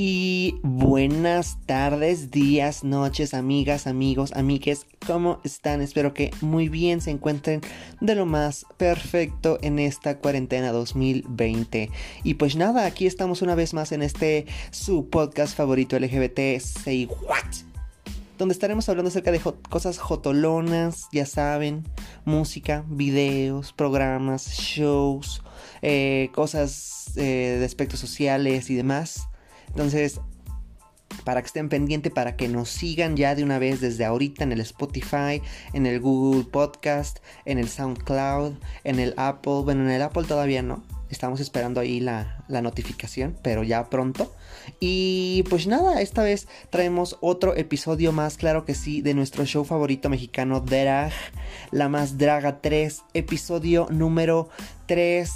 Y 0.00 0.60
buenas 0.62 1.58
tardes, 1.66 2.30
días, 2.30 2.84
noches, 2.84 3.34
amigas, 3.34 3.88
amigos, 3.88 4.30
amigues, 4.32 4.86
¿cómo 5.04 5.40
están? 5.42 5.82
Espero 5.82 6.14
que 6.14 6.30
muy 6.40 6.68
bien 6.68 7.00
se 7.00 7.10
encuentren 7.10 7.62
de 8.00 8.14
lo 8.14 8.24
más 8.24 8.64
perfecto 8.76 9.58
en 9.60 9.80
esta 9.80 10.18
cuarentena 10.18 10.70
2020. 10.70 11.90
Y 12.22 12.34
pues 12.34 12.54
nada, 12.54 12.86
aquí 12.86 13.08
estamos 13.08 13.42
una 13.42 13.56
vez 13.56 13.74
más 13.74 13.90
en 13.90 14.02
este 14.02 14.46
su 14.70 15.08
podcast 15.10 15.56
favorito 15.56 15.98
LGBT, 15.98 16.60
Say 16.60 17.06
What 17.06 17.66
donde 18.38 18.52
estaremos 18.52 18.88
hablando 18.88 19.08
acerca 19.08 19.32
de 19.32 19.40
cosas 19.68 19.98
jotolonas, 19.98 21.08
ya 21.10 21.26
saben, 21.26 21.82
música, 22.24 22.84
videos, 22.86 23.72
programas, 23.72 24.46
shows, 24.52 25.42
eh, 25.82 26.30
cosas 26.32 27.10
eh, 27.16 27.56
de 27.58 27.64
aspectos 27.64 27.98
sociales 27.98 28.70
y 28.70 28.76
demás. 28.76 29.28
Entonces, 29.68 30.20
para 31.24 31.42
que 31.42 31.46
estén 31.46 31.68
pendientes, 31.68 32.12
para 32.12 32.36
que 32.36 32.48
nos 32.48 32.70
sigan 32.70 33.16
ya 33.16 33.34
de 33.34 33.44
una 33.44 33.58
vez 33.58 33.80
desde 33.80 34.04
ahorita 34.04 34.44
en 34.44 34.52
el 34.52 34.60
Spotify, 34.60 35.42
en 35.72 35.86
el 35.86 36.00
Google 36.00 36.44
Podcast, 36.44 37.18
en 37.44 37.58
el 37.58 37.68
SoundCloud, 37.68 38.54
en 38.84 38.98
el 38.98 39.14
Apple. 39.16 39.62
Bueno, 39.64 39.82
en 39.82 39.90
el 39.90 40.02
Apple 40.02 40.24
todavía 40.24 40.62
no. 40.62 40.82
Estamos 41.10 41.40
esperando 41.40 41.80
ahí 41.80 42.00
la, 42.00 42.44
notificación, 42.48 43.36
pero 43.42 43.62
ya 43.62 43.88
pronto. 43.88 44.32
Y 44.78 45.44
pues 45.48 45.66
nada, 45.66 46.02
esta 46.02 46.22
vez 46.22 46.48
traemos 46.70 47.16
otro 47.20 47.56
episodio 47.56 48.12
más, 48.12 48.36
claro 48.36 48.66
que 48.66 48.74
sí, 48.74 49.00
de 49.00 49.14
nuestro 49.14 49.46
show 49.46 49.64
favorito 49.64 50.10
mexicano, 50.10 50.60
Drag, 50.60 51.12
La 51.70 51.88
Más 51.88 52.18
Draga 52.18 52.60
3, 52.60 53.04
episodio 53.14 53.86
número 53.90 54.50
3, 54.86 55.30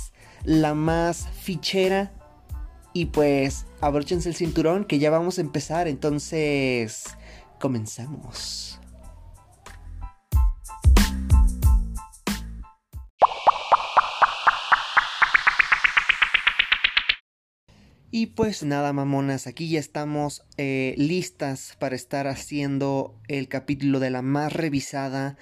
la 0.45 0.75
más 0.75 1.29
fichera 1.41 2.13
y 2.93 3.07
pues 3.07 3.65
abróchense 3.83 4.29
el 4.29 4.37
cinturón 4.37 4.85
que 4.85 5.01
ya 5.01 5.11
vamos 5.11 5.39
a 5.39 5.41
empezar, 5.41 5.89
entonces 5.89 7.05
comenzamos. 7.61 8.79
Y 18.15 18.27
pues 18.27 18.63
nada, 18.63 18.93
mamonas, 18.93 19.47
aquí 19.47 19.69
ya 19.69 19.81
estamos 19.81 20.45
eh, 20.59 20.95
listas 20.97 21.75
para 21.81 21.97
estar 21.97 22.29
haciendo 22.29 23.19
el 23.27 23.49
capítulo 23.49 24.01
de 24.01 24.11
la 24.11 24.23
más 24.23 24.53
revisada, 24.53 25.39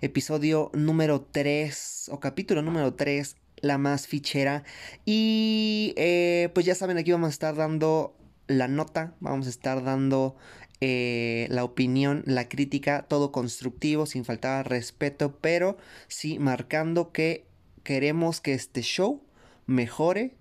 episodio 0.00 0.70
número 0.74 1.22
3 1.22 2.10
o 2.12 2.20
capítulo 2.20 2.62
número 2.62 2.94
3 2.94 3.36
la 3.60 3.78
más 3.78 4.06
fichera. 4.06 4.64
Y 5.04 5.94
eh, 5.96 6.50
pues 6.54 6.66
ya 6.66 6.74
saben, 6.74 6.98
aquí 6.98 7.12
vamos 7.12 7.28
a 7.28 7.30
estar 7.30 7.56
dando 7.56 8.16
la 8.46 8.68
nota, 8.68 9.14
vamos 9.20 9.46
a 9.46 9.50
estar 9.50 9.82
dando 9.84 10.36
eh, 10.80 11.46
la 11.50 11.62
opinión, 11.62 12.22
la 12.26 12.48
crítica, 12.48 13.02
todo 13.08 13.32
constructivo, 13.32 14.06
sin 14.06 14.24
faltar 14.24 14.68
respeto, 14.68 15.36
pero 15.40 15.76
sí 16.08 16.38
marcando 16.38 17.12
que 17.12 17.44
queremos 17.82 18.40
que 18.40 18.54
este 18.54 18.82
show 18.82 19.22
mejore, 19.66 20.34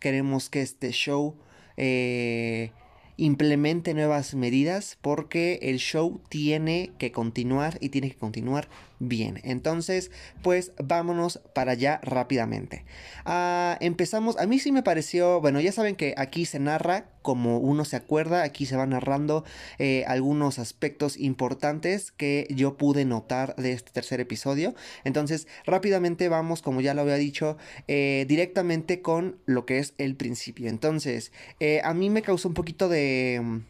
queremos 0.00 0.50
que 0.50 0.62
este 0.62 0.90
show 0.90 1.36
eh, 1.76 2.72
implemente 3.16 3.94
nuevas 3.94 4.34
medidas 4.34 4.98
porque 5.00 5.60
el 5.62 5.78
show 5.78 6.20
tiene 6.28 6.90
que 6.98 7.12
continuar 7.12 7.78
y 7.80 7.90
tiene 7.90 8.10
que 8.10 8.16
continuar 8.16 8.68
bien. 9.08 9.40
Entonces, 9.44 10.10
pues 10.42 10.72
vámonos 10.82 11.40
para 11.54 11.72
allá 11.72 12.00
rápidamente. 12.02 12.84
Ah, 13.24 13.76
empezamos, 13.80 14.36
a 14.38 14.46
mí 14.46 14.58
sí 14.58 14.72
me 14.72 14.82
pareció, 14.82 15.40
bueno, 15.40 15.60
ya 15.60 15.72
saben 15.72 15.96
que 15.96 16.14
aquí 16.16 16.46
se 16.46 16.58
narra 16.58 17.06
como 17.24 17.56
uno 17.58 17.86
se 17.86 17.96
acuerda, 17.96 18.42
aquí 18.42 18.66
se 18.66 18.76
va 18.76 18.84
narrando 18.84 19.44
eh, 19.78 20.04
algunos 20.06 20.58
aspectos 20.58 21.16
importantes 21.16 22.12
que 22.12 22.46
yo 22.50 22.76
pude 22.76 23.06
notar 23.06 23.56
de 23.56 23.72
este 23.72 23.92
tercer 23.92 24.20
episodio. 24.20 24.74
Entonces, 25.04 25.48
rápidamente 25.64 26.28
vamos, 26.28 26.60
como 26.60 26.82
ya 26.82 26.92
lo 26.92 27.00
había 27.00 27.14
dicho, 27.14 27.56
eh, 27.88 28.26
directamente 28.28 29.00
con 29.00 29.38
lo 29.46 29.64
que 29.64 29.78
es 29.78 29.94
el 29.96 30.16
principio. 30.16 30.68
Entonces, 30.68 31.32
eh, 31.60 31.80
a 31.82 31.94
mí 31.94 32.10
me 32.10 32.20
causó 32.20 32.48
un 32.48 32.54
poquito 32.54 32.90
de... 32.90 33.62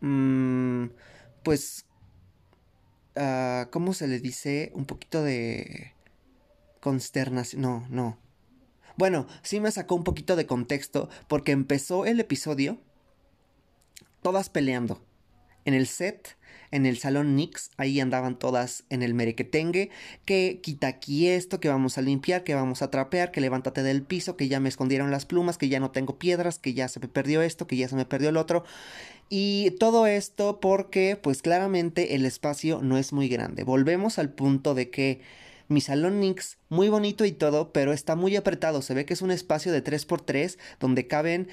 Mm, 0.00 0.88
pues 1.42 1.86
Ah, 3.16 3.68
¿cómo 3.70 3.94
se 3.94 4.08
le 4.08 4.18
dice? 4.20 4.72
Un 4.74 4.86
poquito 4.86 5.22
de 5.22 5.92
consternación. 6.80 7.62
No, 7.62 7.86
no. 7.88 8.18
Bueno, 8.96 9.26
sí 9.42 9.60
me 9.60 9.70
sacó 9.70 9.94
un 9.94 10.04
poquito 10.04 10.36
de 10.36 10.46
contexto 10.46 11.08
porque 11.28 11.52
empezó 11.52 12.06
el 12.06 12.20
episodio 12.20 12.78
todas 14.22 14.48
peleando. 14.48 15.04
En 15.64 15.74
el 15.74 15.86
set, 15.86 16.36
en 16.70 16.86
el 16.86 16.98
salón 16.98 17.36
Nix, 17.36 17.70
ahí 17.76 18.00
andaban 18.00 18.38
todas 18.38 18.84
en 18.90 19.02
el 19.02 19.14
merequetengue, 19.14 19.90
que 20.24 20.60
quita 20.62 20.88
aquí 20.88 21.28
esto, 21.28 21.58
que 21.58 21.68
vamos 21.68 21.96
a 21.96 22.02
limpiar, 22.02 22.44
que 22.44 22.54
vamos 22.54 22.82
a 22.82 22.90
trapear, 22.90 23.30
que 23.30 23.40
levántate 23.40 23.82
del 23.82 24.02
piso, 24.02 24.36
que 24.36 24.48
ya 24.48 24.60
me 24.60 24.68
escondieron 24.68 25.10
las 25.10 25.24
plumas, 25.24 25.56
que 25.56 25.68
ya 25.68 25.80
no 25.80 25.90
tengo 25.90 26.18
piedras, 26.18 26.58
que 26.58 26.74
ya 26.74 26.88
se 26.88 27.00
me 27.00 27.08
perdió 27.08 27.42
esto, 27.42 27.66
que 27.66 27.76
ya 27.76 27.88
se 27.88 27.96
me 27.96 28.04
perdió 28.04 28.28
el 28.28 28.36
otro. 28.36 28.64
Y 29.28 29.72
todo 29.80 30.06
esto 30.06 30.60
porque 30.60 31.18
pues 31.20 31.42
claramente 31.42 32.14
el 32.14 32.26
espacio 32.26 32.80
no 32.82 32.98
es 32.98 33.12
muy 33.12 33.28
grande. 33.28 33.64
Volvemos 33.64 34.18
al 34.18 34.30
punto 34.30 34.74
de 34.74 34.90
que 34.90 35.20
mi 35.68 35.80
salón 35.80 36.20
Nix, 36.20 36.58
muy 36.68 36.88
bonito 36.88 37.24
y 37.24 37.32
todo, 37.32 37.72
pero 37.72 37.92
está 37.92 38.16
muy 38.16 38.36
apretado. 38.36 38.82
Se 38.82 38.94
ve 38.94 39.06
que 39.06 39.14
es 39.14 39.22
un 39.22 39.30
espacio 39.30 39.72
de 39.72 39.82
3x3 39.82 40.58
donde 40.78 41.06
caben 41.06 41.48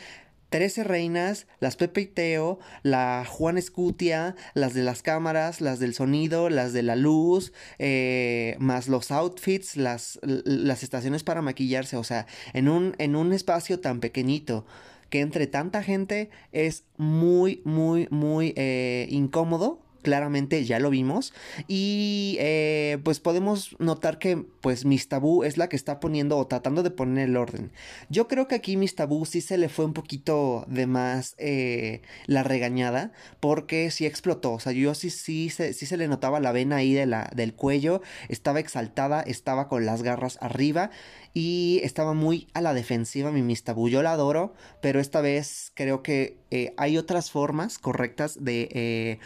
13 0.51 0.83
reinas, 0.83 1.47
las 1.61 1.77
Pepe 1.77 2.01
y 2.01 2.05
Teo, 2.07 2.59
la 2.83 3.25
Juan 3.25 3.57
Escutia, 3.57 4.35
las 4.53 4.73
de 4.73 4.83
las 4.83 5.01
cámaras, 5.01 5.61
las 5.61 5.79
del 5.79 5.93
sonido, 5.93 6.49
las 6.49 6.73
de 6.73 6.83
la 6.83 6.97
luz, 6.97 7.53
eh, 7.79 8.57
más 8.59 8.89
los 8.89 9.11
outfits, 9.11 9.77
las, 9.77 10.19
las 10.23 10.83
estaciones 10.83 11.23
para 11.23 11.41
maquillarse. 11.41 11.95
O 11.95 12.03
sea, 12.03 12.27
en 12.51 12.67
un, 12.67 12.95
en 12.97 13.15
un 13.15 13.31
espacio 13.31 13.79
tan 13.79 14.01
pequeñito 14.01 14.65
que 15.11 15.19
entre 15.19 15.45
tanta 15.45 15.83
gente 15.83 16.29
es 16.53 16.85
muy, 16.97 17.61
muy, 17.65 18.07
muy 18.09 18.53
eh, 18.55 19.07
incómodo 19.11 19.79
claramente 20.01 20.63
ya 20.65 20.79
lo 20.79 20.89
vimos. 20.89 21.33
Y 21.67 22.37
eh, 22.39 22.99
pues 23.03 23.19
podemos 23.19 23.75
notar 23.79 24.19
que 24.19 24.45
pues 24.61 24.85
Miss 24.85 25.07
es 25.43 25.57
la 25.57 25.69
que 25.69 25.75
está 25.75 25.99
poniendo 25.99 26.37
o 26.37 26.47
tratando 26.47 26.83
de 26.83 26.91
poner 26.91 27.29
el 27.29 27.37
orden. 27.37 27.71
Yo 28.09 28.27
creo 28.27 28.47
que 28.47 28.55
aquí 28.55 28.77
Miss 28.77 28.95
sí 29.25 29.41
se 29.41 29.57
le 29.57 29.69
fue 29.69 29.85
un 29.85 29.93
poquito 29.93 30.65
de 30.67 30.87
más 30.87 31.35
eh, 31.37 32.01
la 32.25 32.43
regañada 32.43 33.11
porque 33.39 33.91
sí 33.91 34.05
explotó. 34.05 34.53
O 34.53 34.59
sea 34.59 34.71
yo 34.71 34.93
sí 34.93 35.09
sí, 35.09 35.49
sí, 35.49 35.73
sí 35.73 35.85
se 35.85 35.97
le 35.97 36.07
notaba 36.07 36.39
la 36.39 36.51
vena 36.51 36.77
ahí 36.77 36.93
de 36.93 37.05
la, 37.05 37.29
del 37.35 37.53
cuello. 37.53 38.01
Estaba 38.29 38.59
exaltada 38.59 39.21
estaba 39.21 39.67
con 39.67 39.85
las 39.85 40.03
garras 40.03 40.37
arriba 40.41 40.91
y 41.33 41.79
estaba 41.83 42.13
muy 42.13 42.47
a 42.53 42.61
la 42.61 42.73
defensiva 42.73 43.31
mi 43.31 43.41
Miss 43.41 43.63
yo 43.63 44.03
la 44.03 44.13
adoro 44.13 44.53
pero 44.81 44.99
esta 44.99 45.21
vez 45.21 45.71
creo 45.75 46.03
que 46.03 46.37
eh, 46.51 46.73
hay 46.77 46.97
otras 46.97 47.31
formas 47.31 47.79
correctas 47.79 48.43
de 48.43 49.19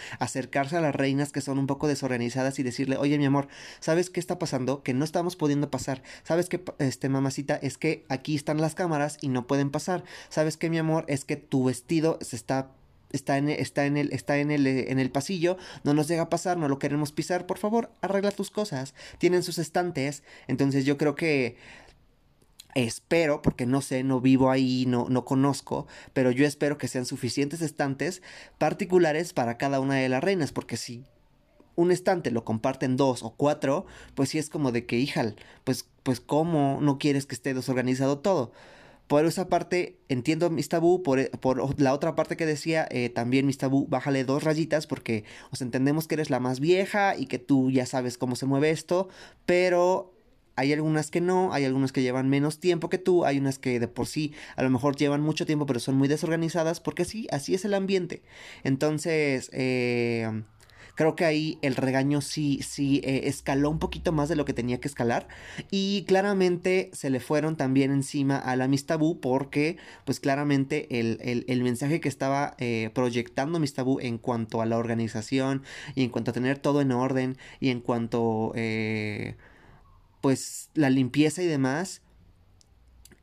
a 0.73 0.81
las 0.81 0.95
reinas 0.95 1.31
que 1.31 1.41
son 1.41 1.59
un 1.59 1.67
poco 1.67 1.87
desorganizadas 1.87 2.59
y 2.59 2.63
decirle, 2.63 2.97
oye 2.97 3.17
mi 3.17 3.25
amor, 3.25 3.47
¿sabes 3.79 4.09
qué 4.09 4.19
está 4.19 4.39
pasando? 4.39 4.83
Que 4.83 4.93
no 4.93 5.05
estamos 5.05 5.35
pudiendo 5.35 5.69
pasar. 5.69 6.01
¿Sabes 6.23 6.49
qué, 6.49 6.63
este, 6.79 7.09
mamacita? 7.09 7.55
Es 7.55 7.77
que 7.77 8.05
aquí 8.09 8.35
están 8.35 8.59
las 8.59 8.75
cámaras 8.75 9.17
y 9.21 9.29
no 9.29 9.47
pueden 9.47 9.69
pasar. 9.69 10.03
¿Sabes 10.29 10.57
qué, 10.57 10.69
mi 10.69 10.77
amor? 10.77 11.05
Es 11.07 11.25
que 11.25 11.35
tu 11.35 11.65
vestido 11.65 12.17
está 12.19 12.71
está 13.11 13.37
en, 13.37 13.49
está 13.49 13.85
en 13.85 13.97
el 13.97 14.11
está 14.11 14.37
en 14.37 14.51
el 14.51 14.67
en 14.67 14.99
el 14.99 15.09
pasillo, 15.09 15.57
no 15.83 15.93
nos 15.93 16.07
llega 16.07 16.23
a 16.23 16.29
pasar, 16.29 16.57
no 16.57 16.67
lo 16.67 16.79
queremos 16.79 17.11
pisar, 17.11 17.45
por 17.45 17.57
favor, 17.57 17.89
arregla 18.01 18.31
tus 18.31 18.51
cosas. 18.51 18.93
Tienen 19.17 19.43
sus 19.43 19.57
estantes, 19.57 20.23
entonces 20.47 20.85
yo 20.85 20.97
creo 20.97 21.15
que 21.15 21.57
espero, 22.75 23.41
porque 23.41 23.65
no 23.65 23.81
sé, 23.81 24.03
no 24.03 24.21
vivo 24.21 24.51
ahí, 24.51 24.85
no, 24.85 25.07
no 25.09 25.25
conozco, 25.25 25.87
pero 26.13 26.29
yo 26.29 26.45
espero 26.45 26.77
que 26.77 26.87
sean 26.87 27.05
suficientes 27.05 27.61
estantes 27.61 28.21
particulares 28.57 29.33
para 29.33 29.57
cada 29.57 29.79
una 29.79 29.95
de 29.95 30.09
las 30.09 30.23
reinas, 30.23 30.51
porque 30.51 30.77
si 30.77 31.05
un 31.75 31.91
estante 31.91 32.31
lo 32.31 32.43
comparten 32.43 32.97
dos 32.97 33.23
o 33.23 33.31
cuatro, 33.31 33.85
pues 34.13 34.29
sí 34.29 34.37
es 34.37 34.49
como 34.49 34.71
de 34.71 34.85
que, 34.85 34.99
hijal, 34.99 35.35
pues, 35.63 35.87
pues 36.03 36.19
cómo 36.19 36.79
no 36.81 36.97
quieres 36.97 37.25
que 37.25 37.35
esté 37.35 37.53
desorganizado 37.53 38.19
todo. 38.19 38.51
Por 39.07 39.23
esa 39.25 39.49
parte 39.49 39.99
entiendo 40.09 40.49
mis 40.49 40.67
tabú, 40.67 41.03
por, 41.03 41.29
por 41.39 41.79
la 41.79 41.93
otra 41.93 42.15
parte 42.15 42.35
que 42.37 42.47
decía 42.47 42.87
eh, 42.89 43.09
también 43.09 43.45
mis 43.45 43.59
tabú, 43.59 43.85
bájale 43.87 44.23
dos 44.23 44.43
rayitas 44.43 44.87
porque 44.87 45.25
os 45.51 45.61
entendemos 45.61 46.07
que 46.07 46.15
eres 46.15 46.31
la 46.31 46.39
más 46.39 46.59
vieja 46.59 47.15
y 47.15 47.27
que 47.27 47.37
tú 47.37 47.69
ya 47.69 47.85
sabes 47.85 48.17
cómo 48.17 48.35
se 48.35 48.47
mueve 48.47 48.71
esto, 48.71 49.07
pero 49.45 50.14
hay 50.55 50.73
algunas 50.73 51.11
que 51.11 51.21
no, 51.21 51.53
hay 51.53 51.65
algunas 51.65 51.91
que 51.91 52.01
llevan 52.01 52.29
menos 52.29 52.59
tiempo 52.59 52.89
que 52.89 52.97
tú, 52.97 53.25
hay 53.25 53.37
unas 53.37 53.59
que 53.59 53.79
de 53.79 53.87
por 53.87 54.07
sí 54.07 54.33
a 54.55 54.63
lo 54.63 54.69
mejor 54.69 54.95
llevan 54.95 55.21
mucho 55.21 55.45
tiempo 55.45 55.65
pero 55.65 55.79
son 55.79 55.95
muy 55.95 56.07
desorganizadas 56.07 56.79
porque 56.79 57.05
sí, 57.05 57.27
así 57.31 57.53
es 57.53 57.65
el 57.65 57.73
ambiente. 57.73 58.21
Entonces, 58.63 59.49
eh, 59.53 60.43
Creo 60.95 61.15
que 61.15 61.25
ahí 61.25 61.59
el 61.61 61.75
regaño 61.75 62.21
sí, 62.21 62.61
sí 62.63 63.01
eh, 63.03 63.23
escaló 63.25 63.69
un 63.69 63.79
poquito 63.79 64.13
más 64.13 64.29
de 64.29 64.37
lo 64.37 64.45
que 64.45 64.53
tenía 64.53 64.79
que 64.79 64.87
escalar. 64.87 65.27
Y 65.69 66.05
claramente 66.07 66.89
se 66.93 67.09
le 67.09 67.19
fueron 67.19 67.57
también 67.57 67.91
encima 67.91 68.37
a 68.37 68.55
la 68.55 68.69
Miss 68.69 68.85
Tabú 68.85 69.19
porque 69.19 69.77
pues 70.05 70.21
claramente 70.21 70.87
el, 70.99 71.63
mensaje 71.63 71.99
que 71.99 72.07
estaba 72.07 72.55
eh, 72.59 72.91
proyectando 72.93 73.59
Miss 73.59 73.73
Tabú 73.73 73.99
en 73.99 74.17
cuanto 74.17 74.61
a 74.61 74.65
la 74.65 74.77
organización 74.77 75.63
y 75.95 76.03
en 76.03 76.09
cuanto 76.09 76.31
a 76.31 76.33
tener 76.33 76.59
todo 76.59 76.79
en 76.79 76.93
orden 76.93 77.37
y 77.59 77.69
en 77.69 77.81
cuanto 77.81 78.53
eh, 78.55 79.35
pues 80.25 80.71
la 80.73 80.89
limpieza 80.89 81.43
y 81.43 81.45
demás, 81.45 82.01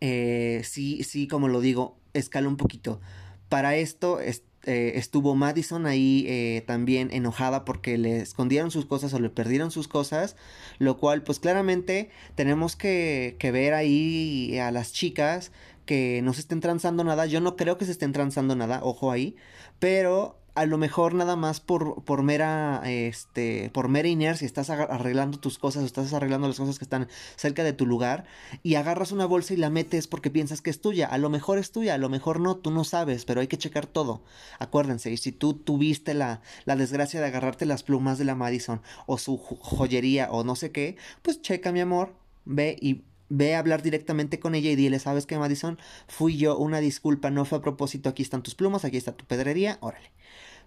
sí, 0.00 1.02
sí, 1.02 1.26
como 1.26 1.48
lo 1.48 1.60
digo, 1.60 1.98
escaló 2.12 2.48
un 2.48 2.56
poquito. 2.56 3.00
Para 3.48 3.74
esto... 3.74 4.20
Eh, 4.64 4.92
estuvo 4.94 5.34
Madison 5.34 5.86
ahí 5.86 6.24
eh, 6.28 6.62
también 6.68 7.10
enojada 7.10 7.64
porque 7.64 7.98
le 7.98 8.20
escondieron 8.20 8.70
sus 8.70 8.86
cosas 8.86 9.12
o 9.12 9.18
le 9.18 9.28
perdieron 9.28 9.72
sus 9.72 9.88
cosas, 9.88 10.36
lo 10.78 10.98
cual 10.98 11.24
pues 11.24 11.40
claramente 11.40 12.10
tenemos 12.36 12.76
que, 12.76 13.34
que 13.40 13.50
ver 13.50 13.74
ahí 13.74 14.56
a 14.60 14.70
las 14.70 14.92
chicas 14.92 15.50
que 15.84 16.20
no 16.22 16.32
se 16.32 16.42
estén 16.42 16.60
transando 16.60 17.02
nada, 17.02 17.26
yo 17.26 17.40
no 17.40 17.56
creo 17.56 17.76
que 17.76 17.86
se 17.86 17.90
estén 17.90 18.12
transando 18.12 18.54
nada, 18.54 18.78
ojo 18.84 19.10
ahí, 19.10 19.34
pero 19.80 20.38
a 20.54 20.66
lo 20.66 20.76
mejor 20.76 21.14
nada 21.14 21.34
más 21.36 21.60
por, 21.60 22.04
por 22.04 22.22
mera 22.22 22.82
este 22.84 23.70
por 23.72 23.88
mera 23.88 24.08
inercia 24.08 24.44
estás 24.44 24.68
arreglando 24.70 25.38
tus 25.38 25.58
cosas 25.58 25.84
estás 25.84 26.12
arreglando 26.12 26.46
las 26.46 26.58
cosas 26.58 26.78
que 26.78 26.84
están 26.84 27.08
cerca 27.36 27.64
de 27.64 27.72
tu 27.72 27.86
lugar 27.86 28.24
y 28.62 28.74
agarras 28.74 29.12
una 29.12 29.24
bolsa 29.24 29.54
y 29.54 29.56
la 29.56 29.70
metes 29.70 30.06
porque 30.06 30.30
piensas 30.30 30.60
que 30.60 30.70
es 30.70 30.80
tuya. 30.80 31.06
A 31.06 31.18
lo 31.18 31.30
mejor 31.30 31.58
es 31.58 31.72
tuya 31.72 31.94
a 31.94 31.98
lo 31.98 32.08
mejor 32.08 32.40
no 32.40 32.56
tú 32.56 32.70
no 32.70 32.84
sabes 32.84 33.24
pero 33.24 33.40
hay 33.40 33.46
que 33.48 33.58
checar 33.58 33.86
todo. 33.86 34.22
Acuérdense 34.58 35.10
y 35.10 35.16
si 35.16 35.32
tú 35.32 35.54
tuviste 35.54 36.14
la, 36.14 36.42
la 36.64 36.76
desgracia 36.76 37.20
de 37.20 37.26
agarrarte 37.26 37.66
las 37.66 37.82
plumas 37.82 38.18
de 38.18 38.24
la 38.24 38.34
Madison 38.34 38.82
o 39.06 39.18
su 39.18 39.38
joyería 39.38 40.30
o 40.30 40.44
no 40.44 40.54
sé 40.56 40.70
qué 40.70 40.96
pues 41.22 41.40
checa 41.40 41.72
mi 41.72 41.80
amor 41.80 42.14
ve 42.44 42.76
y 42.80 43.02
ve 43.32 43.54
a 43.54 43.58
hablar 43.58 43.82
directamente 43.82 44.38
con 44.38 44.54
ella 44.54 44.70
y 44.70 44.76
dile, 44.76 44.98
¿sabes 44.98 45.24
qué, 45.24 45.38
Madison? 45.38 45.78
Fui 46.06 46.36
yo, 46.36 46.58
una 46.58 46.80
disculpa, 46.80 47.30
no 47.30 47.46
fue 47.46 47.58
a 47.58 47.62
propósito, 47.62 48.10
aquí 48.10 48.22
están 48.22 48.42
tus 48.42 48.54
plumas, 48.54 48.84
aquí 48.84 48.98
está 48.98 49.12
tu 49.12 49.24
pedrería, 49.24 49.78
órale. 49.80 50.12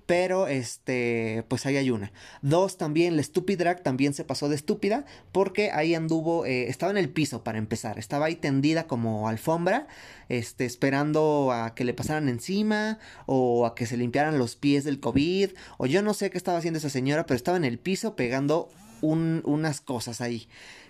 Pero, 0.07 0.47
este, 0.47 1.44
pues 1.47 1.65
ahí 1.65 1.77
hay 1.77 1.89
una. 1.89 2.12
Dos, 2.44 2.77
también 2.77 3.15
la 3.15 3.23
Stupid 3.23 3.57
Drag 3.57 3.81
también 3.81 4.13
se 4.13 4.23
pasó 4.23 4.50
de 4.50 4.56
estúpida 4.56 5.06
porque 5.31 5.71
ahí 5.71 5.95
anduvo, 5.95 6.45
eh, 6.45 6.69
estaba 6.69 6.91
en 6.91 6.97
el 6.97 7.09
piso 7.09 7.44
para 7.44 7.57
empezar. 7.57 7.97
Estaba 7.97 8.27
ahí 8.27 8.35
tendida 8.35 8.85
como 8.85 9.27
alfombra, 9.27 9.88
este, 10.29 10.65
esperando 10.65 11.51
a 11.51 11.73
que 11.73 11.85
le 11.85 11.95
pasaran 11.95 12.29
encima 12.29 13.00
o 13.25 13.65
a 13.65 13.73
que 13.73 13.88
se 13.88 13.97
limpiaran 13.97 14.38
los 14.38 14.56
pies 14.56 14.83
del 14.83 15.00
COVID. 15.00 15.51
O 15.77 15.88
yo 15.88 16.03
no 16.03 16.13
sé 16.13 16.29
qué 16.29 16.38
estaba 16.38 16.59
haciendo 16.59 16.77
esa 16.77 16.89
señora, 16.91 17.25
pero 17.25 17.35
estaba 17.35 17.57
en 17.57 17.65
el 17.65 17.79
piso 17.79 18.15
pegando 18.15 18.69
unas 19.01 19.81
cosas 19.81 20.21
ahí. 20.21 20.47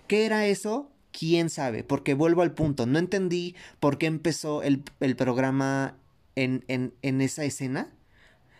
¿Qué 0.08 0.26
era 0.26 0.46
eso? 0.46 0.90
Quién 1.18 1.48
sabe, 1.50 1.82
porque 1.82 2.14
vuelvo 2.14 2.42
al 2.42 2.52
punto, 2.52 2.86
no 2.86 2.98
entendí 2.98 3.54
por 3.80 3.96
qué 3.98 4.06
empezó 4.06 4.62
el, 4.62 4.82
programa 5.16 5.96
en, 6.34 6.64
en, 6.68 6.92
en, 7.02 7.20
esa 7.22 7.44
escena. 7.44 7.90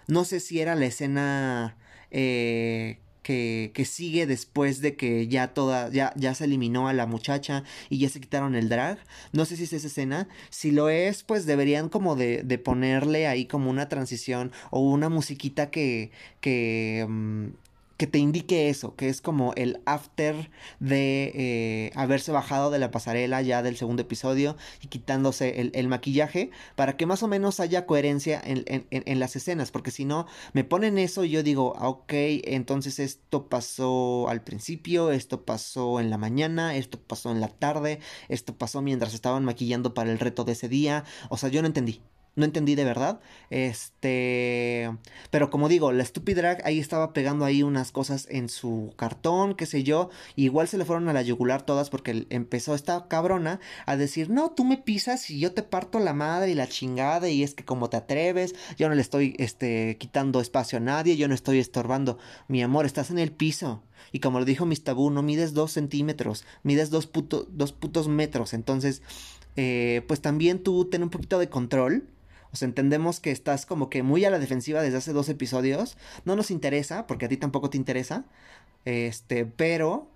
No 0.09 0.25
sé 0.25 0.41
si 0.41 0.61
era 0.61 0.75
la 0.75 0.87
escena 0.87 1.77
eh, 2.11 2.99
que, 3.23 3.73
que, 3.75 3.85
sigue 3.85 4.27
después 4.27 4.81
de 4.81 4.97
que 4.97 5.29
ya 5.29 5.49
toda, 5.53 5.91
ya, 5.91 6.13
ya 6.17 6.35
se 6.35 6.45
eliminó 6.45 6.89
a 6.89 6.93
la 6.95 7.07
muchacha 7.07 7.65
y 7.91 7.99
ya 7.99 8.09
se 8.09 8.21
quitaron 8.21 8.55
el 8.55 8.69
drag. 8.69 8.99
No 9.33 9.45
sé 9.45 9.57
si 9.57 9.65
es 9.65 9.73
esa 9.75 9.89
escena. 9.89 10.29
Si 10.49 10.71
lo 10.71 10.89
es, 10.89 11.25
pues 11.25 11.45
deberían 11.45 11.89
como 11.89 12.17
de, 12.17 12.43
de 12.43 12.59
ponerle 12.59 13.27
ahí 13.27 13.47
como 13.47 13.69
una 13.69 13.89
transición 13.89 14.53
o 14.71 14.81
una 14.81 15.09
musiquita 15.09 15.71
que, 15.71 16.11
que, 16.41 17.05
mm, 17.07 17.49
que 17.97 18.07
te 18.07 18.19
indique 18.19 18.69
eso, 18.69 18.95
que 18.95 19.09
es 19.09 19.21
como 19.21 19.53
el 19.55 19.81
after 19.87 20.51
de 20.81 21.33
eh, 21.35 21.93
haberse 21.95 22.33
bajado 22.33 22.71
de 22.71 22.79
la 22.79 22.91
pasarela 22.91 23.41
ya 23.43 23.63
del 23.63 23.77
segundo 23.77 24.03
episodio 24.03 24.57
y 24.83 24.89
quitándose 24.89 25.71
el, 25.73 25.89
maquillaje, 25.89 26.51
para 26.75 26.97
que 26.97 27.07
más 27.07 27.23
o 27.23 27.29
menos 27.29 27.61
haya 27.61 27.87
coherencia 27.87 28.41
en, 28.45 29.21
las 29.21 29.37
escenas, 29.37 29.71
porque 29.71 29.91
si 29.91 30.05
no, 30.05 30.27
me 30.53 30.65
ponen 30.65 30.99
eso 30.99 31.25
y 31.25 31.31
yo 31.31 31.43
digo, 31.43 31.75
ah, 31.79 31.89
ok, 31.89 32.13
entonces 32.13 32.99
esto 32.99 33.49
pasó 33.49 34.29
al 34.29 34.43
principio, 34.43 35.11
esto 35.11 35.45
pasó 35.45 36.01
en 36.01 36.11
la 36.11 36.19
mañana, 36.19 36.77
esto 36.77 36.99
pasó 37.01 37.31
en 37.31 37.41
la 37.41 37.49
tarde, 37.49 38.01
esto 38.29 38.57
pasó 38.57 38.83
mientras 38.83 39.15
estaban 39.15 39.45
maquillando 39.45 39.95
para 39.95 40.11
el 40.11 40.19
reto 40.19 40.45
de 40.45 40.53
ese 40.53 40.69
día, 40.69 41.05
o 41.31 41.37
sea, 41.37 41.49
yo 41.49 41.63
no 41.63 41.69
entendí. 41.69 42.03
No 42.37 42.45
entendí 42.45 42.75
de 42.75 42.85
verdad. 42.85 43.19
Este. 43.49 44.91
Pero 45.31 45.51
como 45.51 45.71
digo, 45.71 45.91
la 45.93 46.05
Stupid 46.05 46.37
Drag 46.37 46.61
ahí 46.67 46.79
estaba 46.79 47.15
pegando 47.15 47.47
ahí 47.47 47.63
unas 47.63 47.93
cosas 47.93 48.29
en 48.31 48.51
su 48.51 48.93
cartón, 48.97 49.55
qué 49.55 49.65
sé 49.65 49.83
yo. 49.83 50.11
igual 50.37 50.69
se 50.69 50.77
le 50.77 50.85
fueron 50.85 51.09
a 51.09 51.15
la 51.15 51.23
yugular 51.23 51.63
todas 51.63 51.89
porque 51.89 52.27
empezó 52.29 52.75
esta 52.75 53.09
cabrona 53.09 53.59
a 53.87 53.97
decir: 53.97 54.29
No, 54.29 54.51
tú 54.51 54.65
me 54.65 54.77
pisas 54.77 55.31
y 55.31 55.41
yo 55.41 55.53
te 55.53 55.63
parto 55.63 55.99
la 55.99 56.13
madre 56.13 56.51
y 56.51 56.55
la 56.55 56.69
chingada. 56.69 57.31
Y 57.31 57.43
es 57.43 57.55
que 57.55 57.65
como 57.65 57.89
te 57.89 57.97
atreves, 57.97 58.55
yo 58.77 58.91
no 58.91 58.95
le 58.95 59.01
estoy 59.01 59.35
este, 59.39 59.97
quitando 59.99 60.41
espacio 60.41 60.77
a 60.77 60.83
nadie, 60.83 61.17
yo 61.17 61.29
no 61.29 61.35
estoy 61.35 61.59
estorbando. 61.59 62.19
Mi 62.49 62.63
amor, 62.63 62.85
estás 62.85 63.11
en 63.11 63.19
el 63.19 63.33
piso. 63.33 63.83
Y 64.13 64.21
como 64.21 64.39
lo 64.39 64.45
dijo 64.45 64.67
Mis 64.67 64.85
Tabú, 64.85 65.11
no 65.11 65.23
mides 65.23 65.55
dos 65.55 65.73
centímetros, 65.73 66.45
mides 66.63 66.91
dos, 66.91 67.11
dos 67.49 67.73
putos 67.73 68.09
metros. 68.09 68.53
Entonces, 68.53 69.01
eh, 69.57 70.03
pues 70.07 70.21
también 70.21 70.63
tú 70.63 70.85
ten 70.85 71.03
un 71.03 71.11
poquito 71.11 71.39
de 71.39 71.49
control 71.49 72.05
entendemos 72.63 73.21
que 73.21 73.31
estás 73.31 73.67
como 73.67 73.91
que 73.91 74.03
muy 74.03 74.25
a 74.25 74.31
la 74.31 74.39
defensiva 74.39 74.83
desde 74.83 74.99
hace 74.99 75.13
dos 75.13 75.29
episodios. 75.29 75.97
No 76.25 76.37
nos 76.37 76.51
interesa, 76.51 77.07
porque 77.07 77.27
a 77.27 77.29
ti 77.29 77.37
tampoco 77.37 77.71
te 77.71 77.77
interesa. 77.77 78.25
Este, 78.85 79.45
pero 79.47 80.09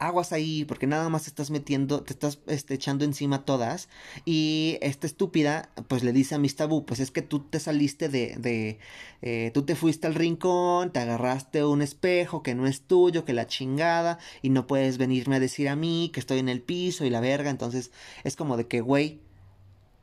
aguas 0.00 0.32
ahí, 0.32 0.64
porque 0.64 0.86
nada 0.86 1.08
más 1.10 1.26
estás 1.26 1.50
metiendo, 1.50 2.02
te 2.02 2.14
estás 2.14 2.40
este, 2.46 2.74
echando 2.74 3.04
encima 3.04 3.44
todas. 3.44 3.88
Y 4.24 4.78
esta 4.80 5.06
estúpida, 5.06 5.70
pues 5.88 6.02
le 6.02 6.12
dice 6.12 6.34
a 6.34 6.38
Miss 6.38 6.56
Tabú, 6.56 6.84
pues 6.86 7.00
es 7.00 7.10
que 7.10 7.22
tú 7.22 7.40
te 7.40 7.60
saliste 7.60 8.08
de, 8.08 8.34
de 8.38 8.78
eh, 9.22 9.50
tú 9.54 9.62
te 9.62 9.76
fuiste 9.76 10.06
al 10.06 10.14
rincón, 10.14 10.90
te 10.90 11.00
agarraste 11.00 11.64
un 11.64 11.82
espejo 11.82 12.42
que 12.42 12.54
no 12.54 12.66
es 12.66 12.80
tuyo, 12.80 13.24
que 13.26 13.34
la 13.34 13.46
chingada, 13.46 14.18
y 14.42 14.48
no 14.48 14.66
puedes 14.66 14.96
venirme 14.96 15.36
a 15.36 15.40
decir 15.40 15.68
a 15.68 15.76
mí 15.76 16.10
que 16.12 16.20
estoy 16.20 16.38
en 16.38 16.48
el 16.48 16.62
piso 16.62 17.04
y 17.04 17.10
la 17.10 17.20
verga. 17.20 17.50
Entonces 17.50 17.92
es 18.24 18.36
como 18.36 18.56
de 18.56 18.66
que, 18.66 18.80
güey, 18.80 19.20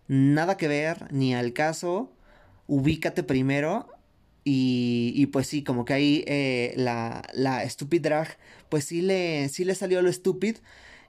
nada 0.08 0.58
que 0.58 0.68
ver, 0.68 1.12
ni 1.14 1.34
al 1.36 1.54
caso, 1.54 2.12
ubícate 2.68 3.24
primero. 3.24 3.88
Y, 4.44 5.12
y 5.16 5.26
pues 5.28 5.48
sí, 5.48 5.64
como 5.64 5.84
que 5.86 5.94
ahí 5.94 6.24
eh, 6.28 6.74
la, 6.78 7.22
la 7.34 7.68
Stupid 7.70 8.02
Drag, 8.02 8.38
pues 8.70 8.86
sí 8.86 9.02
le, 9.02 9.50
sí 9.50 9.66
le 9.66 9.76
salió 9.76 10.02
lo 10.02 10.12
stupid. 10.12 10.58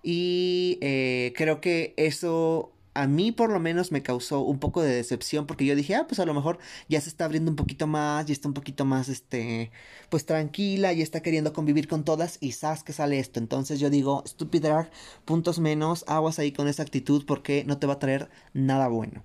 Y 0.03 0.79
eh, 0.81 1.33
creo 1.37 1.61
que 1.61 1.95
eso 1.97 2.73
a 2.99 3.07
mí 3.07 3.31
por 3.31 3.51
lo 3.51 3.61
menos 3.61 3.93
me 3.93 4.03
causó 4.03 4.41
un 4.41 4.59
poco 4.59 4.83
de 4.83 4.93
decepción 4.93 5.47
porque 5.47 5.65
yo 5.65 5.77
dije, 5.77 5.95
ah, 5.95 6.07
pues 6.09 6.19
a 6.19 6.27
lo 6.27 6.35
mejor 6.35 6.59
ya 6.89 7.01
se 7.01 7.09
está 7.09 7.27
abriendo 7.27 7.49
un 7.49 7.57
poquito 7.57 7.87
más 7.87 8.29
y 8.29 8.33
está 8.33 8.49
un 8.49 8.55
poquito 8.55 8.85
más, 8.85 9.09
este, 9.09 9.71
pues 10.09 10.27
tranquila 10.27 10.93
y 10.93 11.01
está 11.01 11.21
queriendo 11.23 11.53
convivir 11.53 11.87
con 11.87 12.05
todas 12.05 12.39
y 12.41 12.53
sabes 12.53 12.83
que 12.83 12.93
sale 12.93 13.21
esto. 13.21 13.39
Entonces 13.39 13.79
yo 13.79 13.89
digo, 13.89 14.25
stupid 14.27 14.63
drag, 14.63 14.91
puntos 15.25 15.61
menos, 15.61 16.05
aguas 16.09 16.41
ahí 16.41 16.51
con 16.51 16.67
esa 16.67 16.83
actitud 16.83 17.25
porque 17.25 17.63
no 17.65 17.79
te 17.79 17.87
va 17.87 17.95
a 17.95 17.99
traer 18.01 18.31
nada 18.53 18.89
bueno. 18.89 19.23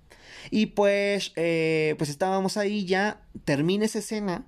Y 0.51 0.67
pues, 0.67 1.31
eh, 1.35 1.95
pues 1.97 2.11
estábamos 2.11 2.57
ahí 2.57 2.85
ya, 2.85 3.23
termina 3.43 3.85
esa 3.85 3.99
escena 3.99 4.45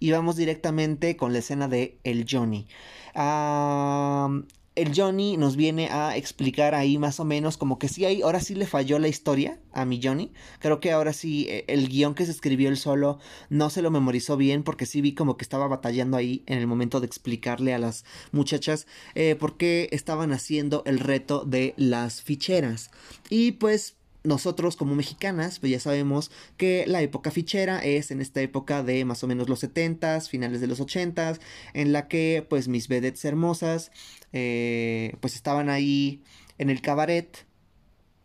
y 0.00 0.10
vamos 0.10 0.34
directamente 0.34 1.16
con 1.16 1.32
la 1.32 1.38
escena 1.38 1.68
de 1.68 2.00
el 2.02 2.26
Johnny. 2.28 2.66
Ah 3.14 4.42
el 4.78 4.92
Johnny 4.94 5.36
nos 5.36 5.56
viene 5.56 5.88
a 5.90 6.16
explicar 6.16 6.74
ahí 6.74 6.98
más 6.98 7.18
o 7.18 7.24
menos 7.24 7.56
como 7.56 7.78
que 7.78 7.88
sí 7.88 8.04
hay, 8.04 8.22
ahora 8.22 8.40
sí 8.40 8.54
le 8.54 8.66
falló 8.66 8.98
la 8.98 9.08
historia 9.08 9.58
a 9.72 9.84
mi 9.84 10.00
Johnny. 10.02 10.32
Creo 10.60 10.78
que 10.80 10.92
ahora 10.92 11.12
sí 11.12 11.46
eh, 11.48 11.64
el 11.66 11.88
guion 11.88 12.14
que 12.14 12.24
se 12.24 12.30
escribió 12.30 12.68
él 12.68 12.76
solo 12.76 13.18
no 13.50 13.70
se 13.70 13.82
lo 13.82 13.90
memorizó 13.90 14.36
bien 14.36 14.62
porque 14.62 14.86
sí 14.86 15.00
vi 15.00 15.14
como 15.14 15.36
que 15.36 15.44
estaba 15.44 15.66
batallando 15.66 16.16
ahí 16.16 16.42
en 16.46 16.58
el 16.58 16.66
momento 16.66 17.00
de 17.00 17.06
explicarle 17.06 17.74
a 17.74 17.78
las 17.78 18.04
muchachas 18.30 18.86
eh, 19.14 19.34
por 19.34 19.56
qué 19.56 19.88
estaban 19.90 20.32
haciendo 20.32 20.82
el 20.86 21.00
reto 21.00 21.44
de 21.44 21.74
las 21.76 22.22
ficheras. 22.22 22.90
Y 23.30 23.52
pues 23.52 23.98
nosotros 24.24 24.76
como 24.76 24.94
mexicanas, 24.94 25.58
pues 25.58 25.72
ya 25.72 25.80
sabemos 25.80 26.30
que 26.56 26.84
la 26.86 27.02
época 27.02 27.30
fichera 27.30 27.78
es 27.78 28.10
en 28.10 28.20
esta 28.20 28.40
época 28.40 28.82
de 28.82 29.04
más 29.04 29.22
o 29.24 29.26
menos 29.26 29.48
los 29.48 29.62
70s, 29.62 30.28
finales 30.28 30.60
de 30.60 30.66
los 30.66 30.80
80s, 30.80 31.40
en 31.72 31.92
la 31.92 32.08
que 32.08 32.46
pues 32.48 32.68
mis 32.68 32.88
vedettes 32.88 33.24
hermosas 33.24 33.90
eh, 34.32 35.16
pues 35.20 35.34
estaban 35.34 35.68
ahí 35.68 36.22
en 36.58 36.70
el 36.70 36.80
cabaret. 36.80 37.46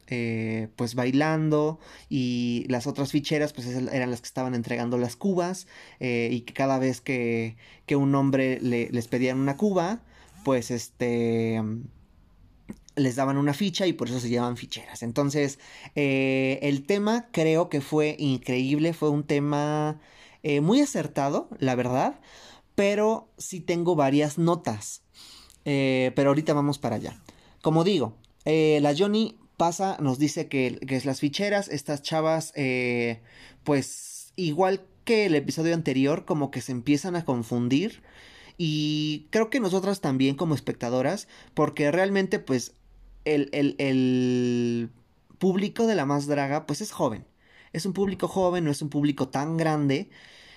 Eh, 0.07 0.67
pues 0.75 0.95
bailando 0.95 1.79
y 2.10 2.65
las 2.67 2.88
otras 2.88 3.12
ficheras 3.12 3.53
pues 3.53 3.67
eran 3.67 4.12
las 4.12 4.19
que 4.19 4.27
estaban 4.27 4.53
entregando 4.53 4.98
las 4.98 5.15
cubas 5.15 5.65
eh, 6.01 6.27
y 6.29 6.41
que 6.41 6.53
cada 6.53 6.77
vez 6.77 7.00
que, 7.00 7.55
que 7.86 7.95
un 7.95 8.13
hombre 8.13 8.60
le, 8.62 8.89
les 8.91 9.07
pedían 9.07 9.39
una 9.39 9.55
cuba 9.55 10.01
pues 10.43 10.72
este 10.72 11.62
les 12.95 13.15
daban 13.15 13.38
una 13.38 13.53
ficha 13.53 13.88
y 13.88 13.93
por 13.93 14.10
eso 14.10 14.19
se 14.19 14.29
llaman 14.29 14.57
ficheras. 14.57 15.03
Entonces, 15.03 15.57
eh, 15.95 16.60
el 16.62 16.86
tema 16.86 17.29
creo 17.31 17.69
que 17.69 17.81
fue 17.81 18.15
increíble, 18.19 18.93
fue 18.93 19.10
un 19.10 19.24
tema 19.24 20.00
Eh, 20.45 20.60
muy 20.60 20.81
acertado, 20.81 21.48
la 21.60 21.74
verdad, 21.75 22.19
pero 22.75 23.29
sí 23.38 23.62
tengo 23.62 23.95
varias 23.95 24.38
notas. 24.38 25.02
Eh, 25.65 26.12
pero 26.15 26.29
ahorita 26.29 26.53
vamos 26.53 26.77
para 26.77 26.98
allá. 26.98 27.17
Como 27.62 27.84
digo, 27.84 28.15
eh, 28.46 28.79
la 28.82 28.96
Johnny 28.96 29.38
pasa, 29.58 29.98
nos 30.00 30.20
dice 30.20 30.48
que, 30.48 30.79
que 30.88 30.96
es 30.96 31.05
las 31.05 31.20
ficheras, 31.20 31.67
estas 31.70 32.01
chavas, 32.01 32.53
pues 33.63 34.34
igual 34.36 34.82
que 35.05 35.25
el 35.25 35.36
episodio 35.36 35.74
anterior, 35.74 36.25
como 36.25 36.51
que 36.51 36.62
se 36.62 36.72
empiezan 36.72 37.15
a 37.15 37.25
confundir. 37.25 38.01
Y 38.58 39.27
creo 39.32 39.50
que 39.50 39.60
nosotras 39.60 40.01
también 40.01 40.36
como 40.36 40.55
espectadoras, 40.55 41.27
porque 41.53 41.91
realmente 41.91 42.39
pues 42.39 42.74
el, 43.25 43.50
el, 43.51 43.75
el 43.79 44.89
público 45.39 45.88
de 45.88 45.96
la 45.96 46.05
más 46.05 46.27
draga 46.27 46.65
pues 46.65 46.82
es 46.82 46.91
joven. 46.91 47.25
Es 47.74 47.86
un 47.86 47.93
público 47.93 48.27
joven, 48.27 48.65
no 48.65 48.72
es 48.72 48.82
un 48.82 48.89
público 48.89 49.29
tan 49.29 49.58
grande. 49.58 50.10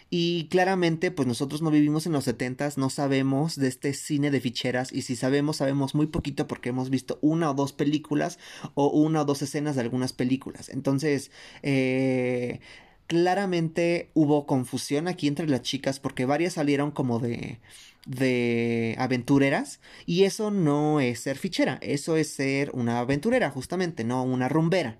Y 0.08 0.46
claramente, 0.48 1.10
pues 1.10 1.26
nosotros 1.26 1.62
no 1.62 1.70
vivimos 1.70 2.06
en 2.06 2.12
los 2.12 2.24
70 2.24 2.68
no 2.76 2.90
sabemos 2.90 3.56
de 3.56 3.68
este 3.68 3.92
cine 3.92 4.30
de 4.30 4.40
ficheras 4.40 4.92
y 4.92 5.02
si 5.02 5.16
sabemos, 5.16 5.56
sabemos 5.56 5.94
muy 5.94 6.06
poquito 6.06 6.46
porque 6.46 6.68
hemos 6.68 6.90
visto 6.90 7.18
una 7.22 7.50
o 7.50 7.54
dos 7.54 7.72
películas 7.72 8.38
o 8.74 8.88
una 8.88 9.22
o 9.22 9.24
dos 9.24 9.42
escenas 9.42 9.74
de 9.74 9.82
algunas 9.82 10.12
películas. 10.12 10.68
Entonces, 10.68 11.32
eh, 11.62 12.60
claramente 13.08 14.10
hubo 14.14 14.46
confusión 14.46 15.08
aquí 15.08 15.26
entre 15.26 15.48
las 15.48 15.62
chicas 15.62 15.98
porque 16.00 16.24
varias 16.24 16.54
salieron 16.54 16.92
como 16.92 17.18
de 17.18 17.58
de 18.06 18.94
aventureras 18.98 19.80
y 20.06 20.24
eso 20.24 20.50
no 20.50 21.00
es 21.00 21.20
ser 21.20 21.36
fichera, 21.36 21.78
eso 21.82 22.16
es 22.16 22.30
ser 22.30 22.70
una 22.72 23.00
aventurera 23.00 23.50
justamente, 23.50 24.04
no 24.04 24.22
una 24.22 24.48
rumbera. 24.48 24.96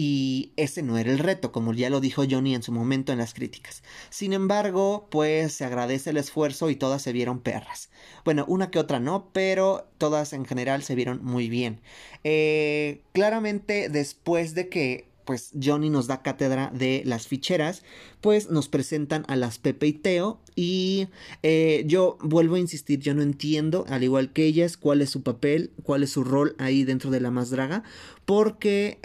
Y 0.00 0.52
ese 0.54 0.84
no 0.84 0.96
era 0.96 1.10
el 1.10 1.18
reto, 1.18 1.50
como 1.50 1.74
ya 1.74 1.90
lo 1.90 1.98
dijo 1.98 2.22
Johnny 2.30 2.54
en 2.54 2.62
su 2.62 2.70
momento 2.70 3.10
en 3.10 3.18
las 3.18 3.34
críticas. 3.34 3.82
Sin 4.10 4.32
embargo, 4.32 5.08
pues 5.10 5.54
se 5.54 5.64
agradece 5.64 6.10
el 6.10 6.18
esfuerzo 6.18 6.70
y 6.70 6.76
todas 6.76 7.02
se 7.02 7.12
vieron 7.12 7.40
perras. 7.40 7.90
Bueno, 8.24 8.44
una 8.46 8.70
que 8.70 8.78
otra 8.78 9.00
no, 9.00 9.30
pero 9.32 9.88
todas 9.98 10.34
en 10.34 10.44
general 10.44 10.84
se 10.84 10.94
vieron 10.94 11.24
muy 11.24 11.48
bien. 11.48 11.80
Eh, 12.22 13.02
claramente, 13.12 13.88
después 13.88 14.54
de 14.54 14.68
que 14.68 15.08
pues 15.28 15.52
Johnny 15.62 15.90
nos 15.90 16.06
da 16.06 16.22
cátedra 16.22 16.72
de 16.72 17.02
las 17.04 17.26
ficheras, 17.26 17.82
pues 18.22 18.48
nos 18.48 18.70
presentan 18.70 19.26
a 19.28 19.36
las 19.36 19.58
Pepe 19.58 19.88
y 19.88 19.92
Teo 19.92 20.40
y 20.56 21.08
eh, 21.42 21.84
yo 21.86 22.16
vuelvo 22.22 22.54
a 22.54 22.58
insistir, 22.58 23.00
yo 23.00 23.12
no 23.12 23.20
entiendo, 23.20 23.84
al 23.90 24.02
igual 24.02 24.32
que 24.32 24.46
ellas, 24.46 24.78
cuál 24.78 25.02
es 25.02 25.10
su 25.10 25.22
papel, 25.22 25.70
cuál 25.82 26.02
es 26.02 26.12
su 26.12 26.24
rol 26.24 26.56
ahí 26.56 26.82
dentro 26.82 27.10
de 27.10 27.20
la 27.20 27.30
más 27.30 27.50
draga, 27.50 27.82
porque, 28.24 29.00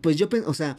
pues 0.00 0.16
yo, 0.16 0.28
o 0.46 0.54
sea, 0.54 0.78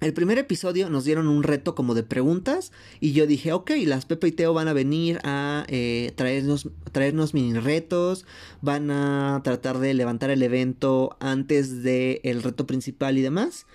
el 0.00 0.14
primer 0.14 0.38
episodio 0.38 0.88
nos 0.88 1.04
dieron 1.04 1.28
un 1.28 1.42
reto 1.42 1.74
como 1.74 1.94
de 1.94 2.02
preguntas 2.02 2.72
y 3.00 3.12
yo 3.12 3.26
dije, 3.26 3.52
ok, 3.52 3.72
las 3.84 4.06
Pepe 4.06 4.28
y 4.28 4.32
Teo 4.32 4.54
van 4.54 4.68
a 4.68 4.72
venir 4.72 5.20
a 5.24 5.66
eh, 5.68 6.12
traernos, 6.16 6.68
traernos 6.90 7.34
mini 7.34 7.58
retos, 7.58 8.24
van 8.62 8.90
a 8.90 9.42
tratar 9.44 9.78
de 9.78 9.92
levantar 9.92 10.30
el 10.30 10.42
evento 10.42 11.18
antes 11.20 11.82
del 11.82 12.42
reto 12.42 12.66
principal 12.66 13.18
y 13.18 13.22
demás. 13.22 13.66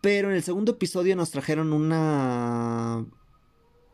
Pero 0.00 0.30
en 0.30 0.36
el 0.36 0.42
segundo 0.42 0.72
episodio 0.72 1.16
nos 1.16 1.30
trajeron 1.32 1.74
una 1.74 3.04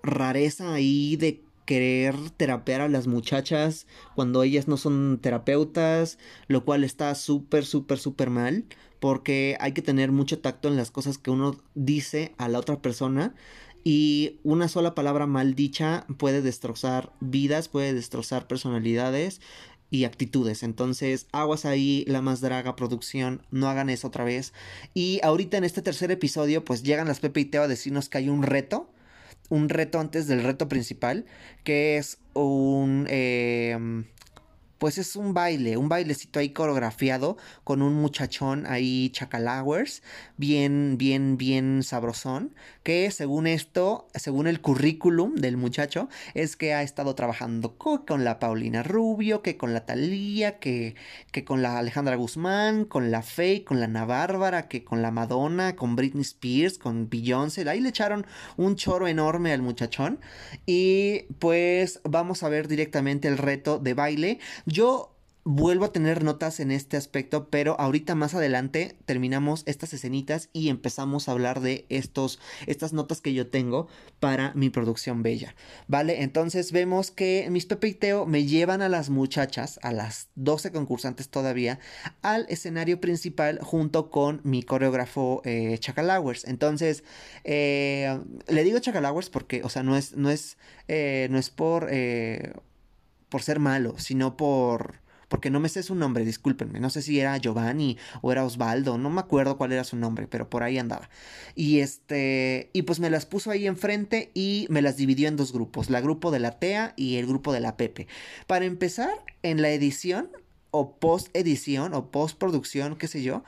rareza 0.04 0.74
ahí 0.74 1.16
de 1.16 1.42
querer 1.64 2.14
terapear 2.36 2.82
a 2.82 2.88
las 2.88 3.08
muchachas 3.08 3.86
cuando 4.14 4.44
ellas 4.44 4.68
no 4.68 4.76
son 4.76 5.18
terapeutas, 5.20 6.18
lo 6.46 6.64
cual 6.64 6.84
está 6.84 7.14
súper, 7.16 7.64
súper, 7.64 7.98
súper 7.98 8.30
mal 8.30 8.64
porque 9.02 9.56
hay 9.58 9.72
que 9.72 9.82
tener 9.82 10.12
mucho 10.12 10.38
tacto 10.38 10.68
en 10.68 10.76
las 10.76 10.92
cosas 10.92 11.18
que 11.18 11.32
uno 11.32 11.60
dice 11.74 12.36
a 12.38 12.48
la 12.48 12.60
otra 12.60 12.80
persona 12.80 13.34
y 13.82 14.38
una 14.44 14.68
sola 14.68 14.94
palabra 14.94 15.26
mal 15.26 15.56
dicha 15.56 16.06
puede 16.18 16.40
destrozar 16.40 17.12
vidas, 17.18 17.66
puede 17.66 17.94
destrozar 17.94 18.46
personalidades 18.46 19.40
y 19.90 20.04
actitudes. 20.04 20.62
Entonces, 20.62 21.26
aguas 21.32 21.64
ahí, 21.64 22.04
la 22.06 22.22
más 22.22 22.40
draga 22.40 22.76
producción, 22.76 23.42
no 23.50 23.68
hagan 23.68 23.90
eso 23.90 24.06
otra 24.06 24.22
vez. 24.22 24.52
Y 24.94 25.18
ahorita 25.24 25.56
en 25.56 25.64
este 25.64 25.82
tercer 25.82 26.12
episodio, 26.12 26.64
pues 26.64 26.84
llegan 26.84 27.08
las 27.08 27.18
Pepe 27.18 27.40
y 27.40 27.46
Teo 27.46 27.64
a 27.64 27.68
decirnos 27.68 28.08
que 28.08 28.18
hay 28.18 28.28
un 28.28 28.44
reto, 28.44 28.88
un 29.48 29.68
reto 29.68 29.98
antes 29.98 30.28
del 30.28 30.44
reto 30.44 30.68
principal, 30.68 31.24
que 31.64 31.96
es 31.96 32.18
un... 32.34 33.08
Eh, 33.10 34.04
pues 34.82 34.98
es 34.98 35.14
un 35.14 35.32
baile, 35.32 35.76
un 35.76 35.88
bailecito 35.88 36.40
ahí 36.40 36.50
coreografiado 36.50 37.36
con 37.62 37.82
un 37.82 37.94
muchachón 37.94 38.66
ahí 38.66 39.10
chacalowers, 39.10 40.02
bien, 40.36 40.98
bien, 40.98 41.36
bien 41.36 41.84
sabrosón, 41.84 42.52
que 42.82 43.10
según 43.10 43.46
esto, 43.46 44.08
según 44.14 44.46
el 44.46 44.60
currículum 44.60 45.34
del 45.36 45.56
muchacho, 45.56 46.08
es 46.34 46.56
que 46.56 46.74
ha 46.74 46.82
estado 46.82 47.14
trabajando 47.14 47.76
con 47.76 48.24
la 48.24 48.38
Paulina 48.38 48.82
Rubio, 48.82 49.42
que 49.42 49.56
con 49.56 49.72
la 49.72 49.86
Talía, 49.86 50.58
que, 50.58 50.94
que 51.30 51.44
con 51.44 51.62
la 51.62 51.78
Alejandra 51.78 52.16
Guzmán, 52.16 52.84
con 52.84 53.10
la 53.10 53.22
Faye, 53.22 53.64
con 53.64 53.80
la 53.80 53.86
Ana 53.86 54.04
Bárbara, 54.04 54.68
que 54.68 54.84
con 54.84 55.02
la 55.02 55.10
Madonna, 55.10 55.76
con 55.76 55.96
Britney 55.96 56.22
Spears, 56.22 56.78
con 56.78 57.08
Beyoncé, 57.08 57.68
ahí 57.68 57.80
le 57.80 57.88
echaron 57.88 58.26
un 58.56 58.76
choro 58.76 59.08
enorme 59.08 59.52
al 59.52 59.62
muchachón 59.62 60.20
y 60.66 61.22
pues 61.38 62.00
vamos 62.04 62.42
a 62.42 62.48
ver 62.48 62.68
directamente 62.68 63.28
el 63.28 63.38
reto 63.38 63.78
de 63.78 63.94
baile. 63.94 64.38
Yo 64.66 65.11
vuelvo 65.44 65.86
a 65.86 65.92
tener 65.92 66.22
notas 66.22 66.60
en 66.60 66.70
este 66.70 66.96
aspecto, 66.96 67.48
pero 67.48 67.78
ahorita 67.80 68.14
más 68.14 68.34
adelante 68.34 68.96
terminamos 69.06 69.62
estas 69.66 69.92
escenitas 69.92 70.48
y 70.52 70.68
empezamos 70.68 71.28
a 71.28 71.32
hablar 71.32 71.60
de 71.60 71.84
estos, 71.88 72.38
estas 72.66 72.92
notas 72.92 73.20
que 73.20 73.34
yo 73.34 73.48
tengo 73.48 73.88
para 74.20 74.52
mi 74.54 74.70
producción 74.70 75.22
bella. 75.22 75.54
¿Vale? 75.88 76.22
Entonces 76.22 76.70
vemos 76.70 77.10
que 77.10 77.48
mis 77.50 77.66
Pepe 77.66 77.88
y 77.88 77.94
Teo 77.94 78.26
me 78.26 78.44
llevan 78.44 78.82
a 78.82 78.88
las 78.88 79.10
muchachas, 79.10 79.80
a 79.82 79.92
las 79.92 80.28
12 80.36 80.70
concursantes 80.70 81.28
todavía, 81.28 81.80
al 82.22 82.46
escenario 82.48 83.00
principal 83.00 83.58
junto 83.60 84.10
con 84.10 84.40
mi 84.44 84.62
coreógrafo 84.62 85.42
eh, 85.44 85.76
Chacalowers. 85.78 86.44
Entonces, 86.44 87.02
eh, 87.44 88.20
le 88.46 88.64
digo 88.64 88.78
Chacalowers 88.78 89.30
porque, 89.30 89.62
o 89.64 89.68
sea, 89.68 89.82
no 89.82 89.96
es, 89.96 90.16
no 90.16 90.30
es, 90.30 90.56
eh, 90.88 91.26
no 91.30 91.38
es 91.38 91.50
por, 91.50 91.88
eh, 91.90 92.52
por 93.28 93.42
ser 93.42 93.58
malo, 93.58 93.98
sino 93.98 94.36
por 94.36 95.01
porque 95.32 95.48
no 95.48 95.60
me 95.60 95.70
sé 95.70 95.82
su 95.82 95.94
nombre, 95.94 96.26
discúlpenme, 96.26 96.78
no 96.78 96.90
sé 96.90 97.00
si 97.00 97.18
era 97.18 97.38
Giovanni 97.38 97.96
o 98.20 98.32
era 98.32 98.44
Osvaldo, 98.44 98.98
no 98.98 99.08
me 99.08 99.20
acuerdo 99.20 99.56
cuál 99.56 99.72
era 99.72 99.82
su 99.82 99.96
nombre, 99.96 100.26
pero 100.26 100.50
por 100.50 100.62
ahí 100.62 100.76
andaba. 100.76 101.08
Y 101.54 101.78
este, 101.78 102.68
y 102.74 102.82
pues 102.82 103.00
me 103.00 103.08
las 103.08 103.24
puso 103.24 103.50
ahí 103.50 103.66
enfrente 103.66 104.30
y 104.34 104.66
me 104.68 104.82
las 104.82 104.98
dividió 104.98 105.28
en 105.28 105.36
dos 105.36 105.54
grupos, 105.54 105.88
la 105.88 106.02
grupo 106.02 106.32
de 106.32 106.38
la 106.38 106.58
TEA 106.58 106.92
y 106.98 107.16
el 107.16 107.26
grupo 107.26 107.54
de 107.54 107.60
la 107.60 107.78
Pepe. 107.78 108.08
Para 108.46 108.66
empezar, 108.66 109.24
en 109.42 109.62
la 109.62 109.70
edición 109.70 110.28
o 110.70 110.96
post 110.96 111.34
edición 111.34 111.94
o 111.94 112.10
post 112.10 112.36
producción, 112.36 112.96
qué 112.96 113.08
sé 113.08 113.22
yo, 113.22 113.42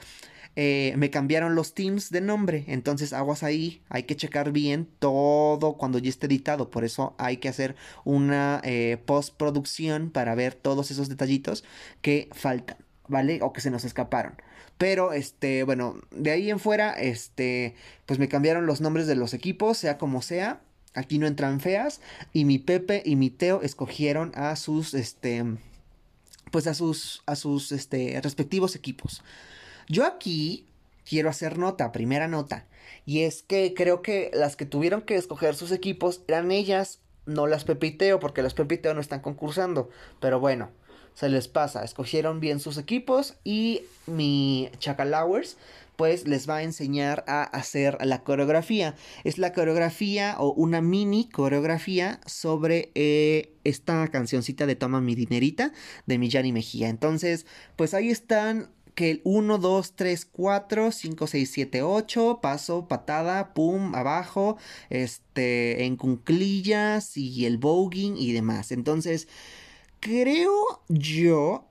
eh, 0.57 0.95
me 0.97 1.11
cambiaron 1.11 1.55
los 1.55 1.75
teams 1.75 2.11
de 2.11 2.21
nombre. 2.21 2.65
Entonces, 2.69 3.13
aguas 3.13 3.43
ahí, 3.43 3.83
hay 3.89 4.05
que 4.05 4.17
checar 4.17 4.53
bien 4.53 4.89
todo 4.99 5.75
cuando 5.75 5.99
ya 5.99 6.09
esté 6.09 6.27
editado. 6.27 6.71
Por 6.71 6.85
eso 6.85 7.15
hay 7.19 7.39
que 7.39 7.49
hacer 7.49 7.75
una 8.05 8.61
eh, 8.65 8.99
postproducción 9.05 10.11
para 10.11 10.35
ver 10.35 10.55
todos 10.55 10.91
esos 10.91 11.09
detallitos 11.09 11.65
que 12.03 12.29
faltan, 12.33 12.79
¿vale? 13.09 13.41
O 13.43 13.53
que 13.53 13.61
se 13.61 13.71
nos 13.71 13.85
escaparon. 13.85 14.35
Pero, 14.79 15.13
este, 15.13 15.63
bueno, 15.65 16.01
de 16.11 16.31
ahí 16.31 16.51
en 16.51 16.59
fuera, 16.59 16.93
este, 16.93 17.75
pues 18.07 18.19
me 18.19 18.29
cambiaron 18.29 18.67
los 18.67 18.81
nombres 18.81 19.07
de 19.07 19.17
los 19.17 19.35
equipos, 19.35 19.79
sea 19.79 19.99
como 19.99 20.23
sea. 20.23 20.61
Aquí 20.95 21.19
no 21.19 21.27
entran 21.27 21.61
feas. 21.61 22.01
Y 22.33 22.45
mi 22.45 22.59
Pepe 22.59 23.03
y 23.05 23.17
mi 23.17 23.31
Teo 23.31 23.63
escogieron 23.63 24.33
a 24.37 24.55
sus, 24.55 24.95
este, 24.95 25.45
pues 26.53 26.69
a 26.69 26.75
sus, 26.75 27.23
a 27.27 27.35
sus, 27.35 27.73
este, 27.73 28.21
respectivos 28.23 28.77
equipos. 28.77 29.23
Yo 29.89 30.05
aquí 30.05 30.67
quiero 31.09 31.29
hacer 31.29 31.59
nota, 31.59 31.93
primera 31.93 32.29
nota, 32.29 32.67
y 33.07 33.21
es 33.21 33.43
que 33.43 33.75
creo 33.75 34.03
que 34.03 34.31
las 34.35 34.57
que 34.57 34.67
tuvieron 34.67 35.03
que 35.03 35.17
escoger 35.17 35.55
sus 35.55 35.73
equipos 35.73 36.23
eran 36.29 36.51
ellas, 36.51 37.01
no 37.27 37.47
las 37.47 37.65
Pepiteo, 37.65 38.21
porque 38.21 38.43
las 38.43 38.55
Pepiteo 38.55 38.95
no 38.95 39.01
están 39.01 39.21
concursando, 39.21 39.91
pero 40.21 40.41
bueno, 40.41 40.71
se 41.15 41.29
les 41.29 41.49
pasa, 41.49 41.85
escogieron 41.85 42.41
bien 42.41 42.61
sus 42.61 42.77
equipos 42.77 43.37
y 43.45 43.83
mi 44.07 44.71
Chacalowers 44.79 45.57
pues 45.97 46.27
les 46.27 46.49
va 46.49 46.57
a 46.57 46.63
enseñar 46.63 47.25
a 47.29 47.45
hacer 47.45 47.99
la 48.05 48.23
coreografía. 48.25 48.97
Es 49.23 49.39
la 49.39 49.53
coreografía 49.53 50.35
o 50.39 50.53
una 50.53 50.81
mini 50.81 51.29
coreografía 51.29 52.21
sobre 52.27 52.91
eh, 52.97 53.53
esta 53.63 54.09
cancioncita 54.09 54.67
de 54.67 54.75
Toma 54.75 55.01
mi 55.01 55.15
dinerita 55.15 55.73
de 56.07 56.19
Millán 56.19 56.47
y 56.47 56.53
Mejía. 56.53 56.89
Entonces, 56.89 57.47
pues 57.77 57.95
ahí 57.95 58.11
están 58.11 58.71
que 58.95 59.11
el 59.11 59.21
1, 59.25 59.59
2, 59.59 59.97
3, 59.97 60.25
4, 60.27 60.93
5, 60.93 61.27
6, 61.27 61.51
7, 61.53 61.83
8, 61.83 62.39
paso, 62.43 62.89
patada, 62.89 63.53
pum, 63.55 63.95
abajo, 63.95 64.57
este, 64.91 65.85
en 65.85 65.97
cunclillas 65.97 67.17
y 67.17 67.47
el 67.47 67.59
voguing 67.59 68.17
y 68.17 68.33
demás. 68.33 68.73
Entonces, 68.73 69.29
creo 70.01 70.53
yo, 70.89 71.67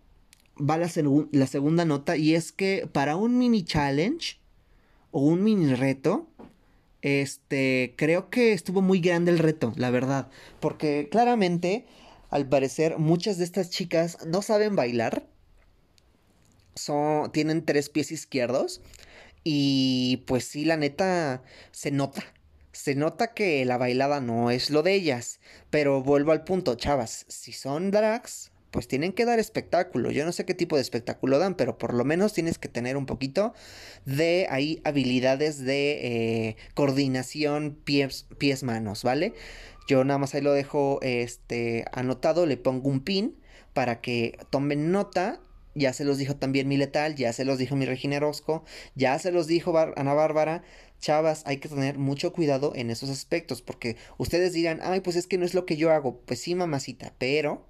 va 0.58 0.78
la, 0.78 0.90
la 1.32 1.48
segunda 1.48 1.86
nota 1.86 2.18
y 2.18 2.36
es 2.36 2.52
que 2.52 2.88
para 2.92 3.16
un 3.16 3.38
mini 3.38 3.64
challenge 3.64 4.40
o 5.12 5.22
un 5.22 5.44
mini 5.44 5.74
reto, 5.76 6.28
Este, 7.02 7.94
creo 7.98 8.30
que 8.30 8.54
estuvo 8.54 8.82
muy 8.82 9.00
grande 9.02 9.32
el 9.32 9.40
reto, 9.40 9.74
la 9.76 9.92
verdad. 9.92 10.30
Porque 10.60 11.10
claramente, 11.12 11.86
al 12.30 12.48
parecer, 12.48 12.98
muchas 12.98 13.38
de 13.38 13.44
estas 13.44 13.70
chicas 13.70 14.18
no 14.26 14.42
saben 14.42 14.76
bailar. 14.78 15.28
Son, 16.76 17.32
tienen 17.32 17.66
tres 17.66 17.90
pies 17.90 18.12
izquierdos. 18.12 18.82
Y 19.44 20.24
pues 20.28 20.46
sí, 20.46 20.66
la 20.66 20.78
neta, 20.78 21.44
se 21.72 21.92
nota. 21.92 22.24
Se 22.72 22.96
nota 22.96 23.34
que 23.34 23.64
la 23.66 23.78
bailada 23.78 24.20
no 24.22 24.52
es 24.52 24.70
lo 24.70 24.84
de 24.84 24.94
ellas. 24.94 25.40
Pero 25.70 26.02
vuelvo 26.02 26.32
al 26.32 26.44
punto, 26.44 26.76
chavas. 26.76 27.26
Si 27.28 27.52
son 27.52 27.92
drags, 27.92 28.52
pues 28.74 28.88
tienen 28.88 29.14
que 29.14 29.24
dar 29.24 29.40
espectáculo. 29.40 30.10
Yo 30.10 30.26
no 30.26 30.32
sé 30.32 30.46
qué 30.46 30.56
tipo 30.56 30.76
de 30.76 30.82
espectáculo 30.82 31.38
dan, 31.38 31.54
pero 31.54 31.78
por 31.78 31.94
lo 31.94 32.04
menos 32.04 32.34
tienes 32.34 32.58
que 32.58 32.68
tener 32.68 32.98
un 32.98 33.06
poquito 33.06 33.54
de 34.06 34.48
ahí 34.50 34.82
habilidades 34.84 35.60
de 35.60 36.48
eh, 36.48 36.58
coordinación 36.74 37.78
pies, 37.84 38.26
pies, 38.40 38.64
manos, 38.64 39.04
¿vale? 39.04 39.34
Yo 39.88 40.04
nada 40.04 40.18
más 40.18 40.34
ahí 40.34 40.42
lo 40.42 40.54
dejo 40.54 40.98
este, 41.04 41.86
anotado, 41.92 42.48
le 42.48 42.58
pongo 42.58 42.90
un 42.90 43.02
pin 43.02 43.38
para 43.74 44.02
que 44.02 44.40
tomen 44.50 44.92
nota. 44.92 45.40
Ya 45.76 45.94
se 45.94 46.06
los 46.06 46.18
dijo 46.18 46.36
también 46.36 46.68
mi 46.68 46.78
letal, 46.78 47.16
ya 47.16 47.34
se 47.34 47.46
los 47.46 47.58
dijo 47.58 47.76
mi 47.76 47.86
Regina 47.86 48.18
Orozco, 48.18 48.64
ya 48.96 49.18
se 49.20 49.32
los 49.32 49.48
dijo 49.48 49.78
Ana 49.78 50.14
Bárbara. 50.14 50.64
Chavas, 51.00 51.44
hay 51.46 51.58
que 51.58 51.68
tener 51.68 51.98
mucho 51.98 52.32
cuidado 52.32 52.74
en 52.76 52.90
esos 52.90 53.10
aspectos, 53.10 53.62
porque 53.62 53.98
ustedes 54.18 54.54
dirán, 54.54 54.80
ay, 54.84 55.02
pues 55.02 55.16
es 55.18 55.28
que 55.28 55.38
no 55.38 55.46
es 55.46 55.54
lo 55.54 55.66
que 55.66 55.76
yo 55.76 55.92
hago. 55.92 56.22
Pues 56.22 56.40
sí, 56.40 56.56
mamacita, 56.56 57.14
pero 57.18 57.66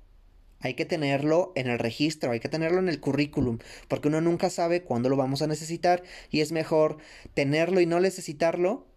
hay 0.59 0.75
que 0.75 0.85
tenerlo 0.85 1.51
en 1.55 1.67
el 1.67 1.77
registro, 1.77 2.31
hay 2.31 2.39
que 2.39 2.47
tenerlo 2.47 2.79
en 2.79 2.87
el 2.89 2.99
currículum, 2.99 3.59
porque 3.87 4.07
uno 4.07 4.21
nunca 4.21 4.49
sabe 4.49 4.83
cuándo 4.83 5.09
lo 5.09 5.17
vamos 5.17 5.41
a 5.41 5.47
necesitar 5.47 6.03
y 6.29 6.41
es 6.41 6.51
mejor 6.51 6.97
tenerlo 7.33 7.81
y 7.81 7.85
no 7.85 7.99
necesitarlo 7.99 8.87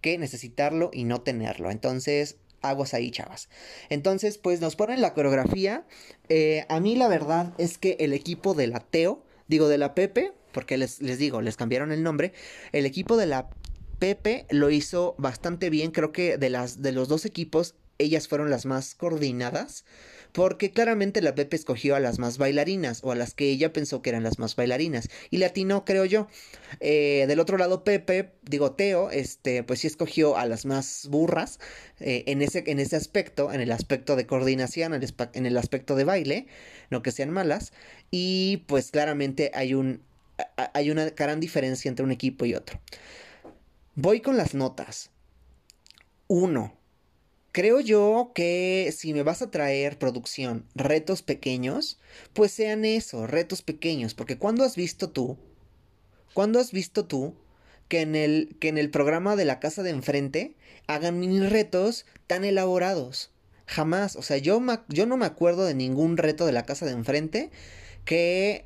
que 0.00 0.18
necesitarlo 0.18 0.90
y 0.92 1.04
no 1.04 1.20
tenerlo. 1.20 1.70
Entonces, 1.70 2.36
aguas 2.62 2.94
ahí, 2.94 3.10
chavas. 3.10 3.48
Entonces, 3.88 4.38
pues 4.38 4.60
nos 4.60 4.76
ponen 4.76 5.00
la 5.00 5.14
coreografía. 5.14 5.84
Eh, 6.28 6.64
a 6.68 6.80
mí 6.80 6.96
la 6.96 7.08
verdad 7.08 7.52
es 7.58 7.78
que 7.78 7.96
el 8.00 8.12
equipo 8.12 8.54
de 8.54 8.66
la 8.66 8.80
Teo, 8.80 9.22
digo 9.48 9.68
de 9.68 9.78
la 9.78 9.94
Pepe, 9.94 10.32
porque 10.52 10.78
les, 10.78 11.00
les 11.00 11.18
digo, 11.18 11.40
les 11.42 11.56
cambiaron 11.56 11.92
el 11.92 12.02
nombre, 12.02 12.32
el 12.72 12.86
equipo 12.86 13.16
de 13.16 13.26
la 13.26 13.50
Pepe 13.98 14.46
lo 14.50 14.70
hizo 14.70 15.14
bastante 15.18 15.70
bien. 15.70 15.90
Creo 15.90 16.12
que 16.12 16.38
de, 16.38 16.50
las, 16.50 16.82
de 16.82 16.92
los 16.92 17.08
dos 17.08 17.24
equipos, 17.24 17.74
ellas 17.98 18.28
fueron 18.28 18.50
las 18.50 18.66
más 18.66 18.94
coordinadas 18.94 19.84
porque 20.32 20.70
claramente 20.70 21.22
la 21.22 21.34
Pepe 21.34 21.56
escogió 21.56 21.96
a 21.96 22.00
las 22.00 22.18
más 22.18 22.38
bailarinas 22.38 23.00
o 23.02 23.12
a 23.12 23.14
las 23.14 23.34
que 23.34 23.50
ella 23.50 23.72
pensó 23.72 24.02
que 24.02 24.10
eran 24.10 24.22
las 24.22 24.38
más 24.38 24.56
bailarinas 24.56 25.08
y 25.30 25.38
latino 25.38 25.84
creo 25.84 26.04
yo. 26.04 26.28
Eh, 26.80 27.24
del 27.28 27.40
otro 27.40 27.58
lado 27.58 27.84
Pepe, 27.84 28.30
digo 28.42 28.72
Teo, 28.72 29.10
este, 29.10 29.62
pues 29.62 29.80
sí 29.80 29.86
escogió 29.86 30.36
a 30.36 30.46
las 30.46 30.64
más 30.66 31.08
burras 31.10 31.58
eh, 32.00 32.24
en, 32.26 32.42
ese, 32.42 32.64
en 32.66 32.78
ese 32.78 32.96
aspecto, 32.96 33.52
en 33.52 33.60
el 33.60 33.72
aspecto 33.72 34.16
de 34.16 34.26
coordinación, 34.26 34.94
en 34.94 35.46
el 35.46 35.56
aspecto 35.56 35.96
de 35.96 36.04
baile, 36.04 36.46
no 36.90 37.02
que 37.02 37.12
sean 37.12 37.30
malas 37.30 37.72
y 38.10 38.58
pues 38.66 38.90
claramente 38.90 39.50
hay 39.54 39.74
un 39.74 40.02
hay 40.74 40.90
una 40.90 41.10
gran 41.10 41.40
diferencia 41.40 41.88
entre 41.88 42.04
un 42.04 42.12
equipo 42.12 42.44
y 42.44 42.54
otro. 42.54 42.80
Voy 43.94 44.20
con 44.20 44.36
las 44.36 44.54
notas. 44.54 45.10
Uno, 46.28 46.74
Creo 47.52 47.80
yo 47.80 48.30
que 48.34 48.94
si 48.96 49.12
me 49.12 49.24
vas 49.24 49.42
a 49.42 49.50
traer 49.50 49.98
producción, 49.98 50.66
retos 50.76 51.22
pequeños, 51.22 51.98
pues 52.32 52.52
sean 52.52 52.84
eso, 52.84 53.26
retos 53.26 53.62
pequeños, 53.62 54.14
porque 54.14 54.38
cuando 54.38 54.62
has 54.62 54.76
visto 54.76 55.10
tú, 55.10 55.36
cuando 56.32 56.60
has 56.60 56.70
visto 56.70 57.06
tú 57.06 57.34
que 57.88 58.02
en 58.02 58.14
el 58.14 58.56
que 58.60 58.68
en 58.68 58.78
el 58.78 58.88
programa 58.88 59.34
de 59.34 59.44
la 59.44 59.58
casa 59.58 59.82
de 59.82 59.90
enfrente 59.90 60.54
hagan 60.86 61.18
mini 61.18 61.40
retos 61.40 62.06
tan 62.28 62.44
elaborados? 62.44 63.32
Jamás, 63.66 64.14
o 64.14 64.22
sea, 64.22 64.38
yo, 64.38 64.62
yo 64.88 65.06
no 65.06 65.16
me 65.16 65.26
acuerdo 65.26 65.64
de 65.64 65.74
ningún 65.74 66.16
reto 66.16 66.46
de 66.46 66.52
la 66.52 66.64
casa 66.64 66.86
de 66.86 66.92
enfrente 66.92 67.50
que 68.04 68.64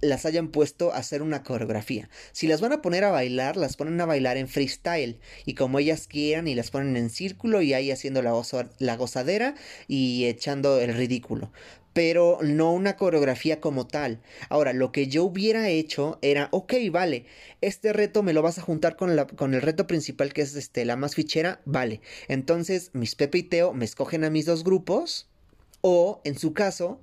las 0.00 0.26
hayan 0.26 0.48
puesto 0.48 0.92
a 0.92 0.98
hacer 0.98 1.22
una 1.22 1.42
coreografía. 1.42 2.08
Si 2.32 2.46
las 2.46 2.60
van 2.60 2.72
a 2.72 2.82
poner 2.82 3.04
a 3.04 3.10
bailar, 3.10 3.56
las 3.56 3.76
ponen 3.76 4.00
a 4.00 4.06
bailar 4.06 4.36
en 4.36 4.48
freestyle 4.48 5.18
y 5.44 5.54
como 5.54 5.78
ellas 5.78 6.06
quieran 6.06 6.48
y 6.48 6.54
las 6.54 6.70
ponen 6.70 6.96
en 6.96 7.10
círculo 7.10 7.62
y 7.62 7.74
ahí 7.74 7.90
haciendo 7.90 8.22
la, 8.22 8.32
la 8.78 8.96
gozadera 8.96 9.54
y 9.88 10.26
echando 10.26 10.80
el 10.80 10.94
ridículo 10.94 11.50
pero 11.92 12.38
no 12.42 12.72
una 12.72 12.96
coreografía 12.96 13.60
como 13.60 13.86
tal. 13.86 14.20
Ahora, 14.48 14.72
lo 14.72 14.92
que 14.92 15.08
yo 15.08 15.24
hubiera 15.24 15.68
hecho 15.68 16.18
era, 16.22 16.48
ok, 16.52 16.74
vale, 16.90 17.26
este 17.60 17.92
reto 17.92 18.22
me 18.22 18.32
lo 18.32 18.42
vas 18.42 18.58
a 18.58 18.62
juntar 18.62 18.96
con, 18.96 19.16
con 19.36 19.54
el 19.54 19.62
reto 19.62 19.86
principal 19.86 20.32
que 20.32 20.42
es 20.42 20.54
este, 20.54 20.84
la 20.84 20.96
más 20.96 21.14
fichera, 21.14 21.60
vale. 21.64 22.00
Entonces, 22.28 22.90
mis 22.92 23.16
Pepe 23.16 23.38
y 23.38 23.42
Teo 23.42 23.72
me 23.72 23.84
escogen 23.84 24.24
a 24.24 24.30
mis 24.30 24.46
dos 24.46 24.62
grupos, 24.62 25.28
o 25.80 26.20
en 26.24 26.38
su 26.38 26.52
caso, 26.52 27.00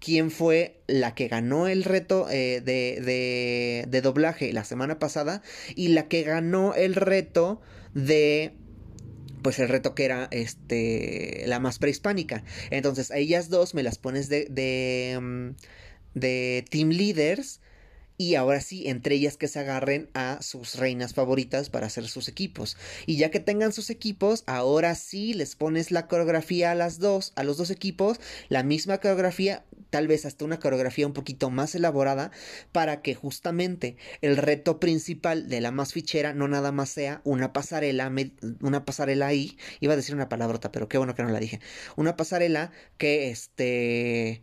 quién 0.00 0.30
fue 0.30 0.80
la 0.86 1.14
que 1.14 1.28
ganó 1.28 1.68
el 1.68 1.84
reto 1.84 2.28
eh, 2.30 2.60
de, 2.64 3.86
de, 3.88 4.00
doblaje 4.00 4.52
la 4.52 4.64
semana 4.64 4.98
pasada 4.98 5.42
y 5.74 5.88
la 5.88 6.08
que 6.08 6.22
ganó 6.22 6.74
el 6.74 6.94
reto 6.94 7.60
de 7.94 8.54
pues 9.42 9.58
el 9.58 9.68
reto 9.68 9.94
que 9.94 10.04
era 10.04 10.28
este 10.30 11.44
la 11.46 11.60
más 11.60 11.78
prehispánica. 11.78 12.42
Entonces, 12.70 13.10
a 13.10 13.18
ellas 13.18 13.48
dos 13.48 13.74
me 13.74 13.82
las 13.82 13.98
pones 13.98 14.28
de 14.28 14.46
de, 14.46 15.18
mm, 15.20 15.50
de 16.14 16.64
team 16.68 16.90
leaders 16.90 17.60
y 18.18 18.34
ahora 18.34 18.60
sí, 18.60 18.88
entre 18.88 19.14
ellas 19.14 19.36
que 19.36 19.48
se 19.48 19.58
agarren 19.58 20.08
a 20.14 20.40
sus 20.40 20.76
reinas 20.76 21.12
favoritas 21.12 21.68
para 21.68 21.86
hacer 21.86 22.08
sus 22.08 22.28
equipos. 22.28 22.76
Y 23.04 23.16
ya 23.16 23.30
que 23.30 23.40
tengan 23.40 23.72
sus 23.72 23.90
equipos, 23.90 24.42
ahora 24.46 24.94
sí 24.94 25.34
les 25.34 25.54
pones 25.54 25.90
la 25.90 26.06
coreografía 26.06 26.70
a 26.70 26.74
las 26.74 26.98
dos, 26.98 27.32
a 27.36 27.42
los 27.42 27.58
dos 27.58 27.70
equipos, 27.70 28.18
la 28.48 28.62
misma 28.62 28.98
coreografía, 28.98 29.64
tal 29.90 30.08
vez 30.08 30.26
hasta 30.26 30.44
una 30.44 30.58
coreografía 30.58 31.06
un 31.06 31.12
poquito 31.12 31.50
más 31.50 31.74
elaborada, 31.74 32.30
para 32.72 33.02
que 33.02 33.14
justamente 33.14 33.96
el 34.20 34.36
reto 34.36 34.80
principal 34.80 35.48
de 35.48 35.60
la 35.60 35.70
más 35.70 35.92
fichera 35.92 36.32
no 36.32 36.48
nada 36.48 36.72
más 36.72 36.90
sea 36.90 37.20
una 37.24 37.52
pasarela, 37.52 38.12
una 38.60 38.84
pasarela 38.84 39.26
ahí, 39.26 39.58
iba 39.80 39.92
a 39.92 39.96
decir 39.96 40.14
una 40.14 40.28
palabrota, 40.28 40.72
pero 40.72 40.88
qué 40.88 40.98
bueno 40.98 41.14
que 41.14 41.22
no 41.22 41.30
la 41.30 41.40
dije, 41.40 41.60
una 41.96 42.16
pasarela 42.16 42.72
que 42.98 43.30
este 43.30 44.42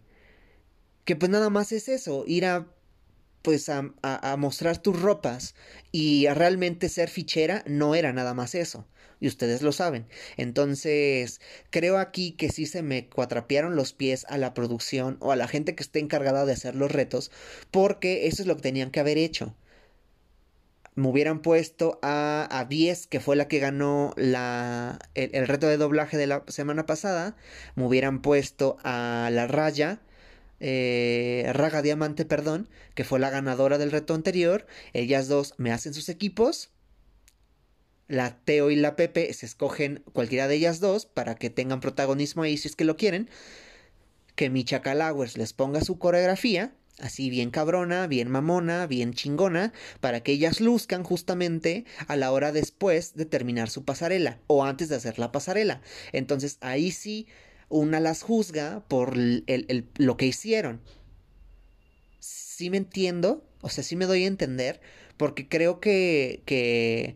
que 1.06 1.16
pues 1.16 1.30
nada 1.30 1.50
más 1.50 1.72
es 1.72 1.90
eso, 1.90 2.24
ir 2.28 2.46
a 2.46 2.68
pues 3.44 3.70
a, 3.70 3.84
mostrar 4.38 4.78
tus 4.80 5.00
ropas 5.00 5.54
y 5.92 6.26
a 6.26 6.34
realmente 6.34 6.90
ser 6.90 7.10
fichera 7.10 7.64
no 7.68 7.94
era 7.94 8.14
nada 8.14 8.34
más 8.34 8.56
eso. 8.56 8.88
Y 9.20 9.28
ustedes 9.28 9.62
lo 9.62 9.72
saben. 9.72 10.08
Entonces, 10.38 11.40
creo 11.70 11.98
aquí 11.98 12.32
que 12.32 12.50
sí 12.50 12.66
se 12.66 12.82
me 12.82 13.08
cuatrapearon 13.08 13.76
los 13.76 13.94
pies 13.94 14.26
a 14.30 14.38
la 14.38 14.54
producción 14.54 15.18
o 15.20 15.32
a 15.32 15.36
la 15.36 15.48
gente 15.48 15.76
que 15.76 15.84
esté 15.84 16.00
encargada 16.00 16.46
de 16.46 16.54
hacer 16.54 16.76
los 16.76 16.92
retos, 16.92 17.32
porque 17.72 18.28
eso 18.28 18.42
es 18.42 18.48
lo 18.48 18.56
que 18.56 18.64
tenían 18.64 18.92
que 18.92 19.00
haber 19.00 19.18
hecho. 19.18 19.56
Me 20.96 21.08
hubieran 21.08 21.42
puesto 21.42 22.00
a, 22.02 22.48
a 22.52 22.68
que 22.70 23.20
fue 23.20 23.36
la 23.36 23.48
que 23.48 23.60
ganó 23.60 24.14
la, 24.16 25.00
el 25.16 25.48
reto 25.48 25.68
de 25.68 25.78
doblaje 25.78 26.18
de 26.18 26.28
la 26.28 26.44
semana 26.48 26.86
pasada. 26.86 27.36
Me 27.76 27.86
hubieran 27.86 28.22
puesto 28.22 28.78
a 28.84 29.30
la 29.32 29.48
raya 29.48 30.02
eh, 30.66 31.52
Raga 31.52 31.82
Diamante, 31.82 32.24
perdón, 32.24 32.70
que 32.96 33.04
fue 33.04 33.20
la 33.20 33.30
ganadora 33.30 33.78
del 33.78 33.92
reto 33.92 34.14
anterior. 34.14 34.66
Ellas 34.94 35.28
dos 35.28 35.56
me 35.58 35.74
hacen 35.74 35.94
sus 35.94 36.08
equipos. 36.08 36.72
La 38.08 38.38
Teo 38.46 38.72
y 38.72 38.78
la 38.78 38.96
Pepe 38.96 39.34
se 39.34 39.46
escogen 39.46 40.04
cualquiera 40.14 40.48
de 40.48 40.56
ellas 40.56 40.80
dos 40.80 41.06
para 41.06 41.36
que 41.36 41.50
tengan 41.50 41.82
protagonismo 41.82 42.44
ahí 42.44 42.56
si 42.56 42.70
es 42.70 42.78
que 42.78 42.86
lo 42.86 42.96
quieren. 42.96 43.30
Que 44.36 44.50
Micha 44.50 44.82
Calawers 44.82 45.38
les 45.38 45.52
ponga 45.52 45.82
su 45.82 46.00
coreografía, 46.00 46.74
así 47.00 47.30
bien 47.30 47.50
cabrona, 47.52 48.08
bien 48.08 48.32
mamona, 48.32 48.88
bien 48.88 49.14
chingona, 49.14 49.74
para 50.00 50.22
que 50.22 50.32
ellas 50.32 50.62
luzcan 50.62 51.04
justamente 51.04 51.84
a 52.08 52.16
la 52.16 52.32
hora 52.32 52.54
después 52.54 53.16
de 53.16 53.26
terminar 53.26 53.70
su 53.70 53.84
pasarela 53.84 54.40
o 54.48 54.64
antes 54.64 54.88
de 54.88 54.96
hacer 54.96 55.20
la 55.20 55.34
pasarela. 55.34 55.82
Entonces 56.14 56.58
ahí 56.62 56.92
sí 56.92 57.28
una 57.80 58.00
las 58.00 58.22
juzga 58.22 58.84
por 58.88 59.18
el, 59.18 59.88
lo 59.98 60.18
que 60.18 60.28
hicieron. 60.28 60.82
Sí 62.20 62.70
me 62.70 62.78
entiendo, 62.78 63.44
o 63.62 63.70
sea, 63.70 63.84
sí 63.84 63.96
me 63.96 64.06
doy 64.06 64.24
a 64.24 64.28
entender, 64.28 64.80
porque 65.18 65.48
creo 65.48 65.80
que, 65.80 66.44
que 66.46 67.16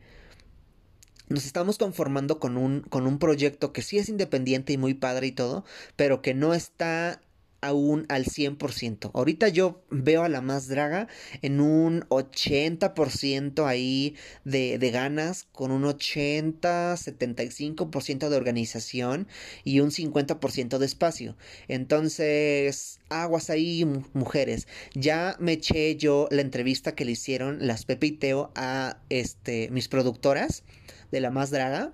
nos 1.30 1.46
estamos 1.46 1.78
conformando 1.78 2.39
con 2.39 2.58
un, 2.58 2.82
con 2.82 3.06
un 3.06 3.20
proyecto 3.20 3.72
que 3.72 3.84
sí 3.84 4.00
es 4.00 4.10
independiente 4.10 4.74
y 4.74 4.78
muy 4.78 4.96
padre 4.96 5.28
y 5.28 5.32
todo, 5.32 5.63
pero 5.96 6.22
que 6.22 6.34
no 6.34 6.54
está 6.54 7.22
aún 7.62 8.06
al 8.10 8.26
100%. 8.26 9.12
Ahorita 9.13 9.48
yo 9.50 9.84
veo 9.89 10.24
a 10.24 10.30
la 10.30 10.41
más 10.41 10.67
draga 10.67 11.08
en 11.41 11.60
un 11.60 12.02
80% 12.10 13.65
ahí 13.65 14.15
de, 14.46 14.78
de, 14.78 14.91
ganas, 14.91 15.48
con 15.52 15.72
un 15.72 15.86
80, 15.86 16.96
75% 16.96 18.30
de 18.30 18.38
organización 18.38 19.28
y 19.63 19.80
un 19.80 19.91
50% 19.91 20.78
de 20.78 20.86
espacio. 20.86 21.38
Entonces, 21.67 23.00
aguas 23.10 23.50
ahí, 23.50 23.86
mujeres. 24.13 24.67
Ya 24.93 25.36
me 25.39 25.54
eché 25.54 25.96
yo 25.96 26.28
la 26.32 26.41
entrevista 26.41 26.96
que 26.96 27.06
le 27.06 27.12
hicieron 27.12 27.65
las 27.65 27.86
Pepe 27.86 28.08
y 28.08 28.12
Teo 28.12 28.52
a 28.56 29.00
este, 29.10 29.70
mis 29.72 29.88
productoras 29.88 30.63
de 31.12 31.22
la 31.22 31.32
más 31.32 31.50
draga, 31.50 31.93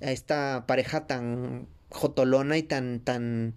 a 0.00 0.10
esta 0.10 0.64
pareja 0.66 1.06
tan 1.06 1.68
jotolona 1.90 2.58
y 2.58 2.62
tan, 2.62 3.00
tan, 3.00 3.54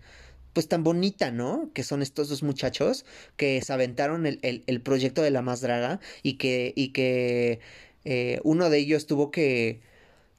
pues 0.58 0.68
tan 0.68 0.84
bonita, 0.84 1.30
¿no? 1.30 1.70
Que 1.76 1.84
son 1.84 2.02
estos 2.02 2.30
dos 2.30 2.42
muchachos 2.42 3.06
que 3.36 3.62
se 3.62 3.72
aventaron 3.74 4.26
el, 4.26 4.82
proyecto 4.82 5.22
de 5.22 5.30
la 5.30 5.44
más 5.44 5.62
draga 5.62 6.00
y 6.24 6.40
que, 6.40 6.74
y 6.76 6.94
que 6.94 7.60
eh, 8.06 8.40
uno 8.44 8.72
de 8.72 8.80
ellos 8.80 9.06
tuvo 9.06 9.30
que, 9.30 9.82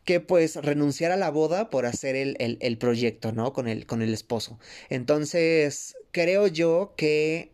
que 0.04 0.18
pues 0.18 0.56
renunciar 0.56 1.12
a 1.12 1.16
la 1.16 1.30
boda 1.30 1.70
por 1.70 1.86
hacer 1.86 2.16
el, 2.16 2.36
el, 2.40 2.78
proyecto, 2.78 3.30
¿no? 3.30 3.52
Con 3.52 3.68
el, 3.68 3.86
con 3.86 4.02
el 4.02 4.12
esposo. 4.12 4.58
Entonces, 4.88 5.96
creo 6.10 6.48
yo 6.48 6.94
que 6.96 7.52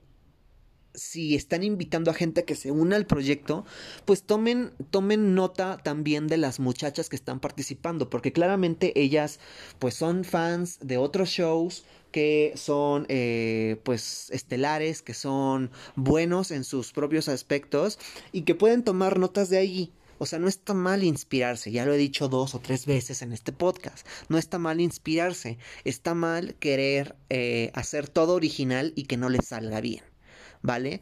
si 0.95 1.35
están 1.35 1.63
invitando 1.63 2.11
a 2.11 2.15
gente 2.15 2.45
que 2.45 2.55
se 2.55 2.71
una 2.71 2.97
al 2.97 3.07
proyecto, 3.07 3.65
pues 4.05 4.23
tomen, 4.23 4.73
tomen 4.91 5.35
nota 5.35 5.79
también 5.83 6.29
de 6.29 6.37
las 6.37 6.61
muchachas 6.61 7.09
que 7.09 7.17
están 7.17 7.41
participando, 7.41 8.09
porque 8.09 8.33
claramente 8.33 8.99
ellas 9.01 9.41
pues 9.79 9.95
son 9.95 10.25
fans 10.25 10.79
de 10.81 10.97
otros 10.97 11.29
shows 11.29 11.85
que 12.13 12.53
son 12.55 13.07
eh, 13.09 13.81
pues 13.83 14.31
estelares, 14.31 15.03
que 15.03 15.15
son 15.15 15.73
buenos 15.97 16.53
en 16.53 16.63
sus 16.63 16.93
propios 16.93 17.29
aspectos 17.29 17.99
y 18.31 18.43
que 18.43 18.55
pueden 18.55 18.85
tomar 18.85 19.19
notas 19.19 19.51
de 19.51 19.59
ahí. 19.59 19.93
O 20.19 20.27
sea, 20.27 20.39
no 20.39 20.47
está 20.47 20.75
mal 20.75 21.03
inspirarse, 21.03 21.73
ya 21.73 21.85
lo 21.85 21.93
he 21.93 21.97
dicho 21.99 22.29
dos 22.29 22.55
o 22.55 22.61
tres 22.61 22.87
veces 22.87 23.21
en 23.23 23.33
este 23.33 23.51
podcast, 23.51 24.07
no 24.29 24.39
está 24.39 24.61
mal 24.61 24.81
inspirarse, 24.81 25.59
está 25.83 26.15
mal 26.15 26.55
querer 26.55 27.17
eh, 27.31 27.73
hacer 27.75 28.09
todo 28.09 28.35
original 28.35 28.93
y 28.95 29.05
que 29.05 29.17
no 29.17 29.29
le 29.29 29.43
salga 29.43 29.81
bien. 29.81 30.14
¿Vale? 30.65 31.01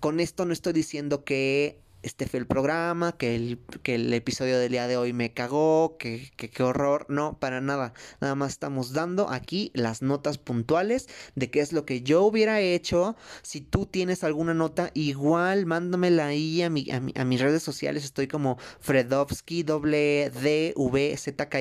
Con 0.00 0.20
esto 0.20 0.44
no 0.44 0.52
estoy 0.52 0.74
diciendo 0.74 1.24
que 1.24 1.80
este 2.02 2.26
fue 2.26 2.38
el 2.38 2.46
programa, 2.46 3.16
que 3.16 3.34
el, 3.34 3.58
que 3.82 3.94
el 3.96 4.12
episodio 4.12 4.58
del 4.58 4.70
día 4.70 4.86
de 4.86 4.96
hoy 4.96 5.12
me 5.12 5.32
cagó, 5.32 5.96
que 5.98 6.30
qué 6.36 6.62
horror, 6.62 7.06
no, 7.08 7.38
para 7.40 7.60
nada. 7.60 7.94
Nada 8.20 8.34
más 8.34 8.52
estamos 8.52 8.92
dando 8.92 9.30
aquí 9.30 9.72
las 9.74 10.02
notas 10.02 10.38
puntuales 10.38 11.08
de 11.34 11.50
qué 11.50 11.60
es 11.60 11.72
lo 11.72 11.84
que 11.84 12.02
yo 12.02 12.22
hubiera 12.22 12.60
hecho. 12.60 13.16
Si 13.42 13.60
tú 13.60 13.86
tienes 13.86 14.22
alguna 14.22 14.54
nota, 14.54 14.90
igual 14.94 15.66
mándamela 15.66 16.26
ahí 16.26 16.62
a, 16.62 16.70
mi, 16.70 16.86
a, 16.90 17.24
mis 17.24 17.40
redes 17.40 17.62
sociales. 17.62 18.04
Estoy 18.04 18.28
como 18.28 18.58
Fredovsky, 18.80 19.62
doble 19.62 20.30
D, 20.30 20.74
V, 20.76 21.16
Z, 21.16 21.48
K, 21.48 21.58